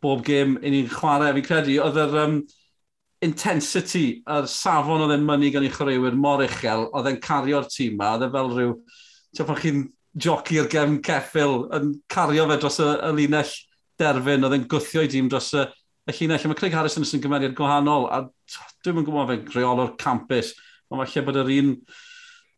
bob 0.00 0.24
gêm 0.24 0.56
i 0.64 0.72
ni'n 0.72 0.90
chwarae. 0.90 1.34
Fi'n 1.36 1.46
credu, 1.46 1.76
oedd 1.84 1.98
yr 2.00 2.16
um, 2.22 2.38
intensity 3.24 4.22
a'r 4.28 4.46
safon 4.48 5.04
oedd 5.04 5.14
e'n 5.16 5.24
mynd 5.28 5.50
gan 5.54 5.66
i 5.66 5.70
chwaraewyr 5.72 6.16
mor 6.16 6.42
uchel, 6.44 6.86
oedd 6.96 7.10
e'n 7.10 7.18
cario'r 7.24 7.68
tîm 7.68 7.98
ma, 8.00 8.14
oedd 8.16 8.26
e 8.26 8.30
fel 8.32 8.52
rhyw, 8.54 8.76
ti'n 9.36 9.48
pan 9.48 9.60
chi'n 9.60 9.82
joci'r 10.24 10.70
gefn 10.72 11.00
ceffil, 11.06 11.66
yn 11.76 11.92
cario 12.10 12.46
fe 12.50 12.56
dros 12.62 12.80
y, 12.82 12.88
y 12.88 13.12
linell 13.18 13.52
derfyn, 14.00 14.46
oedd 14.46 14.56
e'n 14.56 14.68
gwthio 14.72 15.04
i 15.04 15.10
dîm 15.12 15.28
dros 15.30 15.52
y, 15.54 15.66
y 16.08 16.16
llinell. 16.16 16.48
Mae 16.50 16.58
Craig 16.58 16.76
Harrison 16.76 17.04
yn 17.04 17.24
gymeriad 17.24 17.56
gwahanol, 17.58 18.08
a 18.08 18.24
dwi'n 18.84 19.02
yn 19.02 19.08
gwybod 19.08 19.34
fe'n 19.34 19.44
greolwr 19.52 19.94
campus, 20.00 20.54
ond 20.90 21.04
falle 21.04 21.26
bod 21.28 21.42
yr 21.44 21.52
un 21.60 21.74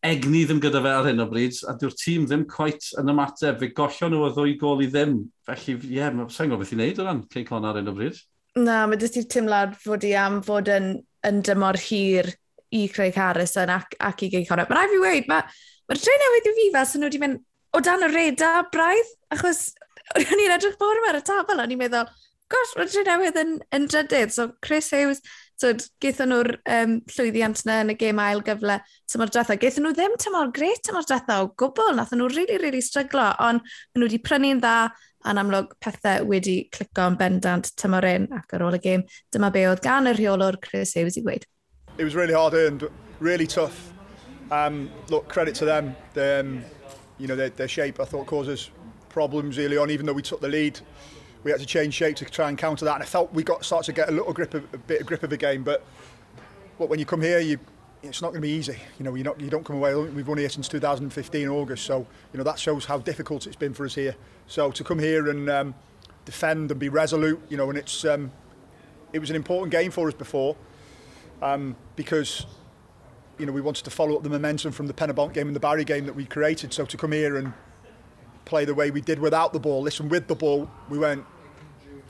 egni 0.02 0.46
ddim 0.46 0.62
gyda 0.62 0.80
fe 0.82 0.92
ar 0.96 1.08
hyn 1.10 1.22
o 1.22 1.28
bryd, 1.30 1.58
a 1.68 1.74
dyw'r 1.78 1.98
tîm 1.98 2.24
ddim 2.26 2.46
quite 2.50 2.94
yn 3.02 3.10
ymateb, 3.12 3.58
fe 3.60 3.74
gollio 3.74 4.08
nhw 4.10 4.24
o 4.26 4.30
ddwy 4.34 4.56
gol 4.62 4.82
i 4.82 4.88
ddim. 4.90 5.18
Felly, 5.46 5.76
ie, 5.76 5.96
yeah, 5.98 6.14
mae'n 6.14 6.30
sa'n 6.32 6.50
gwybod 6.50 6.64
beth 6.64 6.72
i 6.74 6.78
wneud 6.78 7.02
o 7.02 7.06
ran 7.06 7.26
Craig 7.30 7.50
Conor 7.50 7.74
ar 7.74 7.82
hyn 7.82 7.90
o 7.92 7.94
bryd. 7.98 8.18
Na, 8.60 8.82
mae 8.84 9.00
jyst 9.00 9.16
i'r 9.16 9.28
tymlad 9.32 9.76
fod 9.80 10.04
i 10.04 10.12
am 10.18 10.42
fod 10.44 10.68
yn, 10.68 10.94
yn 11.24 11.38
dymor 11.46 11.78
hir 11.80 12.28
i 12.72 12.82
Craig 12.92 13.16
Harrison 13.16 13.72
ac, 13.72 13.94
ac 14.00 14.26
i 14.26 14.28
Gay 14.32 14.44
Connor. 14.48 14.68
Mae'n 14.68 14.82
rhaid 14.82 14.92
fi 14.92 15.00
weid, 15.00 15.30
mae'r 15.30 15.54
ma 15.88 15.96
tre 15.96 16.16
newydd 16.20 16.50
i 16.50 16.52
fi 16.58 16.66
fel 16.74 16.88
sy'n 16.88 17.02
nhw 17.02 17.08
wedi 17.08 17.22
mynd 17.22 17.40
o 17.72 17.80
dan 17.84 18.04
y 18.04 18.10
reda 18.12 18.50
braidd, 18.72 19.14
achos 19.32 19.70
o'n 20.18 20.44
i'n 20.44 20.52
edrych 20.58 20.76
bod 20.80 21.00
yma 21.00 21.12
ar 21.12 21.20
y 21.22 21.24
tabl, 21.24 21.62
o'n 21.62 21.72
i'n 21.72 21.80
meddwl, 21.80 22.10
gosh, 22.52 22.74
mae'r 22.76 22.90
tre 22.92 23.04
newydd 23.08 23.38
yn, 23.40 23.54
yn 23.72 23.88
drydydd. 23.88 24.34
So 24.34 24.50
Chris 24.64 24.90
Hughes, 24.92 25.22
so, 25.56 25.72
geithon 26.04 26.32
nhw'r 26.32 26.50
um, 26.76 26.98
llwyddiant 27.14 27.62
yna 27.64 27.78
yn 27.84 27.94
y 27.94 27.96
gêm 28.00 28.20
ail 28.20 28.42
gyfle 28.44 28.80
tymor 29.08 29.32
diwetha. 29.32 29.56
Geithon 29.62 29.88
nhw 29.88 29.94
ddim 29.96 30.18
tymor 30.20 30.52
gret 30.52 30.84
tymor 30.84 31.08
diwetha 31.08 31.40
o 31.44 31.48
gwbl, 31.62 31.94
nath 31.96 32.12
nhw 32.12 32.28
rili, 32.28 32.44
really, 32.44 32.58
rili 32.58 32.68
really 32.68 32.84
stryglo, 32.84 33.30
ond 33.48 33.64
nhw 33.96 34.08
wedi 34.10 34.20
prynu'n 34.26 34.60
dda, 34.60 34.76
a'n 35.24 35.40
amlwg 35.42 35.74
pethau 35.82 36.26
wedi 36.28 36.56
clico 36.74 37.06
yn 37.10 37.16
bendant 37.20 37.70
tymor 37.78 38.06
un 38.08 38.28
ac 38.38 38.54
ar 38.56 38.64
ôl 38.66 38.76
y 38.78 38.80
gêm. 38.82 39.04
Dyma 39.34 39.52
be 39.54 39.64
oedd 39.68 39.82
gan 39.84 40.10
y 40.10 40.14
rheolwr 40.16 40.58
Chris 40.64 40.94
Hughes 40.96 41.18
i 41.18 41.24
gweud. 41.24 41.46
It 41.98 42.04
was 42.04 42.14
really 42.14 42.34
hard 42.34 42.54
earned, 42.54 42.88
really 43.20 43.46
tough. 43.46 43.92
Um, 44.50 44.90
look, 45.08 45.28
credit 45.28 45.54
to 45.56 45.64
them. 45.64 45.94
They, 46.14 46.40
um, 46.40 46.64
you 47.18 47.26
know, 47.26 47.36
their, 47.36 47.50
their 47.50 47.68
shape, 47.68 48.00
I 48.00 48.04
thought, 48.04 48.26
causes 48.26 48.70
problems 49.08 49.58
early 49.58 49.76
on, 49.76 49.90
even 49.90 50.06
though 50.06 50.12
we 50.12 50.22
took 50.22 50.40
the 50.40 50.48
lead. 50.48 50.80
We 51.44 51.50
had 51.50 51.60
to 51.60 51.66
change 51.66 51.94
shape 51.94 52.16
to 52.16 52.24
try 52.24 52.48
and 52.48 52.56
counter 52.56 52.84
that, 52.84 52.94
and 52.94 53.02
I 53.02 53.06
felt 53.06 53.32
we 53.32 53.42
got 53.42 53.64
started 53.64 53.86
to 53.86 53.92
get 53.92 54.08
a 54.08 54.12
little 54.12 54.32
grip 54.32 54.54
of 54.54 54.64
a 54.72 54.78
bit 54.78 55.00
of 55.00 55.06
grip 55.06 55.22
of 55.22 55.30
the 55.30 55.36
game. 55.36 55.62
But 55.62 55.84
what 56.78 56.88
when 56.88 56.98
you 56.98 57.06
come 57.06 57.20
here, 57.20 57.40
you 57.40 57.58
it's 58.02 58.20
not 58.20 58.30
going 58.30 58.42
to 58.42 58.46
be 58.46 58.52
easy. 58.52 58.76
You 58.98 59.04
know, 59.04 59.14
you're 59.14 59.24
not, 59.24 59.40
you 59.40 59.48
don't 59.48 59.64
come 59.64 59.76
away. 59.76 59.94
We've 59.94 60.26
won 60.26 60.38
here 60.38 60.48
since 60.48 60.68
2015 60.68 61.48
August, 61.48 61.84
so 61.84 62.06
you 62.32 62.38
know 62.38 62.44
that 62.44 62.58
shows 62.58 62.84
how 62.84 62.98
difficult 62.98 63.46
it's 63.46 63.56
been 63.56 63.72
for 63.72 63.84
us 63.84 63.94
here. 63.94 64.16
So 64.52 64.70
to 64.70 64.84
come 64.84 64.98
here 64.98 65.30
and 65.30 65.48
um, 65.48 65.74
defend 66.26 66.70
and 66.70 66.78
be 66.78 66.90
resolute, 66.90 67.40
you 67.48 67.56
know, 67.56 67.70
and 67.70 67.78
it's 67.78 68.04
um, 68.04 68.30
it 69.14 69.18
was 69.18 69.30
an 69.30 69.36
important 69.36 69.72
game 69.72 69.90
for 69.90 70.08
us 70.08 70.14
before 70.14 70.56
um, 71.40 71.74
because 71.96 72.44
you 73.38 73.46
know 73.46 73.52
we 73.52 73.62
wanted 73.62 73.84
to 73.84 73.90
follow 73.90 74.14
up 74.14 74.22
the 74.22 74.28
momentum 74.28 74.70
from 74.70 74.88
the 74.88 74.92
Penabont 74.92 75.32
game 75.32 75.46
and 75.46 75.56
the 75.56 75.60
Barry 75.60 75.86
game 75.86 76.04
that 76.04 76.14
we 76.14 76.26
created. 76.26 76.74
So 76.74 76.84
to 76.84 76.98
come 76.98 77.12
here 77.12 77.36
and 77.36 77.54
play 78.44 78.66
the 78.66 78.74
way 78.74 78.90
we 78.90 79.00
did 79.00 79.18
without 79.20 79.54
the 79.54 79.58
ball, 79.58 79.80
listen 79.80 80.10
with 80.10 80.28
the 80.28 80.34
ball, 80.34 80.70
we 80.90 80.98
went 80.98 81.24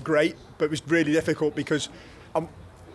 great, 0.03 0.35
but 0.59 0.65
it 0.65 0.71
was 0.73 0.83
really 0.89 1.13
difficult 1.13 1.55
because 1.55 1.91
um, 2.35 2.49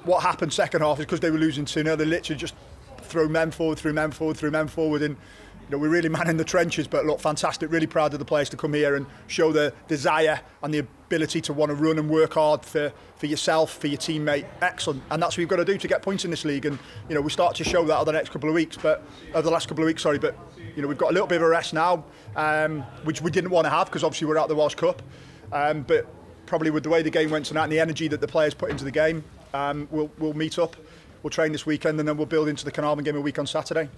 what 0.03 0.23
happened 0.23 0.51
second 0.51 0.81
half 0.81 0.99
is 0.99 1.05
because 1.05 1.21
they 1.21 1.31
were 1.31 1.38
losing 1.38 1.63
2 1.63 1.83
0. 1.83 1.95
They 1.95 2.03
literally 2.03 2.38
just 2.38 2.55
threw 2.99 3.29
men 3.29 3.51
forward, 3.51 3.77
threw 3.79 3.93
men 3.93 4.12
forward, 4.12 4.36
threw 4.36 4.51
men 4.51 4.67
forward. 4.67 5.03
And 5.03 5.15
you 5.67 5.75
know, 5.75 5.82
we're 5.82 5.89
really 5.89 6.08
man 6.08 6.30
in 6.30 6.38
the 6.38 6.45
trenches, 6.45 6.88
but 6.88 7.06
look, 7.06 7.19
fantastic. 7.19 7.69
Really 7.69 7.88
proud 7.88 8.13
of 8.13 8.19
the 8.19 8.25
players 8.25 8.49
to 8.49 8.58
come 8.58 8.73
here 8.73 8.95
and 8.95 9.06
show 9.27 9.51
the 9.51 9.73
desire 9.89 10.39
and 10.63 10.73
the 10.73 10.80
ability 10.80 11.41
to 11.41 11.53
want 11.53 11.69
to 11.69 11.75
run 11.75 11.99
and 11.99 12.10
work 12.10 12.36
hard 12.36 12.63
for, 12.63 12.93
for 13.17 13.25
yourself, 13.25 13.77
for 13.77 13.88
your 13.88 13.97
teammate. 13.97 14.45
Excellent. 14.62 15.03
And 15.12 15.21
that's 15.21 15.36
what 15.36 15.41
you've 15.41 15.49
got 15.49 15.58
to 15.58 15.65
do 15.65 15.77
to 15.77 15.88
get 15.88 16.01
points 16.01 16.23
in 16.23 16.32
this 16.32 16.45
league. 16.45 16.65
And, 16.65 16.80
you 17.10 17.15
know, 17.15 17.21
we 17.21 17.30
start 17.30 17.56
to 17.56 17.65
show 17.65 17.84
that 17.84 17.95
over 17.95 18.06
the 18.06 18.13
next 18.13 18.30
couple 18.30 18.47
of 18.47 18.56
weeks, 18.56 18.77
but 18.77 19.03
over 19.34 19.41
the 19.41 19.51
last 19.51 19.67
couple 19.67 19.84
of 19.84 19.88
weeks, 19.88 20.03
sorry, 20.03 20.19
but, 20.19 20.38
you 20.75 20.82
know, 20.82 20.88
we've 20.88 20.97
got 20.97 21.12
a 21.12 21.13
little 21.13 21.27
bit 21.27 21.38
of 21.38 21.41
a 21.41 21.49
rest 21.49 21.73
now, 21.73 22.06
um, 22.38 22.82
which 23.03 23.21
we 23.21 23.30
didn't 23.30 23.49
want 23.49 23.65
to 23.65 23.69
have 23.69 23.88
because 23.88 24.06
obviously 24.06 24.27
we're 24.27 24.38
out 24.38 24.47
the 24.47 24.56
Welsh 24.56 24.75
Cup. 24.75 25.01
Um, 25.51 25.82
but 25.82 26.08
probably 26.45 26.71
with 26.71 26.84
the 26.84 26.89
way 26.89 27.01
the 27.01 27.10
game 27.10 27.30
went 27.30 27.45
tonight 27.45 27.63
and 27.63 27.73
the 27.73 27.80
energy 27.82 28.08
that 28.08 28.21
the 28.21 28.27
players 28.27 28.53
put 28.53 28.69
into 28.69 28.86
the 28.86 28.91
game, 28.91 29.23
um, 29.53 29.88
we'll, 29.91 30.10
we'll 30.17 30.34
meet 30.34 30.60
up, 30.60 30.77
we'll 31.23 31.30
train 31.30 31.51
this 31.51 31.65
weekend, 31.65 31.99
and 31.99 32.08
then 32.08 32.15
we'll 32.15 32.25
build 32.25 32.47
into 32.47 32.63
the 32.63 32.71
Carnarvon 32.71 33.03
game 33.03 33.17
a 33.17 33.21
week 33.21 33.38
on 33.38 33.45
Saturday. 33.47 33.89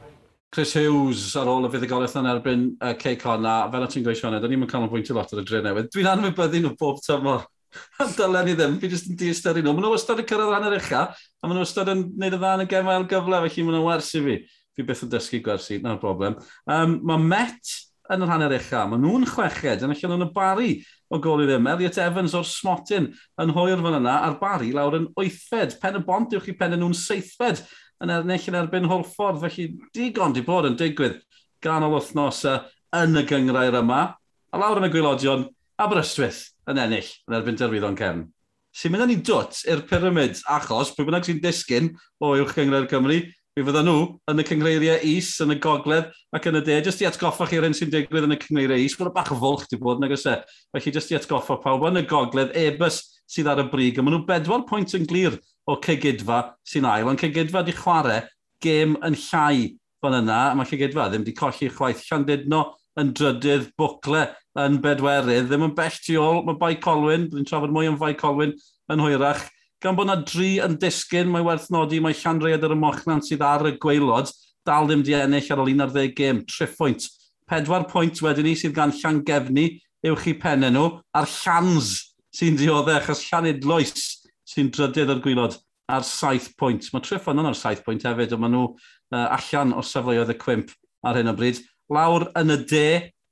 Chris 0.50 0.74
Hughes 0.74 1.36
ar 1.38 1.50
ôl 1.52 1.68
y 1.68 1.70
fuddugoliaeth 1.70 2.16
yn 2.18 2.28
erbyn 2.32 2.62
uh, 2.82 2.96
Cey 2.98 3.18
Conna, 3.22 3.68
fel 3.70 3.84
y 3.86 3.90
ti'n 3.94 4.06
gweithio 4.08 4.26
hwnna, 4.26 4.40
do'n 4.42 4.56
ni'n 4.56 4.70
canolbwyntio 4.70 5.14
lot 5.14 5.34
ar 5.36 5.44
y 5.44 5.46
dre 5.46 5.60
newydd. 5.62 5.90
Dwi'n 5.94 6.08
anwybyddu 6.10 6.62
nhw 6.64 6.72
bob 6.80 7.04
tymor. 7.06 7.44
Dylen 8.18 8.48
ni 8.50 8.56
ddim, 8.58 8.80
fi 8.82 8.90
jyst 8.90 9.12
yn 9.12 9.20
diastyru 9.20 9.62
nhw. 9.62 9.76
Maen 9.76 9.86
nhw 9.86 9.92
wastad 9.94 10.24
yn 10.24 10.26
cyrraedd 10.32 10.50
rhan 10.56 10.66
yr 10.72 10.78
ucha, 10.80 11.04
a 11.14 11.46
maen 11.46 11.60
nhw 11.60 11.66
wastad 11.68 11.92
yn 11.94 12.02
gwneud 12.16 12.34
y 12.34 12.40
dda 12.42 12.54
yn 12.58 12.64
y 12.64 12.70
gemau 12.72 13.06
gyfle, 13.12 13.42
felly 13.46 13.66
maen 13.68 13.78
nhw'n 13.78 13.86
wers 13.86 14.10
i 14.18 14.22
fi. 14.26 14.38
Fi 14.74 14.86
beth 14.88 15.04
yn 15.06 15.12
dysgu 15.14 15.42
gwersi, 15.46 15.78
na'r 15.84 16.00
broblem. 16.02 16.40
Um, 16.66 16.96
mae 17.06 17.22
Met 17.30 17.76
yn 18.10 18.26
y 18.26 18.30
rhan 18.32 18.46
yr 18.48 18.56
ucha, 18.58 18.88
maen 18.90 19.06
nhw'n 19.06 19.28
chweched, 19.30 19.86
yn 19.86 19.94
allan 19.94 20.16
nhw'n 20.16 20.26
y 20.26 20.30
bari 20.34 20.72
o 21.14 21.20
gol 21.22 21.44
i 21.44 21.46
ddim. 21.46 21.70
Elliot 21.70 22.02
Evans 22.02 22.34
o'r 22.38 22.50
Smotin 22.50 23.12
yn 23.14 23.54
hwyr 23.54 23.86
fan 23.86 24.00
yna, 24.00 24.16
a'r 24.26 24.40
bari 24.42 24.74
lawr 24.74 24.98
yn 24.98 25.06
oethfed. 25.14 25.78
Pen 25.84 26.02
y 26.02 26.04
bont 26.10 26.34
yw'ch 26.34 26.50
chi 26.50 26.58
pen 26.58 26.74
nhw'n 26.74 26.98
seithfed 26.98 27.62
yn 28.04 28.14
ennill 28.14 28.50
yn 28.52 28.58
erbyn 28.62 28.90
Holford. 28.90 29.40
Felly 29.44 29.70
digon 29.96 30.36
di 30.36 30.44
bod 30.46 30.70
yn 30.70 30.78
digwydd 30.80 31.20
ganol 31.64 31.98
wythnos 31.98 32.44
yn 32.48 33.20
y 33.20 33.26
gyngrair 33.28 33.80
yma. 33.82 34.02
A 34.50 34.60
lawr 34.60 34.82
yn 34.82 34.90
y 34.90 34.94
gwylodion, 34.94 35.48
Aberystwyth 35.80 36.50
yn 36.70 36.80
ennill 36.82 37.10
yn 37.30 37.40
erbyn 37.40 37.60
derwyddon 37.60 37.98
cefn. 38.00 38.28
Sy'n 38.76 38.94
mynd 38.94 39.04
â 39.04 39.10
ni 39.10 39.18
dwt 39.26 39.64
i'r 39.70 39.84
pyramid, 39.90 40.40
achos 40.52 40.94
pwy 40.96 41.08
bynnag 41.08 41.26
sy'n 41.26 41.42
disgyn 41.44 41.92
o 42.22 42.36
uwch 42.36 42.54
gyngrair 42.56 42.88
Cymru, 42.92 43.20
mi 43.58 43.64
fydda 43.66 43.82
nhw 43.84 44.04
yn 44.30 44.40
y 44.40 44.46
cyngreiriau 44.46 45.00
is, 45.10 45.32
yn 45.44 45.56
y 45.56 45.58
gogledd 45.60 46.12
ac 46.36 46.46
yn 46.52 46.60
y 46.60 46.62
de. 46.68 46.78
Jyst 46.86 47.02
i 47.04 47.08
atgoffa 47.10 47.48
chi'r 47.50 47.66
hyn 47.66 47.76
sy'n 47.76 47.92
digwydd 47.92 48.28
yn 48.28 48.36
y 48.36 48.40
cyngreiriau 48.44 48.86
is, 48.86 48.96
mae'n 49.00 49.12
bach 49.16 49.34
o 49.34 49.40
fwlch 49.42 49.66
di 49.72 49.80
bod, 49.82 50.00
nag 50.04 50.14
ysau. 50.16 50.38
E? 50.38 50.60
Felly 50.78 50.94
jyst 50.96 51.12
i 51.12 51.18
atgoffa 51.18 51.58
pawb 51.64 51.88
yn 51.90 52.00
y 52.00 52.06
gogledd, 52.08 52.54
ebys 52.56 53.02
sydd 53.30 53.50
ar 53.52 53.64
y 53.64 53.68
brig, 53.74 54.00
a 54.00 54.06
maen 54.06 54.20
nhw 54.20 54.28
bedwar 54.30 54.64
pwynt 54.70 54.96
yn 54.98 55.10
glir 55.10 55.36
o 55.70 55.78
cegidfa 55.84 56.42
sy'n 56.68 56.88
ail, 56.90 57.08
ond 57.12 57.22
cegidfa 57.22 57.64
di 57.66 57.76
chwarae 57.78 58.24
gêm 58.64 58.98
yn 59.06 59.18
llai 59.28 59.76
fan 60.02 60.18
yna, 60.22 60.40
a 60.50 60.58
mae 60.58 60.68
cegidfa 60.68 61.10
ddim 61.10 61.24
wedi 61.26 61.36
colli 61.38 61.70
chwaith. 61.72 62.04
Llandudno 62.08 62.64
yn 63.00 63.14
drydydd 63.16 63.70
bwcle 63.80 64.26
yn 64.60 64.80
bedwerydd, 64.84 65.48
ddim 65.50 65.68
yn 65.70 65.76
bell 65.78 66.02
tu 66.04 66.18
ôl, 66.20 66.44
mae 66.48 66.60
Bai 66.60 66.76
Colwyn, 66.82 67.30
byddwn 67.30 67.48
trafod 67.48 67.74
mwy 67.76 67.90
am 67.90 68.00
Bai 68.00 68.14
Colwyn 68.20 68.56
yn 68.92 69.04
hwyrach, 69.04 69.46
gan 69.84 69.96
bod 69.96 70.10
yna 70.10 70.18
dri 70.28 70.58
yn 70.64 70.76
disgyn, 70.82 71.30
mae 71.32 71.46
werth 71.46 71.70
nodi 71.72 72.02
mae 72.04 72.18
Llanrhaeadr 72.18 72.76
y 72.76 72.80
Mochnan 72.80 73.24
sydd 73.24 73.46
ar 73.46 73.68
y 73.70 73.76
gweilod, 73.80 74.32
dal 74.68 74.90
ddim 74.90 75.06
di 75.06 75.16
ennill 75.16 75.52
ar 75.54 75.64
ôl 75.64 75.72
11 75.72 76.12
gêm, 76.18 76.44
3 76.50 76.76
pwynt. 76.76 77.08
Pedwar 77.50 77.88
pwynt 77.90 78.20
wedyn 78.26 78.50
ni 78.50 78.56
sydd 78.60 78.76
gan 78.76 78.94
Llangefni 78.96 79.70
uwch 80.10 80.28
i 80.32 80.36
pennau 80.42 80.74
nhw, 80.74 80.88
a'r 81.16 81.30
Llans 81.40 81.94
sy'n 82.36 82.60
dioddau 82.60 83.00
achos 83.00 83.24
Llanidloes 83.30 84.19
sy'n 84.50 84.72
drydydd 84.74 85.14
o'r 85.14 85.22
gwylod 85.24 85.58
ar 85.90 86.06
saith 86.06 86.52
pwynt. 86.60 86.90
Mae 86.94 87.06
Triffon 87.06 87.42
yn 87.42 87.50
ar 87.50 87.58
saith 87.58 87.84
pwynt 87.86 88.06
hefyd, 88.08 88.34
ond 88.36 88.44
maen 88.44 88.56
nhw 88.56 88.66
uh, 88.70 89.28
allan 89.38 89.76
o 89.78 89.84
safleoedd 89.86 90.34
y 90.34 90.38
cwimp 90.42 90.74
ar 91.06 91.20
hyn 91.20 91.32
o 91.32 91.36
bryd. 91.38 91.62
Lawr 91.94 92.28
yn 92.40 92.54
y 92.54 92.60
de 92.70 92.88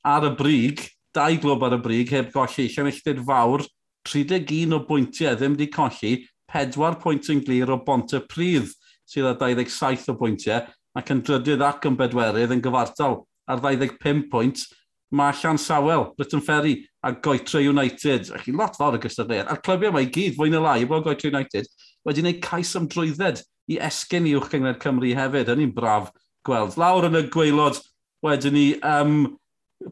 ar 0.08 0.26
y 0.26 0.32
brig, 0.38 0.82
dau 1.16 1.38
glwb 1.42 1.68
ar 1.68 1.78
y 1.78 1.82
brig, 1.84 2.14
heb 2.14 2.32
golli, 2.34 2.68
llenilltid 2.74 3.22
fawr, 3.28 3.66
31 4.08 4.76
o 4.78 4.82
bwyntiau 4.88 5.38
ddim 5.38 5.58
wedi 5.58 5.70
colli, 5.74 6.14
4 6.54 7.00
pwynt 7.02 7.30
yn 7.34 7.44
glir 7.46 7.74
o 7.74 7.80
bont 7.84 8.14
y 8.16 8.22
prydd 8.32 8.72
sydd 9.08 9.28
â 9.28 9.34
27 9.40 10.12
o 10.12 10.18
bwyntiau, 10.20 10.66
ac 10.98 11.12
yn 11.14 11.22
drydydd 11.26 11.64
ac 11.64 11.86
yn 11.88 11.98
bedwerydd 12.00 12.54
yn 12.56 12.64
gyfartal 12.64 13.22
ar 13.48 13.62
25 13.64 14.28
pwynt, 14.32 14.64
mae 15.14 15.36
Llan 15.40 15.60
sawel, 15.62 16.10
Britain 16.18 16.44
Ferry, 16.44 16.82
a 17.08 17.14
Goetre 17.24 17.62
United. 17.64 18.32
Ac 18.36 18.48
i 18.50 18.54
lot 18.56 18.76
fawr 18.78 18.98
y 18.98 19.02
gystadleuaeth. 19.04 19.50
A'r 19.52 19.62
clybiau 19.64 19.96
mae 19.96 20.08
i 20.08 20.12
gyd, 20.12 20.36
fwy 20.36 20.52
na 20.52 20.62
lai, 20.64 20.86
bod 20.90 21.06
Goetre 21.06 21.32
United, 21.32 21.70
wedi 22.08 22.24
gwneud 22.24 22.42
cais 22.44 22.74
am 22.80 22.88
drwydded 22.92 23.42
i 23.72 23.80
esgyn 23.88 24.28
i 24.28 24.36
uwch 24.38 24.50
gyngred 24.52 24.82
Cymru 24.84 25.14
hefyd. 25.16 25.52
Yn 25.54 25.62
ni'n 25.64 25.76
braf 25.76 26.12
gweld. 26.48 26.78
Lawr 26.80 27.08
yn 27.10 27.20
y 27.22 27.26
gweilod, 27.32 27.80
wedyn 28.26 28.56
ni, 28.58 28.68
um, 28.84 29.20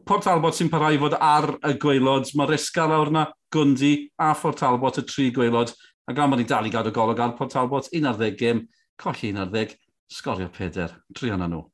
Port 0.04 0.24
Talbot 0.26 0.56
sy'n 0.56 0.70
parhau 0.72 0.98
fod 1.04 1.16
ar 1.22 1.52
y 1.64 1.76
gweilod. 1.80 2.32
Mae 2.36 2.50
risga 2.50 2.88
lawr 2.90 3.12
yna, 3.12 3.28
Gwndi 3.54 3.92
a 4.20 4.32
Port 4.36 4.60
Talbot, 4.60 4.98
y 5.00 5.06
tri 5.06 5.30
gweilod. 5.34 5.72
A 6.06 6.14
gan 6.14 6.30
bod 6.30 6.42
ni 6.42 6.48
dal 6.48 6.66
i 6.68 6.74
gadw 6.74 6.92
golwg 6.94 7.22
ar 7.22 7.36
Port 7.38 7.54
Talbot, 7.54 7.88
11 7.94 8.36
gym, 8.38 8.66
colli 9.00 9.32
11, 9.32 9.78
sgorio 10.12 10.50
4, 10.52 10.92
tri 11.16 11.32
hwnna 11.32 11.48
nhw. 11.50 11.64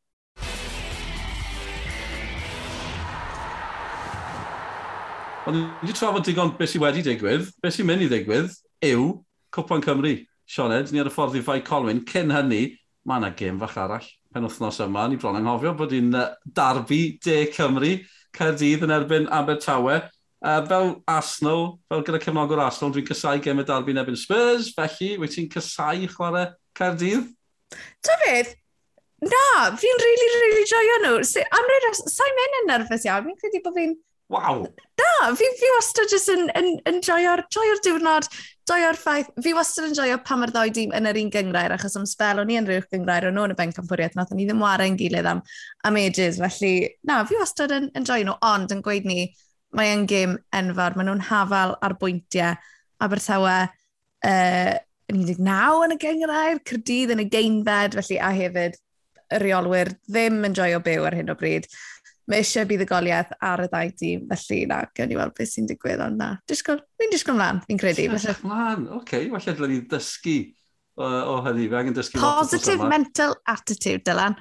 Ond 5.43 5.59
wedi 5.83 5.95
trafod 5.99 6.23
digon 6.23 6.53
beth 6.55 6.71
sydd 6.71 6.85
wedi 6.85 7.01
digwydd, 7.03 7.49
beth 7.59 7.75
sy'n 7.75 7.87
mynd 7.89 8.05
i 8.05 8.07
ddigwydd 8.11 8.53
yw 8.87 9.07
Cwpan 9.55 9.83
Cymru. 9.83 10.13
Sioned, 10.47 10.93
ni 10.93 11.01
ar 11.03 11.09
y 11.09 11.13
ffordd 11.13 11.35
i 11.35 11.43
Fai 11.43 11.57
Colwyn. 11.67 12.05
Cyn 12.07 12.31
hynny, 12.31 12.77
mae 13.09 13.19
yna 13.19 13.33
gêm 13.35 13.59
fach 13.59 13.75
arall 13.83 14.07
pen 14.33 14.47
wythnos 14.47 14.79
yma. 14.85 15.09
Ni 15.11 15.19
bron 15.19 15.39
anghofio 15.41 15.73
bod 15.79 15.95
hi'n 15.95 16.15
darbu 16.47 17.01
De 17.27 17.39
Cymru, 17.57 17.91
Caerdydd 18.39 18.85
yn 18.87 18.95
erbyn 18.95 19.27
Abertawe. 19.35 19.97
Uh, 20.43 20.61
fel 20.67 20.93
Arsenal, 21.11 21.67
fel 21.91 22.07
gyda 22.07 22.23
cefnogwr 22.23 22.63
Arsenal, 22.63 22.95
dwi'n 22.95 23.11
cysau 23.11 23.43
gêm 23.43 23.63
y 23.63 23.67
darbu 23.67 23.91
yn 23.91 24.01
erbyn 24.03 24.19
Spurs, 24.19 24.71
felly 24.79 25.17
wyt 25.23 25.35
ti'n 25.35 25.51
cysau 25.51 26.07
chwarae 26.15 26.53
Caerdydd? 26.79 27.29
Ta 28.07 28.17
beth, 28.23 28.55
na, 29.27 29.45
fi'n 29.75 30.07
really, 30.07 30.33
really 30.39 30.65
joio 30.71 31.03
nhw. 31.03 31.21
Am 31.59 31.69
rhaid, 31.75 32.01
sa'n 32.15 32.41
mynd 32.41 32.59
yn 32.63 32.73
nerfus 32.77 33.11
iawn, 33.11 33.27
fi'n 33.27 33.39
credu 33.43 33.63
bod 33.67 33.79
fi'n 33.79 33.95
Waw! 34.33 34.63
Na, 35.01 35.35
fi, 35.37 35.47
fi 35.61 35.71
wastad 35.75 36.13
jyst 36.13 36.31
yn, 36.33 36.47
yn, 36.57 36.69
yn 36.89 37.01
joio'r 37.05 37.43
joio 37.53 37.75
diwrnod, 37.85 38.29
joio'r 38.71 38.97
ffaith. 38.97 39.29
Fi 39.45 39.53
wastad 39.57 39.91
yn 39.91 39.97
joio 39.99 40.17
pa 40.25 40.39
mae'r 40.41 40.53
ddoi 40.55 40.73
dîm 40.73 40.95
yn 40.97 41.09
yr 41.11 41.19
un 41.21 41.33
gyngrair, 41.35 41.75
achos 41.77 41.99
am 42.01 42.07
spel 42.09 42.41
o'n 42.41 42.53
i 42.53 42.57
yn 42.57 42.69
rhywch 42.69 42.89
gyngrair, 42.95 43.27
o'n 43.29 43.37
nhw'n 43.37 43.53
y 43.53 43.59
ben 43.59 43.75
campwriaeth, 43.77 44.17
nath 44.17 44.33
ni 44.33 44.47
ddim 44.49 44.63
warau 44.65 44.89
yn 44.89 44.97
gilydd 45.01 45.29
am, 45.29 45.43
am 45.85 45.99
ages. 46.01 46.41
Felly, 46.41 46.73
na, 47.09 47.21
fi 47.29 47.37
wastad 47.41 47.75
yn, 47.77 47.91
yn 47.99 48.09
joio 48.09 48.31
nhw, 48.31 48.39
ond 48.49 48.73
yn 48.73 48.81
gweud 48.87 49.09
ni, 49.11 49.27
mae 49.77 49.93
yn 49.99 50.09
gym 50.09 50.39
enfawr, 50.63 50.97
maen 50.97 51.13
nhw'n 51.13 51.27
hafal 51.29 51.77
ar 51.85 51.99
bwyntiau. 52.01 52.57
Abertawe, 53.05 53.57
uh, 54.31 54.75
yn 55.13 55.25
19 55.29 55.87
yn 55.91 55.97
y 55.99 56.01
gyngrair, 56.07 56.65
Cyrdydd 56.69 57.13
yn 57.17 57.27
y 57.27 57.29
geinfed, 57.33 58.01
felly 58.01 58.21
a 58.23 58.33
hefyd 58.39 58.81
y 59.33 59.41
reolwyr 59.43 59.93
ddim 60.09 60.41
yn 60.49 60.57
joio 60.57 60.81
byw 60.85 61.09
ar 61.09 61.17
hyn 61.21 61.33
o 61.33 61.37
bryd 61.37 61.69
mae 62.31 62.43
eisiau 62.43 62.69
bydd 62.71 62.85
y 62.85 62.89
goliaeth 62.89 63.33
ar 63.43 63.65
y 63.65 63.69
ddau 63.71 63.93
dîm, 63.99 64.27
felly 64.31 64.59
na, 64.71 64.83
gawn 64.97 65.11
ni 65.11 65.19
weld 65.19 65.35
beth 65.39 65.51
sy'n 65.51 65.71
digwydd, 65.71 66.03
ond 66.05 66.21
na, 66.21 66.35
ni'n 66.39 67.15
disgwyl 67.15 67.39
mlaen, 67.39 67.63
fi'n 67.67 67.81
credu. 67.81 68.07
Disgwyl 68.13 68.51
mlaen, 68.51 68.85
oce, 68.91 69.01
okay, 69.01 69.31
falle 69.33 69.57
dylen 69.59 69.75
ni 69.75 69.81
dysgu 69.91 70.37
o, 70.95 71.09
o 71.09 71.41
hynny, 71.49 71.67
fe 71.73 71.81
angen 71.81 71.97
dysgu... 71.99 72.23
Positive 72.23 72.89
mental 72.89 73.35
attitude, 73.51 74.05
Dylan. 74.07 74.39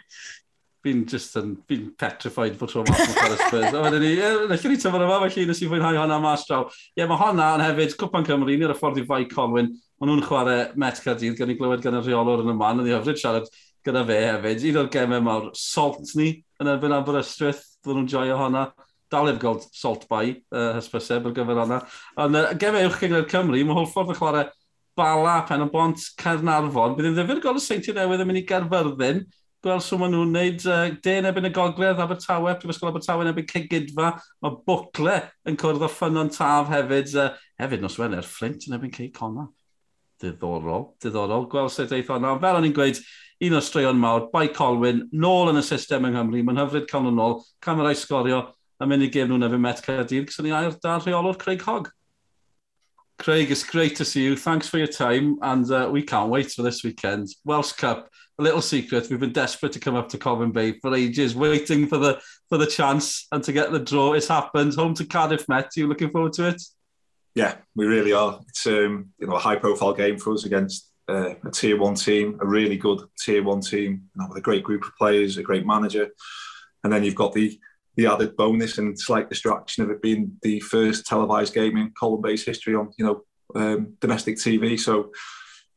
Fi'n 0.81 1.03
just 1.09 1.35
yn, 1.37 1.55
fi'n 1.69 1.89
petrified 1.97 2.55
bod 2.57 2.71
tro 2.71 2.81
mas 2.87 3.01
yn 3.03 3.11
Paris 3.13 3.41
Spurs. 3.45 3.67
A 3.69 3.81
wedyn 3.83 4.01
ni, 4.01 4.13
nellwn 4.17 4.73
ni 4.73 4.77
tyfod 4.81 5.05
yma, 5.05 5.19
felly 5.27 5.47
nes 5.49 5.61
i 5.61 5.69
fwynhau 5.69 5.99
honna 6.01 6.17
mas 6.21 6.45
draw. 6.47 6.63
Ie, 6.97 7.05
mae 7.05 7.19
honna 7.21 7.51
yn 7.57 7.65
hefyd, 7.67 7.97
Cwpan 8.01 8.25
Cymru, 8.25 8.55
ni'r 8.57 8.73
ffordd 8.77 9.01
i 9.01 9.05
fai 9.09 9.27
Conwyn, 9.29 9.69
maen 10.01 10.09
nhw'n 10.09 10.23
chwarae 10.25 10.63
Met 10.81 11.01
Cardydd, 11.05 11.37
gan 11.37 11.53
i 11.53 11.57
glywed 11.59 11.85
gan 11.85 11.99
y 11.99 12.01
rheolwr 12.01 12.41
yn 12.45 12.53
y 12.55 12.57
man, 12.57 12.81
yn 12.81 12.89
ei 12.89 12.95
hyfryd 12.97 13.21
siarad 13.21 13.51
gyda 13.85 14.01
fe 14.09 14.17
hefyd. 14.25 14.65
Un 14.71 14.81
o'r 14.81 14.89
gemau 14.97 15.21
mawr, 15.27 15.51
Salt 15.57 16.15
ni, 16.17 16.31
yn 16.61 16.73
erbyn 16.73 16.97
Aberystwyth 16.97 17.70
fod 17.83 17.97
nhw'n 17.97 18.09
joio 18.11 18.39
honna. 18.39 18.69
Dal 19.11 19.27
i'r 19.27 19.39
gold 19.41 19.65
salt 19.75 20.05
bai, 20.07 20.37
uh, 20.55 20.71
hysbyseb 20.77 21.25
ar 21.27 21.35
gyfer 21.35 21.59
honna. 21.59 21.81
Ond 22.21 22.39
uh, 22.39 22.49
gefewch 22.59 23.01
gyda'r 23.01 23.27
Cymru, 23.31 23.59
mae 23.67 23.77
Hwlffordd 23.81 24.13
yn 24.13 24.19
chwarae 24.21 24.47
bala 24.95 25.41
pen 25.47 25.65
o 25.65 25.67
bont 25.71 25.99
Cernarfon. 26.19 26.95
Bydd 26.95 27.09
yn 27.11 27.17
ddefnydd 27.17 27.43
gol 27.43 27.59
y 27.59 27.63
seintiau 27.63 27.97
newydd 27.97 28.23
yn 28.23 28.29
mynd 28.29 28.41
i 28.41 28.45
Gerfyrddin. 28.47 29.23
Gweld 29.61 29.83
sŵn 29.85 29.99
maen 30.01 30.15
nhw'n 30.15 30.31
gwneud 30.31 30.63
uh, 30.65 30.93
den 31.05 31.27
ebyn 31.29 31.49
y 31.49 31.53
gogledd 31.53 31.99
Abertawe, 32.01 32.55
Prifysgol 32.61 32.89
Abertawe 32.89 33.25
yn 33.25 33.31
ebyn 33.33 33.49
Cegidfa. 33.51 34.13
Mae 34.41 34.55
Bwcle 34.65 35.17
yn 35.47 35.59
cwrdd 35.59 35.85
o 35.85 35.89
ffynon 35.91 36.31
taf 36.33 36.71
hefyd. 36.71 37.11
Uh, 37.13 37.27
hefyd 37.61 37.83
nos 37.83 37.99
Wener, 38.01 38.25
Flint 38.25 38.65
yn 38.69 38.79
ebyn 38.79 38.93
Cei 38.95 39.11
Conna. 39.13 39.45
Diddorol, 40.21 40.87
diddorol. 41.01 41.45
Gweld 41.51 41.73
sut 41.73 41.93
eith 41.93 42.09
hwnna. 42.09 42.33
Fel 42.41 42.57
o'n 42.57 42.67
i'n 42.67 42.75
gweud, 42.77 43.03
un 43.41 43.57
o 43.57 43.61
straeon 43.63 43.97
mawr, 43.97 44.27
Bai 44.33 44.47
Colwyn, 44.53 45.07
nôl 45.13 45.49
yn 45.49 45.61
y 45.61 45.63
system 45.65 46.05
yng 46.05 46.17
Nghymru, 46.17 46.43
mae'n 46.45 46.61
hyfryd 46.61 46.85
cael 46.89 47.07
nhw 47.07 47.15
nôl, 47.17 47.39
camerau 47.63 47.97
sgorio, 47.97 48.43
a 48.81 48.87
mynd 48.89 49.07
i 49.07 49.09
gêm 49.13 49.31
nhw'n 49.31 49.47
efo 49.47 49.59
Met 49.61 49.81
Caerdydd, 49.85 50.27
cos 50.29 50.39
ni 50.45 50.53
air 50.53 50.75
da'r 50.83 51.01
rheolwr 51.05 51.39
Craig 51.41 51.65
Hogg. 51.65 51.89
Craig, 53.21 53.51
it's 53.51 53.63
great 53.63 53.95
to 53.95 54.05
see 54.05 54.23
you. 54.23 54.35
Thanks 54.35 54.67
for 54.67 54.79
your 54.79 54.87
time, 54.87 55.37
and 55.41 55.69
uh, 55.71 55.89
we 55.91 56.01
can't 56.01 56.31
wait 56.31 56.51
for 56.51 56.63
this 56.63 56.83
weekend. 56.83 57.29
Welsh 57.45 57.73
Cup, 57.73 58.09
a 58.39 58.43
little 58.43 58.61
secret. 58.61 59.09
We've 59.09 59.19
been 59.19 59.31
desperate 59.31 59.73
to 59.73 59.79
come 59.79 59.95
up 59.95 60.09
to 60.09 60.17
Covent 60.17 60.53
Bay 60.53 60.79
for 60.79 60.95
ages, 60.95 61.35
waiting 61.35 61.87
for 61.87 61.97
the 61.97 62.19
for 62.49 62.57
the 62.57 62.65
chance 62.65 63.27
and 63.31 63.43
to 63.43 63.51
get 63.51 63.71
the 63.71 63.79
draw. 63.79 64.13
It's 64.13 64.27
happened. 64.27 64.73
Home 64.73 64.95
to 64.95 65.05
Cardiff 65.05 65.47
Met. 65.47 65.69
You 65.75 65.87
looking 65.87 66.09
forward 66.09 66.33
to 66.33 66.47
it? 66.47 66.61
Yeah, 67.35 67.57
we 67.75 67.85
really 67.85 68.11
are. 68.11 68.39
It's 68.47 68.65
um, 68.65 69.09
you 69.19 69.27
know 69.27 69.35
a 69.35 69.39
high 69.39 69.55
profile 69.55 69.93
game 69.93 70.17
for 70.17 70.33
us 70.33 70.45
against 70.45 70.90
uh, 71.11 71.35
a 71.45 71.51
tier 71.51 71.77
one 71.77 71.95
team, 71.95 72.37
a 72.41 72.45
really 72.45 72.77
good 72.77 73.01
tier 73.19 73.43
one 73.43 73.61
team, 73.61 74.09
you 74.15 74.21
know, 74.21 74.27
with 74.29 74.37
a 74.37 74.41
great 74.41 74.63
group 74.63 74.83
of 74.83 74.95
players, 74.97 75.37
a 75.37 75.43
great 75.43 75.65
manager, 75.65 76.09
and 76.83 76.91
then 76.91 77.03
you've 77.03 77.15
got 77.15 77.33
the 77.33 77.59
the 77.97 78.07
added 78.07 78.37
bonus 78.37 78.77
and 78.77 78.97
slight 78.97 79.27
distraction 79.29 79.83
of 79.83 79.89
it 79.89 80.01
being 80.01 80.37
the 80.43 80.61
first 80.61 81.05
televised 81.05 81.53
game 81.53 81.75
in 81.75 81.91
Colin 81.99 82.21
Bay's 82.21 82.45
history 82.45 82.73
on 82.73 82.89
you 82.97 83.05
know 83.05 83.23
um, 83.55 83.93
domestic 83.99 84.37
TV. 84.37 84.79
So 84.79 85.11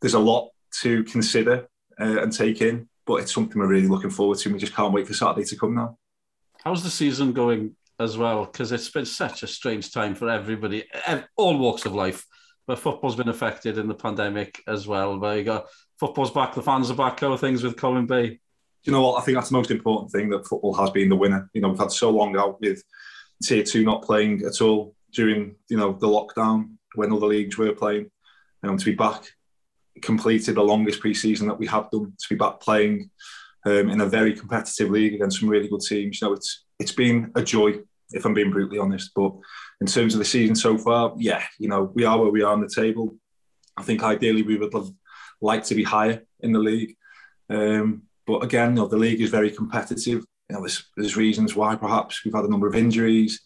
there's 0.00 0.14
a 0.14 0.18
lot 0.18 0.50
to 0.82 1.02
consider 1.04 1.66
uh, 2.00 2.22
and 2.22 2.32
take 2.32 2.60
in, 2.60 2.88
but 3.06 3.16
it's 3.16 3.34
something 3.34 3.58
we're 3.58 3.66
really 3.66 3.88
looking 3.88 4.10
forward 4.10 4.38
to. 4.38 4.52
We 4.52 4.58
just 4.58 4.74
can't 4.74 4.92
wait 4.92 5.08
for 5.08 5.14
Saturday 5.14 5.44
to 5.46 5.56
come 5.56 5.74
now. 5.74 5.98
How's 6.62 6.82
the 6.82 6.90
season 6.90 7.32
going 7.32 7.74
as 7.98 8.16
well? 8.16 8.44
Because 8.46 8.72
it's 8.72 8.90
been 8.90 9.06
such 9.06 9.42
a 9.42 9.46
strange 9.46 9.92
time 9.92 10.14
for 10.14 10.28
everybody, 10.30 10.84
all 11.36 11.58
walks 11.58 11.84
of 11.84 11.94
life. 11.94 12.24
But 12.66 12.78
football's 12.78 13.16
been 13.16 13.28
affected 13.28 13.78
in 13.78 13.88
the 13.88 13.94
pandemic 13.94 14.62
as 14.66 14.86
well. 14.86 15.18
But 15.18 15.38
you 15.38 15.44
got 15.44 15.66
football's 15.98 16.30
back, 16.30 16.54
the 16.54 16.62
fans 16.62 16.90
are 16.90 16.94
back. 16.94 17.20
How 17.20 17.36
things 17.36 17.62
with 17.62 17.76
Colin 17.76 18.06
Bay? 18.06 18.40
you 18.84 18.92
know 18.92 19.02
what? 19.02 19.20
I 19.20 19.24
think 19.24 19.36
that's 19.36 19.48
the 19.48 19.56
most 19.56 19.70
important 19.70 20.12
thing 20.12 20.28
that 20.30 20.46
football 20.46 20.74
has 20.74 20.90
been 20.90 21.08
the 21.08 21.16
winner. 21.16 21.50
You 21.54 21.62
know, 21.62 21.70
we've 21.70 21.78
had 21.78 21.90
so 21.90 22.10
long 22.10 22.36
out 22.36 22.60
with 22.60 22.82
tier 23.42 23.62
two 23.62 23.82
not 23.82 24.02
playing 24.02 24.42
at 24.44 24.60
all 24.60 24.94
during 25.12 25.56
you 25.68 25.76
know 25.76 25.94
the 25.94 26.06
lockdown 26.06 26.74
when 26.94 27.12
other 27.12 27.26
leagues 27.26 27.56
were 27.56 27.72
playing, 27.72 28.10
and 28.62 28.78
to 28.78 28.84
be 28.84 28.94
back 28.94 29.24
completed 30.02 30.56
the 30.56 30.62
longest 30.62 31.00
pre-season 31.00 31.46
that 31.48 31.58
we 31.58 31.66
have 31.66 31.90
done. 31.90 32.12
To 32.18 32.28
be 32.28 32.36
back 32.36 32.60
playing 32.60 33.10
um, 33.64 33.88
in 33.88 34.02
a 34.02 34.06
very 34.06 34.34
competitive 34.34 34.90
league 34.90 35.14
against 35.14 35.40
some 35.40 35.48
really 35.48 35.68
good 35.68 35.80
teams. 35.80 36.20
You 36.20 36.28
know, 36.28 36.34
it's 36.34 36.64
it's 36.78 36.92
been 36.92 37.32
a 37.34 37.42
joy 37.42 37.78
if 38.10 38.24
I'm 38.24 38.34
being 38.34 38.50
brutally 38.50 38.78
honest. 38.78 39.12
But 39.14 39.32
in 39.80 39.86
terms 39.86 40.14
of 40.14 40.18
the 40.18 40.24
season 40.24 40.54
so 40.54 40.78
far, 40.78 41.14
yeah, 41.16 41.42
you 41.58 41.68
know, 41.68 41.92
we 41.94 42.04
are 42.04 42.18
where 42.18 42.30
we 42.30 42.42
are 42.42 42.52
on 42.52 42.60
the 42.60 42.68
table. 42.68 43.16
I 43.76 43.82
think 43.82 44.02
ideally 44.02 44.42
we 44.42 44.56
would 44.56 44.72
have 44.72 44.88
liked 45.40 45.66
to 45.66 45.74
be 45.74 45.82
higher 45.82 46.22
in 46.40 46.52
the 46.52 46.58
league. 46.58 46.96
Um, 47.50 48.02
but 48.26 48.42
again, 48.42 48.70
you 48.70 48.82
know, 48.82 48.88
the 48.88 48.96
league 48.96 49.20
is 49.20 49.30
very 49.30 49.50
competitive. 49.50 50.24
You 50.48 50.56
know, 50.56 50.60
there's, 50.60 50.84
there's 50.96 51.16
reasons 51.16 51.54
why 51.54 51.76
perhaps 51.76 52.24
we've 52.24 52.34
had 52.34 52.44
a 52.44 52.50
number 52.50 52.66
of 52.66 52.74
injuries. 52.74 53.40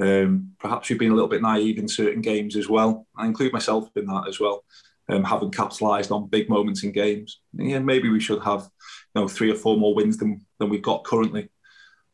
Um, 0.00 0.52
perhaps 0.58 0.88
we've 0.88 0.98
been 0.98 1.12
a 1.12 1.14
little 1.14 1.28
bit 1.28 1.42
naive 1.42 1.78
in 1.78 1.88
certain 1.88 2.20
games 2.20 2.56
as 2.56 2.68
well. 2.68 3.06
I 3.16 3.26
include 3.26 3.52
myself 3.52 3.88
in 3.96 4.06
that 4.06 4.28
as 4.28 4.40
well. 4.40 4.64
Um, 5.08 5.24
capitalised 5.52 6.10
on 6.10 6.28
big 6.28 6.48
moments 6.50 6.82
in 6.82 6.90
games. 6.90 7.40
Yeah, 7.52 7.78
maybe 7.78 8.08
we 8.08 8.18
should 8.18 8.42
have, 8.42 8.62
you 8.62 9.22
know, 9.22 9.28
three 9.28 9.50
or 9.50 9.54
four 9.54 9.76
more 9.76 9.94
wins 9.94 10.16
than 10.16 10.44
than 10.58 10.68
we've 10.68 10.82
got 10.82 11.04
currently. 11.04 11.48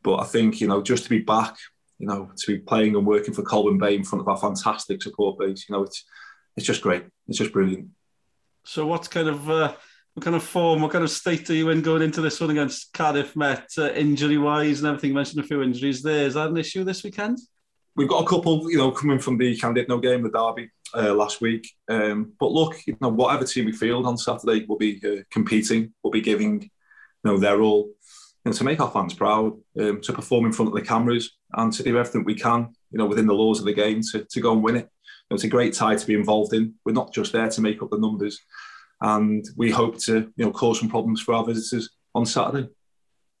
But 0.03 0.17
I 0.17 0.25
think 0.25 0.61
you 0.61 0.67
know, 0.67 0.81
just 0.81 1.05
to 1.05 1.09
be 1.09 1.19
back, 1.19 1.55
you 1.99 2.07
know, 2.07 2.31
to 2.35 2.47
be 2.47 2.59
playing 2.59 2.95
and 2.95 3.05
working 3.05 3.33
for 3.33 3.43
Colwyn 3.43 3.77
Bay 3.77 3.95
in 3.95 4.03
front 4.03 4.21
of 4.21 4.27
our 4.27 4.37
fantastic 4.37 5.01
support 5.01 5.39
base, 5.39 5.65
you 5.67 5.75
know, 5.75 5.83
it's 5.83 6.03
it's 6.55 6.65
just 6.65 6.81
great. 6.81 7.05
It's 7.27 7.37
just 7.37 7.53
brilliant. 7.53 7.89
So, 8.65 8.85
what 8.85 9.09
kind 9.09 9.27
of 9.27 9.49
uh, 9.49 9.73
what 10.13 10.23
kind 10.23 10.35
of 10.35 10.43
form, 10.43 10.81
what 10.81 10.91
kind 10.91 11.03
of 11.03 11.09
state 11.09 11.49
are 11.49 11.55
you 11.55 11.69
in 11.69 11.81
going 11.81 12.01
into 12.01 12.21
this 12.21 12.39
one 12.39 12.51
against 12.51 12.93
Cardiff 12.93 13.35
Met, 13.35 13.69
uh, 13.77 13.91
injury 13.93 14.37
wise 14.37 14.79
and 14.79 14.87
everything? 14.87 15.09
You 15.09 15.15
mentioned 15.15 15.43
a 15.43 15.47
few 15.47 15.61
injuries 15.63 16.03
there. 16.03 16.27
Is 16.27 16.35
that 16.35 16.49
an 16.49 16.57
issue 16.57 16.83
this 16.83 17.03
weekend? 17.03 17.39
We've 17.95 18.09
got 18.09 18.23
a 18.23 18.27
couple, 18.27 18.71
you 18.71 18.77
know, 18.77 18.91
coming 18.91 19.19
from 19.19 19.37
the 19.37 19.55
Llandudno 19.55 20.01
game, 20.01 20.23
the 20.23 20.29
derby 20.29 20.69
uh, 20.95 21.13
last 21.13 21.41
week. 21.41 21.69
Um, 21.89 22.33
but 22.39 22.51
look, 22.51 22.75
you 22.87 22.97
know, 23.01 23.09
whatever 23.09 23.45
team 23.45 23.65
we 23.65 23.71
field 23.71 24.05
on 24.05 24.17
Saturday 24.17 24.65
will 24.65 24.77
be 24.77 25.01
uh, 25.05 25.23
competing, 25.31 25.93
will 26.03 26.11
be 26.11 26.21
giving, 26.21 26.61
you 26.61 26.69
know, 27.23 27.37
their 27.37 27.61
all, 27.61 27.89
know, 28.45 28.53
to 28.53 28.63
make 28.63 28.79
our 28.79 28.91
fans 28.91 29.13
proud, 29.13 29.53
um, 29.79 30.01
to 30.01 30.13
perform 30.13 30.45
in 30.45 30.53
front 30.53 30.69
of 30.69 30.75
the 30.75 30.81
cameras, 30.81 31.37
and 31.53 31.71
to 31.73 31.83
do 31.83 31.97
everything 31.97 32.23
we 32.23 32.35
can, 32.35 32.69
you 32.91 32.97
know, 32.97 33.05
within 33.05 33.27
the 33.27 33.33
laws 33.33 33.59
of 33.59 33.65
the 33.65 33.73
game 33.73 34.01
to, 34.11 34.25
to 34.29 34.41
go 34.41 34.53
and 34.53 34.63
win 34.63 34.75
it. 34.75 34.89
You 34.89 35.25
know, 35.31 35.35
it's 35.35 35.43
a 35.43 35.49
great 35.49 35.73
tie 35.73 35.95
to 35.95 36.07
be 36.07 36.15
involved 36.15 36.53
in. 36.53 36.73
We're 36.85 36.93
not 36.93 37.13
just 37.13 37.31
there 37.31 37.49
to 37.49 37.61
make 37.61 37.81
up 37.81 37.89
the 37.89 37.97
numbers 37.97 38.39
and 39.03 39.45
we 39.57 39.69
hope 39.69 39.99
to 39.99 40.31
you 40.35 40.45
know 40.45 40.51
cause 40.51 40.79
some 40.79 40.89
problems 40.89 41.21
for 41.21 41.35
our 41.35 41.45
visitors 41.45 41.89
on 42.15 42.25
Saturday. 42.25 42.69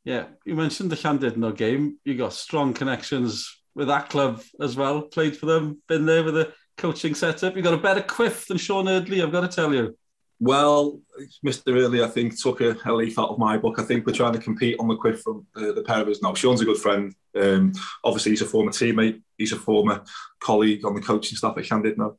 Yeah, 0.03 0.25
you 0.45 0.55
mentioned 0.55 0.91
the 0.91 0.97
Llandudno 0.97 1.55
game. 1.55 1.97
You 2.03 2.15
got 2.15 2.33
strong 2.33 2.73
connections 2.73 3.49
with 3.73 3.87
that 3.87 4.09
club 4.09 4.41
as 4.59 4.75
well. 4.75 5.03
Played 5.03 5.37
for 5.37 5.45
them, 5.45 5.81
been 5.87 6.05
there 6.05 6.23
with 6.23 6.33
the 6.33 6.53
coaching 6.77 7.15
setup. 7.15 7.55
You 7.55 7.61
got 7.61 7.73
a 7.73 7.77
better 7.77 8.01
quiff 8.01 8.47
than 8.47 8.57
Sean 8.57 8.89
Eardley, 8.89 9.23
I've 9.23 9.31
got 9.31 9.49
to 9.49 9.55
tell 9.55 9.73
you. 9.73 9.97
Well, 10.43 10.99
Mr. 11.45 11.73
Early, 11.73 12.03
I 12.03 12.07
think, 12.09 12.37
took 12.37 12.59
a, 12.59 12.75
a, 12.83 12.91
leaf 12.91 13.17
out 13.17 13.29
of 13.29 13.39
my 13.39 13.55
book. 13.57 13.79
I 13.79 13.83
think 13.83 14.05
we're 14.05 14.11
trying 14.11 14.33
to 14.33 14.39
compete 14.39 14.75
on 14.77 14.89
the 14.89 14.97
quiff 14.97 15.21
from 15.21 15.47
the, 15.55 15.81
pair 15.87 16.01
of 16.01 16.09
us 16.09 16.21
now. 16.21 16.33
Sean's 16.33 16.59
a 16.59 16.65
good 16.65 16.79
friend. 16.79 17.15
Um, 17.33 17.71
obviously, 18.03 18.33
he's 18.33 18.41
a 18.41 18.45
former 18.45 18.71
teammate. 18.71 19.21
He's 19.37 19.53
a 19.53 19.55
former 19.55 20.03
colleague 20.41 20.85
on 20.85 20.95
the 20.95 21.01
coaching 21.01 21.37
staff 21.37 21.57
at 21.57 21.63
Llandudno. 21.63 22.17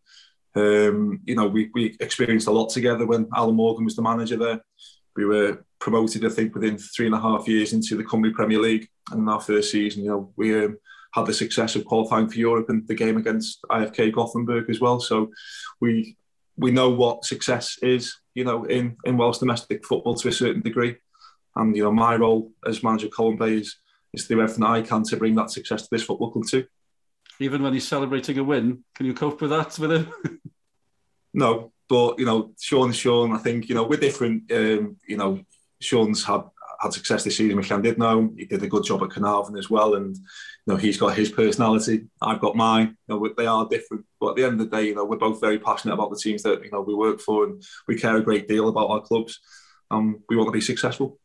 Um, 0.56 1.20
you 1.26 1.34
know, 1.36 1.48
we, 1.48 1.70
we 1.74 1.98
experienced 2.00 2.46
a 2.46 2.50
lot 2.50 2.70
together 2.70 3.04
when 3.04 3.28
Alan 3.36 3.56
Morgan 3.56 3.84
was 3.84 3.94
the 3.94 4.00
manager 4.00 4.38
there. 4.38 4.64
We 5.16 5.26
were 5.26 5.62
promoted, 5.78 6.24
I 6.24 6.30
think, 6.30 6.54
within 6.54 6.78
three 6.78 7.04
and 7.04 7.14
a 7.14 7.20
half 7.20 7.46
years 7.46 7.74
into 7.74 7.94
the 7.94 8.04
Cymru 8.04 8.32
Premier 8.32 8.58
League. 8.58 8.88
And 9.10 9.20
in 9.20 9.28
our 9.28 9.40
first 9.42 9.70
season, 9.70 10.02
you 10.02 10.08
know, 10.08 10.32
we 10.36 10.64
um, 10.64 10.78
had 11.12 11.26
the 11.26 11.34
success 11.34 11.76
of 11.76 11.84
qualifying 11.84 12.30
for 12.30 12.38
Europe 12.38 12.70
and 12.70 12.88
the 12.88 12.94
game 12.94 13.18
against 13.18 13.60
IFK 13.70 14.14
Gothenburg 14.14 14.70
as 14.70 14.80
well. 14.80 14.98
So 14.98 15.30
we 15.82 16.16
we 16.56 16.70
know 16.70 16.90
what 16.90 17.24
success 17.24 17.78
is, 17.82 18.16
you 18.34 18.44
know, 18.44 18.64
in, 18.64 18.96
in 19.04 19.16
Welsh 19.16 19.38
domestic 19.38 19.84
football 19.84 20.14
to 20.14 20.28
a 20.28 20.32
certain 20.32 20.62
degree. 20.62 20.96
And, 21.56 21.76
you 21.76 21.84
know, 21.84 21.92
my 21.92 22.16
role 22.16 22.50
as 22.66 22.82
manager 22.82 23.06
of 23.06 23.12
Colin 23.12 23.36
Bay 23.36 23.58
is, 23.58 23.76
is 24.12 24.22
to 24.22 24.34
do 24.34 24.40
everything 24.40 24.64
I 24.64 24.82
can 24.82 25.02
to 25.04 25.16
bring 25.16 25.34
that 25.36 25.50
success 25.50 25.82
to 25.82 25.88
this 25.90 26.04
football 26.04 26.30
club 26.30 26.46
too 26.46 26.66
even 27.40 27.62
when 27.62 27.72
he's 27.72 27.86
celebrating 27.86 28.38
a 28.38 28.44
win. 28.44 28.84
Can 28.94 29.06
you 29.06 29.14
cope 29.14 29.40
with 29.40 29.50
that 29.50 29.78
with 29.78 29.92
him? 29.92 30.12
no, 31.34 31.72
but 31.88 32.18
you 32.18 32.26
know, 32.26 32.52
Sean, 32.60 32.92
Sean, 32.92 33.32
I 33.32 33.38
think 33.38 33.68
you 33.68 33.74
know 33.74 33.84
we're 33.84 33.98
different. 33.98 34.50
Um, 34.52 34.96
you 35.06 35.16
know, 35.16 35.40
Sean's 35.80 36.24
had 36.24 36.42
had 36.84 36.92
success 36.92 37.24
this 37.24 37.36
season 37.36 37.56
with 37.56 37.66
Llandudno. 37.66 38.38
He 38.38 38.44
did 38.44 38.62
a 38.62 38.68
good 38.68 38.84
job 38.84 39.02
at 39.02 39.10
Carnarvon 39.10 39.58
as 39.58 39.68
well, 39.70 39.94
and 39.94 40.14
you 40.16 40.22
know 40.66 40.76
he's 40.76 40.98
got 40.98 41.16
his 41.16 41.30
personality. 41.30 42.06
I've 42.22 42.40
got 42.40 42.56
mine. 42.56 42.96
You 43.08 43.14
know, 43.14 43.34
they 43.36 43.46
are 43.46 43.66
different, 43.68 44.04
but 44.20 44.30
at 44.30 44.36
the 44.36 44.44
end 44.44 44.60
of 44.60 44.70
the 44.70 44.76
day, 44.76 44.86
you 44.86 44.94
know, 44.94 45.04
we're 45.04 45.16
both 45.16 45.40
very 45.40 45.58
passionate 45.58 45.94
about 45.94 46.10
the 46.10 46.18
teams 46.18 46.42
that 46.44 46.62
you 46.64 46.70
know 46.70 46.82
we 46.82 46.94
work 46.94 47.20
for, 47.20 47.44
and 47.44 47.62
we 47.88 47.98
care 47.98 48.16
a 48.16 48.22
great 48.22 48.46
deal 48.46 48.68
about 48.68 48.90
our 48.90 49.00
clubs. 49.00 49.40
and 49.90 50.16
we 50.28 50.36
want 50.36 50.48
to 50.48 50.52
be 50.52 50.60
successful. 50.60 51.18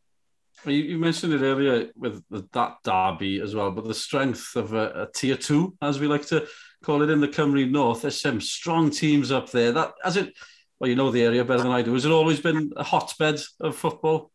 You, 0.66 0.74
you 0.74 0.98
mentioned 0.98 1.34
it 1.34 1.42
earlier 1.42 1.90
with 1.96 2.24
the, 2.30 2.48
that 2.54 2.78
derby 2.84 3.40
as 3.40 3.56
well, 3.56 3.72
but 3.72 3.86
the 3.86 3.94
strength 3.94 4.56
of 4.56 4.74
a, 4.74 5.04
a, 5.04 5.08
tier 5.14 5.38
two, 5.38 5.76
as 5.82 6.00
we 6.00 6.08
like 6.08 6.26
to 6.28 6.48
call 6.84 7.02
it 7.02 7.10
in 7.10 7.22
the 7.22 7.30
Cymru 7.30 7.70
North, 7.70 8.02
there's 8.02 8.20
some 8.20 8.42
strong 8.42 8.90
teams 8.90 9.32
up 9.32 9.52
there. 9.52 9.72
That 9.72 9.94
as 10.04 10.18
it, 10.18 10.34
well, 10.80 10.90
you 10.90 10.96
know 10.96 11.12
the 11.12 11.24
area 11.24 11.46
better 11.46 11.64
than 11.64 11.72
I 11.72 11.82
do. 11.82 11.94
Has 11.94 12.06
it 12.06 12.12
always 12.12 12.42
been 12.42 12.72
a 12.76 12.84
hotbed 12.84 13.40
of 13.62 13.76
football? 13.76 14.32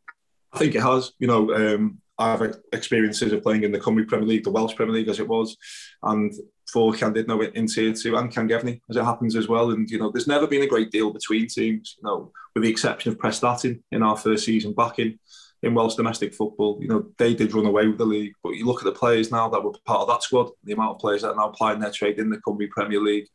I 0.54 0.58
think 0.58 0.74
it 0.74 0.82
has. 0.82 1.12
You 1.18 1.26
know, 1.26 1.54
um, 1.54 1.98
I've 2.18 2.54
experiences 2.72 3.32
of 3.32 3.42
playing 3.42 3.64
in 3.64 3.72
the 3.72 3.78
Cymru 3.78 4.06
Premier 4.06 4.26
League, 4.26 4.44
the 4.44 4.50
Welsh 4.50 4.76
Premier 4.76 4.94
League 4.94 5.08
as 5.08 5.18
it 5.18 5.28
was, 5.28 5.56
and 6.02 6.32
for 6.72 6.92
Llandudno 6.92 7.52
in 7.52 7.66
Tier 7.66 7.92
2 7.92 8.16
and 8.16 8.32
Llangefni 8.32 8.80
as 8.88 8.96
it 8.96 9.04
happens 9.04 9.36
as 9.36 9.48
well. 9.48 9.70
And, 9.70 9.88
you 9.90 9.98
know, 9.98 10.10
there's 10.10 10.26
never 10.26 10.46
been 10.46 10.62
a 10.62 10.66
great 10.66 10.90
deal 10.90 11.12
between 11.12 11.48
teams, 11.48 11.96
you 11.98 12.04
know, 12.04 12.32
with 12.54 12.64
the 12.64 12.70
exception 12.70 13.12
of 13.12 13.18
Prestatyn 13.18 13.80
in 13.90 14.02
our 14.02 14.16
first 14.16 14.44
season 14.44 14.72
back 14.72 14.98
in 14.98 15.18
in 15.62 15.74
Welsh 15.74 15.94
domestic 15.94 16.34
football. 16.34 16.78
You 16.80 16.88
know, 16.88 17.06
they 17.18 17.34
did 17.34 17.54
run 17.54 17.66
away 17.66 17.86
with 17.86 17.98
the 17.98 18.04
league, 18.04 18.34
but 18.42 18.50
you 18.50 18.66
look 18.66 18.80
at 18.80 18.84
the 18.84 18.98
players 18.98 19.32
now 19.32 19.48
that 19.48 19.62
were 19.62 19.72
part 19.86 20.00
of 20.00 20.08
that 20.08 20.22
squad, 20.22 20.50
the 20.62 20.74
amount 20.74 20.96
of 20.96 21.00
players 21.00 21.22
that 21.22 21.30
are 21.30 21.36
now 21.36 21.48
playing 21.48 21.80
their 21.80 21.90
trade 21.90 22.18
in 22.18 22.30
the 22.30 22.38
Cymru 22.46 22.68
Premier 22.70 23.00
League. 23.00 23.28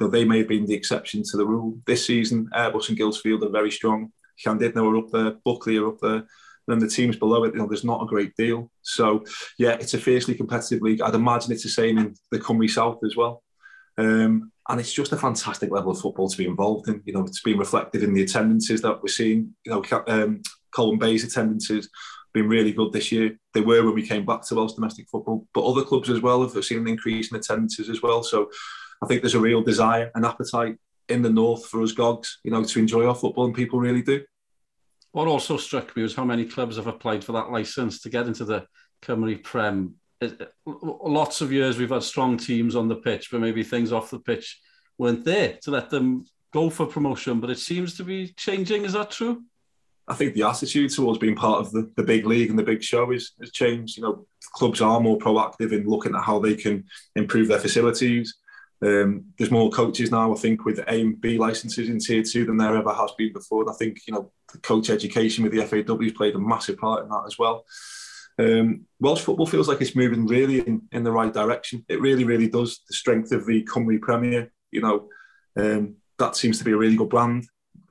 You 0.00 0.06
know, 0.06 0.10
they 0.10 0.24
may 0.24 0.38
have 0.38 0.48
been 0.48 0.66
the 0.66 0.74
exception 0.74 1.22
to 1.24 1.36
the 1.36 1.46
rule. 1.46 1.78
This 1.86 2.06
season, 2.06 2.48
Airbus 2.54 2.88
and 2.88 2.98
Guilsfield 2.98 3.44
are 3.44 3.50
very 3.50 3.70
strong. 3.70 4.12
Llandudno 4.46 4.92
are 4.92 4.96
up 4.96 5.10
there, 5.10 5.36
Buckley 5.44 5.76
are 5.76 5.88
up 5.88 5.98
there. 6.00 6.24
Then 6.68 6.78
the 6.78 6.88
teams 6.88 7.16
below 7.16 7.44
it, 7.44 7.54
you 7.54 7.60
know, 7.60 7.66
there's 7.66 7.84
not 7.84 8.02
a 8.02 8.06
great 8.06 8.34
deal. 8.36 8.70
So, 8.82 9.24
yeah, 9.58 9.72
it's 9.72 9.94
a 9.94 9.98
fiercely 9.98 10.34
competitive 10.34 10.82
league. 10.82 11.00
I'd 11.00 11.14
imagine 11.14 11.52
it's 11.52 11.64
the 11.64 11.68
same 11.68 11.98
in 11.98 12.14
the 12.30 12.38
Cymru 12.38 12.70
South 12.70 12.98
as 13.04 13.16
well. 13.16 13.42
Um, 13.98 14.52
and 14.68 14.80
it's 14.80 14.92
just 14.92 15.12
a 15.12 15.16
fantastic 15.16 15.70
level 15.70 15.90
of 15.90 16.00
football 16.00 16.28
to 16.28 16.36
be 16.36 16.46
involved 16.46 16.88
in. 16.88 17.02
You 17.04 17.14
know, 17.14 17.24
it's 17.24 17.42
been 17.42 17.58
reflected 17.58 18.02
in 18.02 18.14
the 18.14 18.22
attendances 18.22 18.80
that 18.82 19.02
we're 19.02 19.08
seeing. 19.08 19.54
You 19.64 19.72
know, 19.72 20.04
um, 20.06 20.42
Colin 20.72 20.98
Bay's 20.98 21.24
attendances 21.24 21.88
been 22.32 22.48
really 22.48 22.72
good 22.72 22.92
this 22.92 23.12
year. 23.12 23.38
They 23.54 23.60
were 23.60 23.84
when 23.84 23.94
we 23.94 24.06
came 24.06 24.24
back 24.24 24.42
to 24.46 24.54
Welsh 24.54 24.72
domestic 24.72 25.08
football, 25.10 25.46
but 25.52 25.64
other 25.64 25.82
clubs 25.82 26.10
as 26.10 26.20
well 26.20 26.48
have 26.48 26.64
seen 26.64 26.78
an 26.78 26.88
increase 26.88 27.30
in 27.30 27.36
attendances 27.36 27.90
as 27.90 28.02
well. 28.02 28.22
So 28.22 28.50
I 29.02 29.06
think 29.06 29.22
there's 29.22 29.34
a 29.34 29.40
real 29.40 29.62
desire 29.62 30.10
and 30.14 30.24
appetite 30.24 30.76
in 31.08 31.22
the 31.22 31.30
north 31.30 31.66
for 31.66 31.82
us 31.82 31.92
Gogs, 31.92 32.38
you 32.44 32.50
know, 32.50 32.64
to 32.64 32.78
enjoy 32.78 33.06
our 33.06 33.14
football, 33.14 33.44
and 33.44 33.54
people 33.54 33.80
really 33.80 34.02
do. 34.02 34.22
What 35.12 35.28
also 35.28 35.56
struck 35.56 35.94
me 35.96 36.02
was 36.02 36.14
how 36.14 36.24
many 36.24 36.44
clubs 36.44 36.76
have 36.76 36.86
applied 36.86 37.22
for 37.22 37.32
that 37.32 37.50
license 37.50 38.00
to 38.00 38.10
get 38.10 38.26
into 38.26 38.44
the 38.44 38.66
Cymru 39.02 39.42
Prem. 39.42 39.94
Lots 40.64 41.40
of 41.40 41.52
years 41.52 41.78
we've 41.78 41.90
had 41.90 42.02
strong 42.02 42.36
teams 42.36 42.74
on 42.76 42.88
the 42.88 42.96
pitch, 42.96 43.28
but 43.30 43.40
maybe 43.40 43.62
things 43.62 43.92
off 43.92 44.10
the 44.10 44.20
pitch 44.20 44.58
weren't 44.98 45.24
there 45.24 45.58
to 45.62 45.70
let 45.70 45.90
them 45.90 46.24
go 46.52 46.70
for 46.70 46.86
promotion, 46.86 47.40
but 47.40 47.50
it 47.50 47.58
seems 47.58 47.96
to 47.96 48.04
be 48.04 48.32
changing. 48.36 48.84
Is 48.84 48.92
that 48.92 49.10
true? 49.10 49.42
I 50.08 50.14
think 50.14 50.34
the 50.34 50.42
attitude 50.42 50.90
towards 50.90 51.18
being 51.18 51.36
part 51.36 51.60
of 51.60 51.72
the, 51.72 51.90
the 51.96 52.02
big 52.02 52.26
league 52.26 52.50
and 52.50 52.58
the 52.58 52.64
big 52.64 52.82
show 52.82 53.10
is, 53.12 53.32
has 53.40 53.52
changed. 53.52 53.96
You 53.96 54.02
know, 54.02 54.26
clubs 54.52 54.80
are 54.80 55.00
more 55.00 55.18
proactive 55.18 55.72
in 55.72 55.86
looking 55.86 56.14
at 56.14 56.22
how 56.22 56.38
they 56.38 56.54
can 56.54 56.84
improve 57.16 57.48
their 57.48 57.58
facilities. 57.58 58.34
Um, 58.82 59.26
there's 59.38 59.50
more 59.50 59.70
coaches 59.70 60.10
now, 60.10 60.32
I 60.32 60.36
think, 60.36 60.64
with 60.64 60.80
A 60.80 61.00
and 61.00 61.20
B 61.20 61.38
licenses 61.38 61.88
in 61.88 62.00
Tier 62.00 62.22
2 62.22 62.46
than 62.46 62.56
there 62.56 62.76
ever 62.76 62.92
has 62.92 63.12
been 63.16 63.32
before. 63.32 63.62
And 63.62 63.70
I 63.70 63.74
think, 63.74 63.98
you 64.08 64.14
know, 64.14 64.32
the 64.52 64.58
coach 64.58 64.90
education 64.90 65.44
with 65.44 65.52
the 65.52 65.64
FAW 65.64 66.02
has 66.02 66.12
played 66.12 66.34
a 66.34 66.38
massive 66.38 66.78
part 66.78 67.04
in 67.04 67.08
that 67.10 67.22
as 67.26 67.38
well. 67.38 67.64
Um, 68.38 68.86
Welsh 68.98 69.20
football 69.20 69.46
feels 69.46 69.68
like 69.68 69.80
it's 69.80 69.94
moving 69.94 70.26
really 70.26 70.60
in, 70.60 70.82
in 70.90 71.04
the 71.04 71.12
right 71.12 71.32
direction. 71.32 71.84
It 71.88 72.00
really, 72.00 72.24
really 72.24 72.48
does. 72.48 72.80
The 72.88 72.94
strength 72.94 73.30
of 73.30 73.46
the 73.46 73.64
Cymru 73.64 74.00
Premier, 74.00 74.52
you 74.72 74.80
know, 74.80 75.08
um, 75.56 75.96
that 76.18 76.34
seems 76.34 76.58
to 76.58 76.64
be 76.64 76.72
a 76.72 76.76
really 76.76 76.96
good 76.96 77.10
brand. 77.10 77.46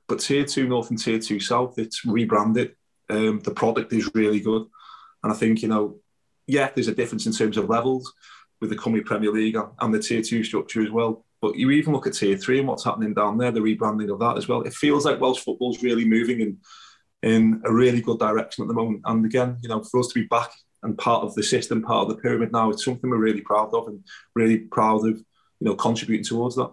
But 0.08 0.20
Tier 0.20 0.44
2 0.44 0.68
North 0.68 0.90
and 0.90 0.98
Tier 0.98 1.18
2 1.18 1.40
South, 1.40 1.78
it's 1.78 2.04
rebranded. 2.04 2.74
Um, 3.08 3.40
the 3.40 3.52
product 3.52 3.94
is 3.94 4.10
really 4.14 4.40
good. 4.40 4.66
And 5.22 5.32
I 5.32 5.36
think, 5.36 5.62
you 5.62 5.68
know, 5.68 6.00
yeah, 6.46 6.70
there's 6.74 6.88
a 6.88 6.94
difference 6.94 7.24
in 7.24 7.32
terms 7.32 7.56
of 7.56 7.70
levels 7.70 8.12
with 8.62 8.70
the 8.70 8.76
Cymru 8.76 9.04
Premier 9.04 9.32
League 9.32 9.58
and 9.80 9.92
the 9.92 9.98
Tier 9.98 10.22
2 10.22 10.44
structure 10.44 10.82
as 10.82 10.90
well. 10.90 11.26
But 11.42 11.56
you 11.56 11.70
even 11.72 11.92
look 11.92 12.06
at 12.06 12.14
Tier 12.14 12.38
3 12.38 12.60
and 12.60 12.68
what's 12.68 12.84
happening 12.84 13.12
down 13.12 13.36
there, 13.36 13.50
the 13.50 13.58
rebranding 13.58 14.10
of 14.12 14.20
that 14.20 14.38
as 14.38 14.46
well. 14.46 14.62
It 14.62 14.72
feels 14.72 15.04
like 15.04 15.20
Welsh 15.20 15.40
football's 15.40 15.82
really 15.82 16.04
moving 16.04 16.40
in, 16.40 16.58
in 17.24 17.60
a 17.64 17.72
really 17.72 18.00
good 18.00 18.20
direction 18.20 18.62
at 18.62 18.68
the 18.68 18.74
moment. 18.74 19.02
And 19.04 19.26
again, 19.26 19.58
you 19.62 19.68
know, 19.68 19.82
for 19.82 19.98
us 19.98 20.06
to 20.08 20.14
be 20.14 20.26
back 20.26 20.52
and 20.84 20.96
part 20.96 21.24
of 21.24 21.34
the 21.34 21.42
system, 21.42 21.82
part 21.82 22.08
of 22.08 22.16
the 22.16 22.22
pyramid 22.22 22.52
now, 22.52 22.70
it's 22.70 22.84
something 22.84 23.10
we're 23.10 23.16
really 23.18 23.40
proud 23.40 23.74
of 23.74 23.88
and 23.88 24.04
really 24.36 24.58
proud 24.58 25.04
of, 25.04 25.16
you 25.16 25.24
know, 25.60 25.74
contributing 25.74 26.24
towards 26.24 26.54
that. 26.54 26.70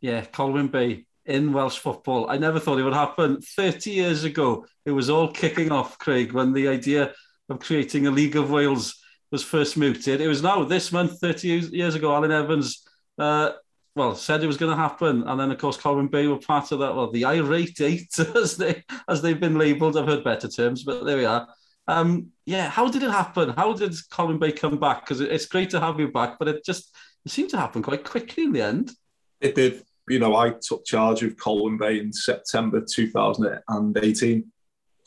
Yeah, 0.00 0.24
Colwyn 0.24 0.68
Bay 0.68 1.06
in 1.24 1.52
Welsh 1.52 1.78
football. 1.78 2.30
I 2.30 2.38
never 2.38 2.60
thought 2.60 2.78
it 2.78 2.84
would 2.84 2.92
happen. 2.92 3.40
30 3.40 3.90
years 3.90 4.22
ago, 4.22 4.64
it 4.84 4.92
was 4.92 5.10
all 5.10 5.32
kicking 5.32 5.72
off, 5.72 5.98
Craig, 5.98 6.30
when 6.30 6.52
the 6.52 6.68
idea 6.68 7.12
of 7.48 7.58
creating 7.58 8.06
a 8.06 8.12
League 8.12 8.36
of 8.36 8.52
Wales 8.52 9.02
was 9.30 9.42
first 9.42 9.76
mooted. 9.76 10.20
It 10.20 10.28
was 10.28 10.42
now 10.42 10.64
this 10.64 10.92
month, 10.92 11.20
30 11.20 11.48
years 11.72 11.94
ago, 11.94 12.14
Alan 12.14 12.32
Evans, 12.32 12.86
uh, 13.18 13.52
well, 13.94 14.14
said 14.14 14.42
it 14.42 14.46
was 14.46 14.58
going 14.58 14.70
to 14.70 14.80
happen. 14.80 15.24
And 15.26 15.40
then, 15.40 15.50
of 15.50 15.58
course, 15.58 15.78
Colin 15.78 16.06
Bay 16.06 16.26
were 16.26 16.38
part 16.38 16.70
of 16.70 16.80
that. 16.80 16.94
Well, 16.94 17.10
the 17.10 17.24
irate 17.24 17.80
eight, 17.80 18.18
as, 18.36 18.56
they, 18.56 18.84
as 19.08 19.22
they've 19.22 19.40
been 19.40 19.58
labelled. 19.58 19.96
I've 19.96 20.06
heard 20.06 20.22
better 20.22 20.48
terms, 20.48 20.84
but 20.84 21.04
there 21.04 21.16
we 21.16 21.24
are. 21.24 21.48
Um, 21.88 22.28
yeah, 22.44 22.68
how 22.68 22.88
did 22.88 23.02
it 23.02 23.10
happen? 23.10 23.50
How 23.50 23.72
did 23.72 23.94
Colin 24.10 24.38
Bay 24.38 24.52
come 24.52 24.78
back? 24.78 25.04
Because 25.04 25.20
it's 25.20 25.46
great 25.46 25.70
to 25.70 25.80
have 25.80 25.98
you 25.98 26.08
back, 26.08 26.38
but 26.38 26.48
it 26.48 26.64
just 26.64 26.94
it 27.24 27.32
seemed 27.32 27.50
to 27.50 27.56
happen 27.56 27.82
quite 27.82 28.04
quickly 28.04 28.44
in 28.44 28.52
the 28.52 28.62
end. 28.62 28.92
It 29.40 29.54
did. 29.54 29.82
You 30.08 30.18
know, 30.18 30.36
I 30.36 30.50
took 30.50 30.84
charge 30.84 31.22
of 31.22 31.36
Colin 31.36 31.78
Bay 31.78 31.98
in 31.98 32.12
September 32.12 32.80
2018. 32.80 34.52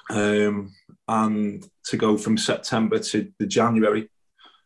Um, 0.09 0.73
and 1.07 1.65
to 1.85 1.97
go 1.97 2.17
from 2.17 2.37
September 2.37 2.99
to 2.99 3.31
the 3.39 3.47
January, 3.47 4.09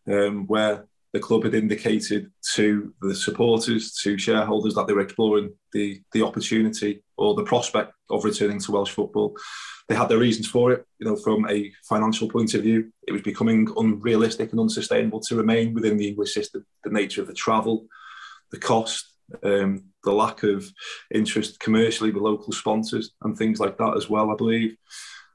um, 0.07 0.45
where 0.47 0.85
the 1.13 1.19
club 1.19 1.43
had 1.43 1.53
indicated 1.53 2.31
to 2.53 2.93
the 3.01 3.15
supporters, 3.15 3.93
to 4.01 4.17
shareholders 4.17 4.73
that 4.75 4.87
they 4.87 4.93
were 4.93 5.01
exploring 5.01 5.53
the, 5.71 6.01
the 6.11 6.23
opportunity 6.23 7.03
or 7.17 7.35
the 7.35 7.43
prospect 7.43 7.93
of 8.09 8.25
returning 8.25 8.59
to 8.59 8.71
Welsh 8.71 8.91
football. 8.91 9.35
They 9.87 9.95
had 9.95 10.09
their 10.09 10.17
reasons 10.17 10.47
for 10.47 10.71
it. 10.71 10.85
You 10.99 11.07
know, 11.07 11.15
from 11.15 11.47
a 11.49 11.71
financial 11.87 12.29
point 12.29 12.53
of 12.55 12.63
view, 12.63 12.91
it 13.07 13.11
was 13.11 13.21
becoming 13.21 13.67
unrealistic 13.77 14.51
and 14.51 14.59
unsustainable 14.59 15.19
to 15.21 15.35
remain 15.35 15.73
within 15.73 15.97
the 15.97 16.07
English 16.07 16.33
system. 16.33 16.65
The 16.83 16.89
nature 16.89 17.21
of 17.21 17.27
the 17.27 17.33
travel, 17.33 17.85
the 18.51 18.59
cost, 18.59 19.05
um, 19.43 19.85
the 20.03 20.11
lack 20.11 20.43
of 20.43 20.65
interest 21.13 21.59
commercially 21.59 22.11
with 22.11 22.23
local 22.23 22.53
sponsors 22.53 23.11
and 23.21 23.37
things 23.37 23.59
like 23.59 23.77
that 23.77 23.95
as 23.95 24.09
well, 24.09 24.31
I 24.31 24.35
believe. 24.35 24.75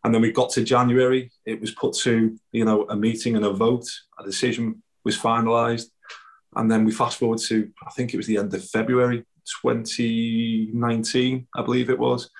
And 0.04 0.14
then 0.14 0.22
we 0.22 0.32
got 0.32 0.50
to 0.50 0.62
January, 0.62 1.30
it 1.44 1.60
was 1.60 1.72
put 1.72 1.94
to, 1.98 2.38
you 2.52 2.64
know, 2.64 2.86
a 2.88 2.96
meeting 2.96 3.36
and 3.36 3.44
a 3.44 3.52
vote, 3.52 3.86
a 4.18 4.24
decision 4.24 4.82
was 5.04 5.18
finalised. 5.18 5.90
And 6.54 6.70
then 6.70 6.84
we 6.84 6.92
fast 6.92 7.18
forward 7.18 7.40
to, 7.48 7.70
I 7.86 7.90
think 7.90 8.14
it 8.14 8.16
was 8.16 8.26
the 8.26 8.38
end 8.38 8.54
of 8.54 8.64
February 8.64 9.24
2019, 9.62 11.46
I 11.54 11.62
believe 11.62 11.90
it 11.90 11.98
was. 11.98 12.30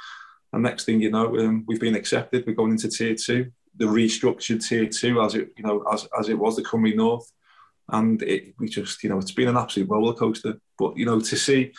And 0.53 0.63
next 0.63 0.85
thing 0.85 1.01
you 1.01 1.11
know, 1.11 1.37
um, 1.39 1.65
we've 1.67 1.81
been 1.81 1.95
accepted. 1.95 2.45
We're 2.47 2.55
going 2.55 2.73
into 2.73 2.89
tier 2.89 3.15
two, 3.15 3.51
the 3.77 3.85
restructured 3.85 4.67
tier 4.67 4.87
two, 4.87 5.21
as 5.21 5.35
it 5.35 5.51
you 5.57 5.65
know, 5.65 5.85
as, 5.93 6.09
as 6.19 6.29
it 6.29 6.39
was 6.39 6.57
the 6.57 6.63
Cymru 6.63 6.95
North, 6.97 7.31
and 7.91 8.23
it, 8.23 8.55
we 8.59 8.69
just 8.69 9.03
you 9.03 9.11
know, 9.11 9.19
it's 9.19 9.33
been 9.33 9.49
an 9.49 9.57
absolute 9.57 9.91
roller 9.91 10.15
coaster. 10.15 10.59
But 10.79 10.97
you 10.97 11.05
know, 11.05 11.21
to 11.21 11.37
see 11.37 11.73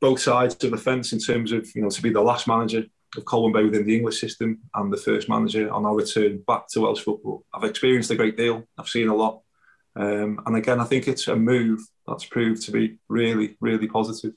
both 0.00 0.20
sides 0.20 0.62
of 0.64 0.72
the 0.72 0.76
fence 0.76 1.12
in 1.12 1.20
terms 1.20 1.52
of 1.52 1.68
you 1.74 1.82
know, 1.82 1.90
to 1.90 2.02
be 2.02 2.10
the 2.10 2.20
last 2.20 2.48
manager 2.48 2.84
of 3.16 3.24
Colwyn 3.24 3.52
Bay 3.52 3.64
within 3.64 3.86
the 3.86 3.96
English 3.96 4.20
system 4.20 4.58
and 4.74 4.92
the 4.92 4.96
first 4.96 5.28
manager 5.28 5.70
on 5.72 5.84
our 5.84 5.94
return 5.94 6.42
back 6.46 6.68
to 6.68 6.82
Welsh 6.82 7.02
football. 7.02 7.44
I've 7.52 7.64
experienced 7.64 8.10
a 8.10 8.16
great 8.16 8.36
deal. 8.36 8.64
I've 8.78 8.88
seen 8.88 9.08
a 9.08 9.14
lot. 9.14 9.42
Um, 9.96 10.40
and 10.46 10.56
again, 10.56 10.80
I 10.80 10.84
think 10.84 11.08
it's 11.08 11.26
a 11.28 11.36
move 11.36 11.80
that's 12.06 12.24
proved 12.24 12.62
to 12.62 12.72
be 12.72 12.98
really, 13.08 13.56
really 13.60 13.88
positive. 13.88 14.32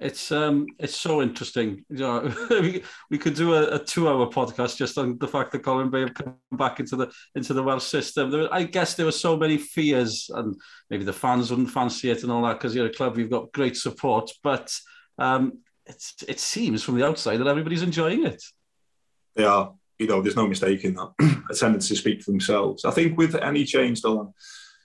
It's 0.00 0.30
um, 0.30 0.66
it's 0.78 0.94
so 0.94 1.22
interesting. 1.22 1.84
You 1.88 1.98
know, 1.98 2.34
we, 3.10 3.18
could 3.18 3.34
do 3.34 3.54
a, 3.54 3.74
a 3.74 3.78
two-hour 3.84 4.28
podcast 4.28 4.76
just 4.76 4.96
on 4.96 5.18
the 5.18 5.26
fact 5.26 5.50
that 5.50 5.64
Colwyn 5.64 5.90
Bay 5.90 6.00
have 6.00 6.14
come 6.14 6.36
back 6.52 6.78
into 6.78 6.94
the 6.94 7.12
into 7.34 7.52
the 7.52 7.64
Welsh 7.64 7.82
system. 7.82 8.30
There, 8.30 8.54
I 8.54 8.62
guess 8.62 8.94
there 8.94 9.06
were 9.06 9.12
so 9.12 9.36
many 9.36 9.58
fears, 9.58 10.30
and 10.32 10.54
maybe 10.88 11.02
the 11.02 11.12
fans 11.12 11.50
wouldn't 11.50 11.70
fancy 11.70 12.10
it 12.10 12.22
and 12.22 12.30
all 12.30 12.42
that 12.42 12.54
because 12.54 12.76
you're 12.76 12.86
a 12.86 12.92
club, 12.92 13.18
you've 13.18 13.28
got 13.28 13.50
great 13.50 13.76
support. 13.76 14.30
But 14.44 14.72
um, 15.18 15.58
it's, 15.88 16.14
it 16.28 16.38
seems 16.38 16.82
from 16.82 16.98
the 16.98 17.06
outside 17.06 17.38
that 17.38 17.46
everybody's 17.46 17.82
enjoying 17.82 18.26
it. 18.26 18.42
They 19.34 19.44
are. 19.44 19.74
You 19.98 20.06
know, 20.06 20.22
there's 20.22 20.36
no 20.36 20.46
mistake 20.46 20.84
in 20.84 20.94
that. 20.94 21.42
Attendance 21.50 21.88
to 21.88 21.96
speak 21.96 22.22
for 22.22 22.30
themselves. 22.30 22.84
I 22.84 22.90
think 22.90 23.18
with 23.18 23.34
any 23.34 23.64
change, 23.64 24.02
Dylan, 24.02 24.32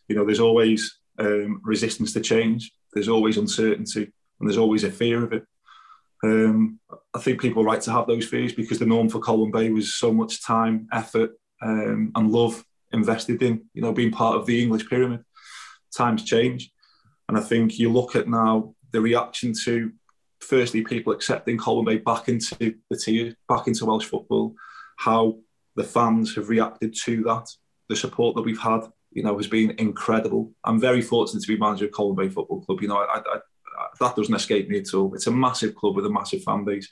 you 0.07 0.15
know, 0.15 0.25
there's 0.25 0.39
always 0.39 0.99
um, 1.19 1.61
resistance 1.63 2.13
to 2.13 2.21
change. 2.21 2.71
There's 2.93 3.09
always 3.09 3.37
uncertainty, 3.37 4.11
and 4.39 4.49
there's 4.49 4.57
always 4.57 4.83
a 4.83 4.91
fear 4.91 5.23
of 5.23 5.33
it. 5.33 5.45
Um, 6.23 6.79
I 7.13 7.19
think 7.19 7.41
people 7.41 7.61
are 7.61 7.65
right 7.65 7.81
to 7.81 7.91
have 7.91 8.07
those 8.07 8.25
fears 8.25 8.53
because 8.53 8.79
the 8.79 8.85
norm 8.85 9.09
for 9.09 9.19
Colwyn 9.19 9.51
Bay 9.51 9.69
was 9.69 9.95
so 9.95 10.13
much 10.13 10.43
time, 10.43 10.87
effort, 10.91 11.31
um, 11.61 12.11
and 12.15 12.31
love 12.31 12.63
invested 12.91 13.41
in, 13.43 13.65
you 13.73 13.81
know, 13.81 13.91
being 13.91 14.11
part 14.11 14.37
of 14.37 14.45
the 14.45 14.61
English 14.61 14.87
pyramid. 14.87 15.23
Times 15.95 16.23
change, 16.23 16.71
and 17.27 17.37
I 17.37 17.41
think 17.41 17.77
you 17.77 17.91
look 17.91 18.15
at 18.15 18.27
now 18.27 18.73
the 18.91 19.01
reaction 19.01 19.53
to 19.65 19.91
firstly 20.43 20.83
people 20.83 21.13
accepting 21.13 21.59
Bay 21.85 21.97
back 21.97 22.29
into 22.29 22.75
the 22.89 22.97
tier, 22.97 23.35
back 23.47 23.67
into 23.67 23.85
Welsh 23.85 24.05
football, 24.05 24.53
how 24.97 25.37
the 25.75 25.83
fans 25.83 26.35
have 26.35 26.49
reacted 26.49 26.95
to 27.05 27.23
that, 27.23 27.49
the 27.89 27.95
support 27.95 28.35
that 28.35 28.43
we've 28.43 28.59
had, 28.59 28.81
you 29.11 29.23
know, 29.23 29.35
has 29.37 29.47
been 29.47 29.71
incredible. 29.79 30.51
I'm 30.63 30.79
very 30.79 31.01
fortunate 31.01 31.41
to 31.41 31.47
be 31.47 31.57
manager 31.57 31.89
of 31.97 32.15
Bay 32.15 32.29
Football 32.29 32.61
Club. 32.61 32.81
You 32.81 32.89
know, 32.89 32.97
I, 32.97 33.17
I, 33.17 33.19
I, 33.19 33.39
that 33.99 34.15
doesn't 34.15 34.35
escape 34.35 34.69
me 34.69 34.79
at 34.79 34.93
all. 34.93 35.13
It's 35.13 35.27
a 35.27 35.31
massive 35.31 35.75
club 35.75 35.95
with 35.95 36.05
a 36.05 36.09
massive 36.09 36.43
fan 36.43 36.63
base, 36.63 36.87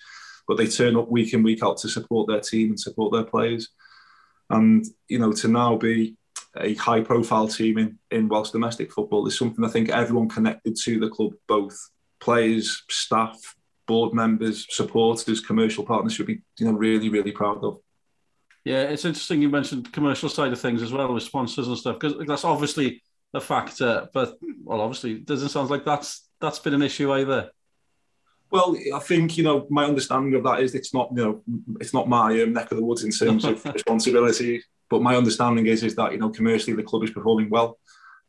but 0.47 0.57
they 0.57 0.67
turn 0.67 0.95
up 0.95 1.09
week 1.09 1.33
in 1.33 1.43
week 1.43 1.63
out 1.63 1.77
to 1.77 1.89
support 1.89 2.27
their 2.27 2.41
team 2.41 2.69
and 2.69 2.79
support 2.79 3.13
their 3.13 3.23
players. 3.23 3.69
And 4.49 4.85
you 5.07 5.19
know, 5.19 5.31
to 5.33 5.47
now 5.47 5.77
be 5.77 6.17
a 6.57 6.73
high 6.75 7.01
profile 7.01 7.47
team 7.47 7.77
in, 7.77 7.99
in 8.09 8.27
Welsh 8.27 8.51
domestic 8.51 8.91
football 8.91 9.25
is 9.27 9.37
something 9.37 9.63
I 9.63 9.69
think 9.69 9.89
everyone 9.89 10.27
connected 10.27 10.75
to 10.83 10.99
the 10.99 11.09
club, 11.09 11.31
both 11.47 11.77
players, 12.21 12.83
staff, 12.89 13.55
board 13.87 14.13
members, 14.13 14.67
supporters, 14.69 15.41
commercial 15.41 15.83
partners 15.83 16.13
should 16.13 16.27
be 16.27 16.41
you 16.57 16.65
know 16.65 16.73
really 16.73 17.09
really 17.09 17.31
proud 17.31 17.63
of. 17.63 17.79
Yeah, 18.63 18.83
it's 18.83 19.05
interesting 19.05 19.41
you 19.41 19.49
mentioned 19.49 19.91
commercial 19.91 20.29
side 20.29 20.53
of 20.53 20.61
things 20.61 20.81
as 20.81 20.93
well 20.93 21.13
with 21.13 21.23
sponsors 21.23 21.67
and 21.67 21.77
stuff 21.77 21.99
because 21.99 22.25
that's 22.27 22.45
obviously 22.45 23.01
a 23.33 23.41
factor, 23.41 24.09
but 24.13 24.37
well, 24.63 24.81
obviously 24.81 25.13
it 25.13 25.25
doesn't 25.25 25.49
sound 25.49 25.69
like 25.69 25.85
that's 25.85 26.27
that's 26.39 26.59
been 26.59 26.73
an 26.73 26.81
issue 26.81 27.11
either. 27.13 27.49
Well, 28.51 28.75
I 28.93 28.99
think 28.99 29.37
you 29.37 29.43
know 29.43 29.65
my 29.69 29.85
understanding 29.85 30.35
of 30.35 30.43
that 30.43 30.59
is 30.59 30.75
it's 30.75 30.93
not 30.93 31.09
you 31.15 31.23
know 31.23 31.43
it's 31.79 31.93
not 31.93 32.09
my 32.09 32.41
um, 32.41 32.53
neck 32.53 32.71
of 32.71 32.77
the 32.77 32.83
woods 32.83 33.03
in 33.03 33.11
terms 33.11 33.45
of 33.45 33.63
responsibility, 33.73 34.63
but 34.89 35.01
my 35.01 35.15
understanding 35.15 35.65
is 35.65 35.83
is 35.83 35.95
that 35.95 36.11
you 36.11 36.17
know 36.19 36.29
commercially 36.29 36.75
the 36.75 36.83
club 36.83 37.03
is 37.03 37.11
performing 37.11 37.49
well. 37.49 37.79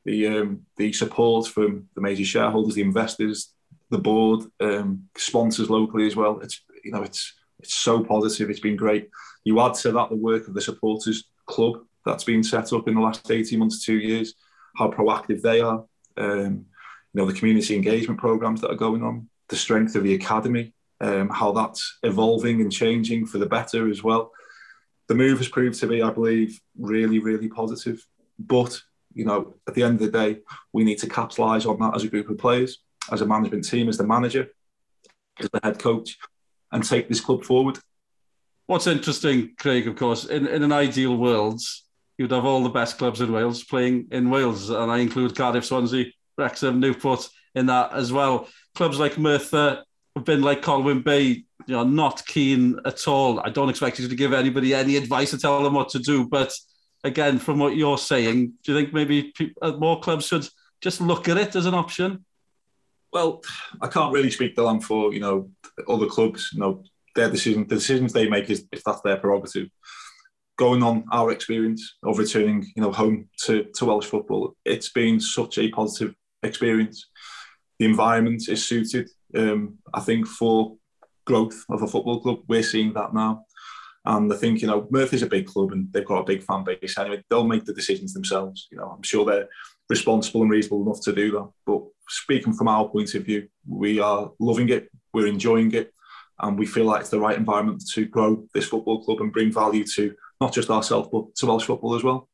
The 0.05 0.27
um, 0.29 0.63
the 0.77 0.93
support 0.93 1.49
from 1.49 1.89
the 1.95 2.01
major 2.01 2.25
shareholders, 2.25 2.75
the 2.75 2.83
investors, 2.83 3.53
the 3.93 3.99
board, 3.99 4.45
um, 4.61 5.05
sponsors 5.17 5.71
locally 5.71 6.07
as 6.07 6.17
well. 6.17 6.41
It's 6.41 6.63
you 6.83 6.91
know 6.91 7.03
it's 7.03 7.35
it's 7.61 7.75
so 7.75 8.03
positive. 8.03 8.51
It's 8.51 8.59
been 8.59 8.75
great. 8.75 9.11
You 9.45 9.61
add 9.61 9.75
to 9.75 9.93
that 9.93 10.09
the 10.09 10.17
work 10.17 10.49
of 10.49 10.55
the 10.55 10.61
supporters 10.61 11.25
club 11.47 11.85
that's 12.05 12.25
been 12.25 12.43
set 12.43 12.73
up 12.73 12.89
in 12.89 12.95
the 12.95 13.01
last 13.01 13.31
eighteen 13.31 13.61
months, 13.61 13.85
two 13.85 13.99
years. 13.99 14.35
How 14.75 14.91
proactive 14.91 15.43
they 15.43 15.61
are. 15.61 15.85
Um, 16.17 16.67
you 17.13 17.21
know 17.21 17.27
the 17.27 17.39
community 17.39 17.77
engagement 17.77 18.19
programs 18.19 18.63
that 18.63 18.71
are 18.71 18.87
going 18.87 19.05
on. 19.05 19.29
The 19.49 19.57
strength 19.57 19.95
of 19.95 20.03
the 20.03 20.15
academy. 20.15 20.73
Um, 21.01 21.29
how 21.29 21.51
that's 21.53 21.99
evolving 22.05 22.61
and 22.61 22.71
changing 22.71 23.27
for 23.27 23.39
the 23.39 23.47
better 23.47 23.91
as 23.91 24.05
well. 24.05 24.31
The 25.09 25.17
move 25.17 25.39
has 25.39 25.49
proved 25.49 25.81
to 25.81 25.89
be, 25.89 26.01
I 26.01 26.11
believe, 26.11 26.61
really, 26.79 27.19
really 27.19 27.49
positive. 27.49 28.07
But 28.39 28.81
you 29.13 29.27
know, 29.27 29.55
at 29.69 29.75
the 29.75 29.83
end 29.83 30.01
of 30.01 30.11
the 30.11 30.19
day, 30.19 30.41
we 30.73 30.85
need 30.85 30.99
to 30.99 31.09
capitalise 31.09 31.67
on 31.67 31.79
that 31.81 31.95
as 31.95 32.05
a 32.05 32.09
group 32.09 32.31
of 32.31 32.39
players 32.39 32.79
as 33.11 33.21
a 33.21 33.27
management 33.27 33.69
team, 33.69 33.89
as 33.89 33.99
the 33.99 34.07
manager, 34.07 34.49
as 35.39 35.49
the 35.51 35.61
head 35.63 35.79
coach, 35.79 36.19
and 36.71 36.85
take 36.85 37.09
this 37.09 37.21
club 37.21 37.45
forward. 37.45 37.79
What's 38.67 38.87
interesting, 38.87 39.51
Craig, 39.59 39.87
of 39.89 39.97
course, 39.97 40.25
in, 40.25 40.47
in 40.47 40.63
an 40.63 40.73
ideal 40.73 41.17
world, 41.17 41.61
you'd 42.17 42.31
have 42.31 42.45
all 42.45 42.63
the 42.63 42.69
best 42.69 42.99
clubs 42.99 43.21
in 43.21 43.33
Wales 43.33 43.65
playing 43.65 44.09
in 44.13 44.31
Wales, 44.31 44.71
and 44.71 44.91
I 44.91 44.99
include 44.99 45.37
Cardiff, 45.37 45.65
Swansea, 45.65 46.07
Wrexham, 46.39 46.81
Newport 46.81 47.29
in 47.55 47.67
that 47.67 47.93
as 47.93 48.13
well. 48.13 48.49
Clubs 48.75 48.99
like 48.99 49.19
Merthyr 49.19 49.83
have 50.17 50.25
been 50.25 50.43
like 50.43 50.63
Colwyn 50.63 51.03
Bay, 51.03 51.23
you 51.23 51.45
know, 51.69 51.85
not 51.85 52.25
keen 52.27 52.79
at 52.85 53.07
all. 53.09 53.41
I 53.41 53.51
don't 53.51 53.69
expect 53.69 53.99
you 53.99 54.09
to 54.09 54.15
give 54.15 54.33
anybody 54.33 54.75
any 54.75 54.97
advice 54.97 55.35
or 55.35 55.39
tell 55.39 55.63
them 55.63 55.75
what 55.75 55.91
to 55.91 55.99
do, 55.99 56.27
but 56.27 56.53
again, 57.05 57.39
from 57.39 57.59
what 57.59 57.77
you're 57.77 57.99
saying, 57.99 58.53
do 58.63 58.73
you 58.73 58.79
think 58.79 58.95
maybe 58.95 59.33
uh, 59.61 59.73
more 59.73 60.01
clubs 60.01 60.27
should 60.27 60.49
just 60.81 61.01
look 61.01 61.29
at 61.29 61.37
it 61.37 61.57
as 61.57 61.67
an 61.67 61.75
option? 61.75 62.25
Well, 63.13 63.43
I 63.81 63.89
can't 63.89 64.13
really 64.13 64.31
speak 64.31 64.57
to 64.57 64.63
them 64.63 64.81
for 64.81 65.13
you 65.13 65.21
know 65.21 65.51
other 65.89 66.07
clubs. 66.07 66.51
You 66.53 66.61
know 66.61 66.85
their 67.15 67.31
decision, 67.31 67.67
the 67.67 67.77
decisions 67.77 68.13
they 68.13 68.29
make 68.29 68.51
is 68.51 68.67
if 68.73 68.83
that's 68.85 69.03
their 69.03 69.17
prerogative. 69.17 69.69
Going 70.59 70.83
on 70.83 71.05
our 71.13 71.31
experience 71.31 71.97
of 72.05 72.19
returning, 72.19 72.65
you 72.77 72.83
know, 72.83 72.93
home 72.93 73.29
to, 73.45 73.67
to 73.75 73.85
Welsh 73.85 74.07
football, 74.07 74.55
it's 74.65 74.91
been 74.91 75.19
such 75.19 75.59
a 75.59 75.71
positive 75.71 76.15
experience. 76.43 77.09
The 77.79 77.87
environment 77.87 78.49
is 78.49 78.67
suited. 78.67 79.09
Um, 79.35 79.79
I 79.93 80.01
think 80.01 80.27
for 80.27 80.77
growth 81.25 81.65
of 81.71 81.83
a 81.83 81.89
football 81.89 82.21
club, 82.21 82.41
we're 82.49 82.63
seeing 82.63 82.93
that 82.95 83.15
now. 83.15 83.45
And 84.05 84.33
I 84.33 84.37
think, 84.37 84.61
you 84.61 84.67
know, 84.67 84.89
Murphy's 84.91 85.23
a 85.23 85.29
big 85.29 85.47
club 85.47 85.73
and 85.73 85.89
they've 85.93 86.05
got 86.05 86.21
a 86.21 86.25
big 86.25 86.43
fan 86.43 86.65
base 86.65 86.99
anyway. 86.99 87.23
They'll 87.31 87.45
make 87.45 87.65
the 87.65 87.73
decisions 87.73 88.13
themselves. 88.13 88.69
You 88.71 88.79
know, 88.79 88.95
I'm 88.97 89.03
sure 89.03 89.25
they're 89.25 89.49
responsible 89.89 90.43
and 90.43 90.51
reasonable 90.51 90.83
enough 90.83 91.01
to 91.03 91.13
do 91.13 91.31
that. 91.33 91.49
But 91.67 91.83
speaking 92.13 92.53
from 92.53 92.69
our 92.69 92.89
point 92.89 93.15
of 93.15 93.25
view, 93.25 93.49
we 93.67 94.01
are 94.01 94.31
loving 94.39 94.69
it, 94.69 94.91
we're 95.15 95.27
enjoying 95.27 95.73
it, 95.73 95.93
and 96.41 96.59
we 96.59 96.67
feel 96.67 96.85
like 96.85 97.01
it's 97.01 97.11
the 97.11 97.19
right 97.19 97.39
environment 97.39 97.83
to 97.95 98.05
grow 98.05 98.45
this 98.55 98.67
football 98.67 99.03
club 99.03 99.21
and 99.21 99.33
bring 99.33 99.53
value 99.53 99.85
to 99.95 100.15
not 100.41 100.53
just 100.53 100.71
ourselves 100.71 101.09
but 101.11 101.35
to 101.37 101.47
Welsh 101.47 101.65
football 101.65 101.95
as 101.95 102.05
well. 102.05 102.29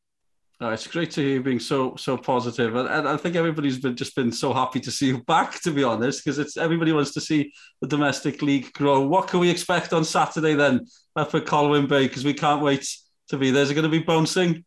It's 0.61 0.89
great 0.89 1.13
to 1.13 1.21
hear 1.21 1.35
you 1.35 1.43
being 1.43 1.61
so 1.61 1.95
so 1.95 2.17
positive, 2.17 2.75
and, 2.75 2.89
and 2.89 3.07
I 3.07 3.17
think 3.17 3.37
everybody's 3.37 3.79
been 3.79 3.95
just 3.95 4.17
been 4.17 4.33
so 4.33 4.53
happy 4.53 4.81
to 4.81 4.91
see 4.91 5.07
you 5.07 5.23
back. 5.23 5.61
To 5.63 5.71
be 5.71 5.85
honest, 5.85 6.25
because 6.25 6.41
it's 6.41 6.57
everybody 6.57 6.91
wants 6.91 7.13
to 7.13 7.21
see 7.21 7.53
the 7.81 7.87
domestic 7.87 8.43
league 8.43 8.73
grow. 8.73 9.07
What 9.07 9.29
can 9.29 9.39
we 9.39 9.51
expect 9.51 9.93
on 9.93 10.05
Saturday 10.05 10.55
then 10.55 10.81
at 11.17 11.47
Colwyn 11.47 11.87
Bay? 11.87 12.09
Because 12.09 12.25
we 12.25 12.35
can't 12.35 12.61
wait 12.61 12.85
to 13.29 13.39
be 13.39 13.53
there. 13.53 13.63
Is 13.63 13.71
it 13.71 13.75
going 13.75 13.85
to 13.85 13.89
be 13.89 14.01
bouncing? 14.01 14.65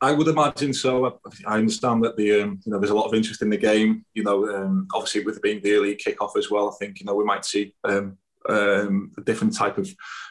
I 0.00 0.12
would 0.12 0.28
imagine 0.28 0.72
so. 0.72 1.20
I 1.46 1.58
understand 1.58 2.02
that 2.04 2.16
the 2.16 2.42
um, 2.42 2.60
you 2.64 2.72
know 2.72 2.78
there's 2.78 2.90
a 2.90 2.94
lot 2.94 3.06
of 3.06 3.14
interest 3.14 3.42
in 3.42 3.50
the 3.50 3.56
game. 3.56 4.04
You 4.14 4.24
know, 4.24 4.48
um, 4.48 4.88
obviously 4.94 5.24
with 5.24 5.36
it 5.36 5.42
being 5.42 5.60
the 5.62 5.74
early 5.74 5.94
kick-off 5.94 6.36
as 6.36 6.50
well, 6.50 6.70
I 6.70 6.74
think 6.78 7.00
you 7.00 7.06
know 7.06 7.14
we 7.14 7.24
might 7.24 7.44
see 7.44 7.74
um, 7.84 8.16
um, 8.48 9.12
a 9.18 9.20
different 9.22 9.54
type 9.54 9.76
of 9.76 9.88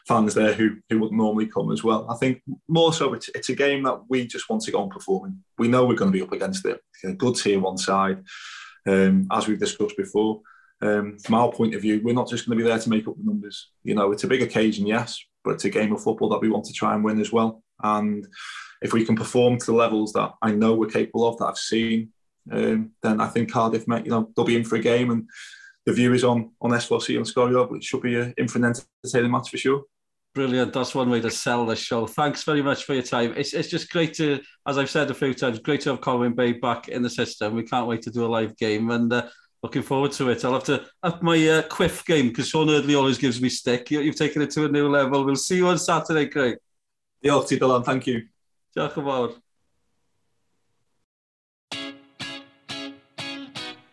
fans 0.07 0.33
there 0.33 0.53
who 0.53 0.77
who 0.89 0.99
would 0.99 1.11
normally 1.11 1.45
come 1.45 1.71
as 1.71 1.83
well. 1.83 2.09
I 2.09 2.15
think 2.15 2.41
more 2.67 2.93
so 2.93 3.13
it's, 3.13 3.29
it's 3.35 3.49
a 3.49 3.55
game 3.55 3.83
that 3.83 3.99
we 4.09 4.25
just 4.25 4.49
want 4.49 4.63
to 4.63 4.71
go 4.71 4.81
on 4.81 4.89
performing. 4.89 5.37
We 5.57 5.67
know 5.67 5.85
we're 5.85 5.95
going 5.95 6.11
to 6.11 6.17
be 6.17 6.23
up 6.23 6.31
against 6.31 6.65
it. 6.65 6.81
A 7.03 7.13
good 7.13 7.35
tier 7.35 7.59
one 7.59 7.77
side, 7.77 8.23
um, 8.87 9.27
as 9.31 9.47
we've 9.47 9.59
discussed 9.59 9.97
before. 9.97 10.41
Um, 10.81 11.19
from 11.19 11.35
our 11.35 11.51
point 11.51 11.75
of 11.75 11.81
view, 11.81 12.01
we're 12.03 12.13
not 12.13 12.29
just 12.29 12.47
going 12.47 12.57
to 12.57 12.63
be 12.63 12.67
there 12.67 12.79
to 12.79 12.89
make 12.89 13.07
up 13.07 13.17
the 13.17 13.23
numbers. 13.23 13.71
You 13.83 13.95
know, 13.95 14.11
it's 14.13 14.23
a 14.23 14.27
big 14.27 14.41
occasion, 14.41 14.87
yes, 14.87 15.21
but 15.43 15.51
it's 15.51 15.65
a 15.65 15.69
game 15.69 15.93
of 15.93 16.01
football 16.01 16.29
that 16.29 16.41
we 16.41 16.49
want 16.49 16.65
to 16.65 16.73
try 16.73 16.95
and 16.95 17.03
win 17.03 17.19
as 17.19 17.31
well. 17.33 17.63
And 17.83 18.25
if 18.81 18.93
we 18.93 19.05
can 19.05 19.15
perform 19.15 19.57
to 19.57 19.65
the 19.65 19.73
levels 19.73 20.13
that 20.13 20.31
I 20.41 20.51
know 20.51 20.73
we're 20.73 20.87
capable 20.87 21.27
of, 21.27 21.37
that 21.37 21.45
I've 21.45 21.57
seen, 21.57 22.09
um, 22.51 22.91
then 23.03 23.21
I 23.21 23.27
think 23.27 23.51
Cardiff, 23.51 23.85
you 23.87 24.11
know, 24.11 24.31
they'll 24.35 24.45
be 24.45 24.55
in 24.55 24.63
for 24.63 24.75
a 24.75 24.81
game 24.81 25.11
and 25.11 25.27
the 25.85 25.93
view 25.93 26.13
is 26.13 26.23
on 26.23 26.51
on 26.61 26.71
S4C 26.71 27.17
on 27.17 27.25
Scorio, 27.25 27.67
which 27.67 27.85
should 27.85 28.01
be 28.01 28.15
a, 28.15 28.33
in 28.37 28.47
for 28.47 28.59
an 28.59 28.65
entertaining 29.03 29.31
match 29.31 29.49
for 29.49 29.57
sure. 29.57 29.83
Brilliant. 30.35 30.73
That's 30.73 30.93
one 30.93 31.09
way 31.09 31.19
to 31.21 31.31
sell 31.31 31.65
the 31.65 31.75
show. 31.75 32.05
Thanks 32.05 32.43
very 32.43 32.61
much 32.61 32.83
for 32.83 32.93
your 32.93 33.03
time. 33.03 33.33
It's, 33.35 33.53
it's 33.53 33.67
just 33.67 33.89
great 33.89 34.13
to, 34.15 34.39
as 34.67 34.77
I've 34.77 34.89
said 34.89 35.09
a 35.09 35.15
few 35.15 35.33
times, 35.33 35.57
great 35.59 35.81
to 35.81 35.89
have 35.89 36.01
Colwyn 36.01 36.33
Bay 36.33 36.53
back 36.53 36.87
in 36.87 37.01
the 37.01 37.09
system. 37.09 37.55
We 37.55 37.63
can't 37.63 37.87
wait 37.87 38.03
to 38.03 38.11
do 38.11 38.25
a 38.25 38.27
live 38.27 38.55
game 38.55 38.91
and 38.91 39.11
uh, 39.11 39.27
looking 39.63 39.81
forward 39.81 40.11
to 40.13 40.29
it. 40.29 40.45
I'll 40.45 40.53
have 40.53 40.63
to 40.65 40.85
up 41.01 41.23
my 41.23 41.47
uh, 41.47 41.61
quiff 41.63 42.05
game 42.05 42.29
because 42.29 42.49
Sean 42.49 42.69
Eardley 42.69 42.93
always 42.93 43.17
gives 43.17 43.41
me 43.41 43.49
stick. 43.49 43.89
You, 43.89 44.05
have 44.05 44.15
taken 44.15 44.43
it 44.43 44.51
to 44.51 44.65
a 44.65 44.69
new 44.69 44.87
level. 44.87 45.25
We'll 45.25 45.35
see 45.35 45.57
you 45.57 45.67
on 45.67 45.79
Saturday, 45.79 46.27
Craig. 46.27 46.57
The 47.23 47.29
Dylan. 47.29 47.83
Thank 47.83 48.05
you. 48.05 48.27
Diolch 48.75 48.97
yn 49.01 49.05
fawr. 49.07 49.35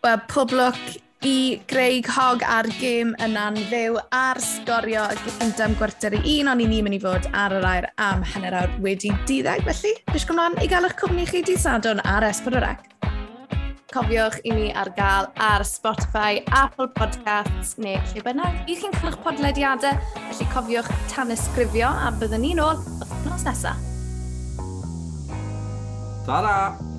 Wel, 0.04 0.22
poblwc 0.30 0.98
i 1.26 1.60
Greg 1.66 2.06
Hog 2.14 2.44
ar 2.46 2.68
gêm 2.78 3.14
yna'n 3.24 3.56
fyw 3.70 3.96
ar 4.14 4.38
sgorio 4.42 5.06
y 5.10 5.32
gyntaf 5.40 5.72
gwarter 5.80 6.14
i 6.14 6.20
un, 6.36 6.52
ond 6.52 6.62
i 6.62 6.68
ni'n 6.68 6.86
mynd 6.86 6.98
i 6.98 7.00
fod 7.02 7.26
ar 7.34 7.56
yr 7.56 7.66
air 7.66 7.88
am 8.04 8.22
hanner 8.34 8.54
awr 8.60 8.76
wedi 8.84 9.10
diddeg, 9.26 9.64
felly 9.66 9.94
bwys 10.12 10.28
ymlaen 10.28 10.60
i 10.62 10.68
gael 10.70 10.86
eich 10.86 10.94
cwmni 11.00 11.26
chi 11.26 11.42
di 11.46 11.56
sadwn 11.58 12.04
ar 12.04 12.28
Espororec. 12.28 12.84
Cofiwch 13.90 14.38
i 14.44 14.52
ni 14.52 14.70
ar 14.76 14.92
gael 14.94 15.32
ar 15.40 15.64
Spotify, 15.66 16.44
Apple 16.52 16.92
Podcasts 16.94 17.74
neu 17.80 17.98
lle 18.12 18.22
bynnag 18.28 18.70
i 18.70 18.76
chi'n 18.78 18.94
cael 19.00 19.10
eich 19.10 19.20
podlediadau, 19.24 19.98
felly 20.28 20.48
cofiwch 20.54 20.94
tan 21.10 21.34
ysgrifio 21.34 21.90
a 21.90 22.14
byddwn 22.20 22.44
ni'n 22.44 22.64
ôl 22.68 22.82
wythnos 23.00 23.48
nesaf. 23.48 23.95
Ta-da! 26.26 26.95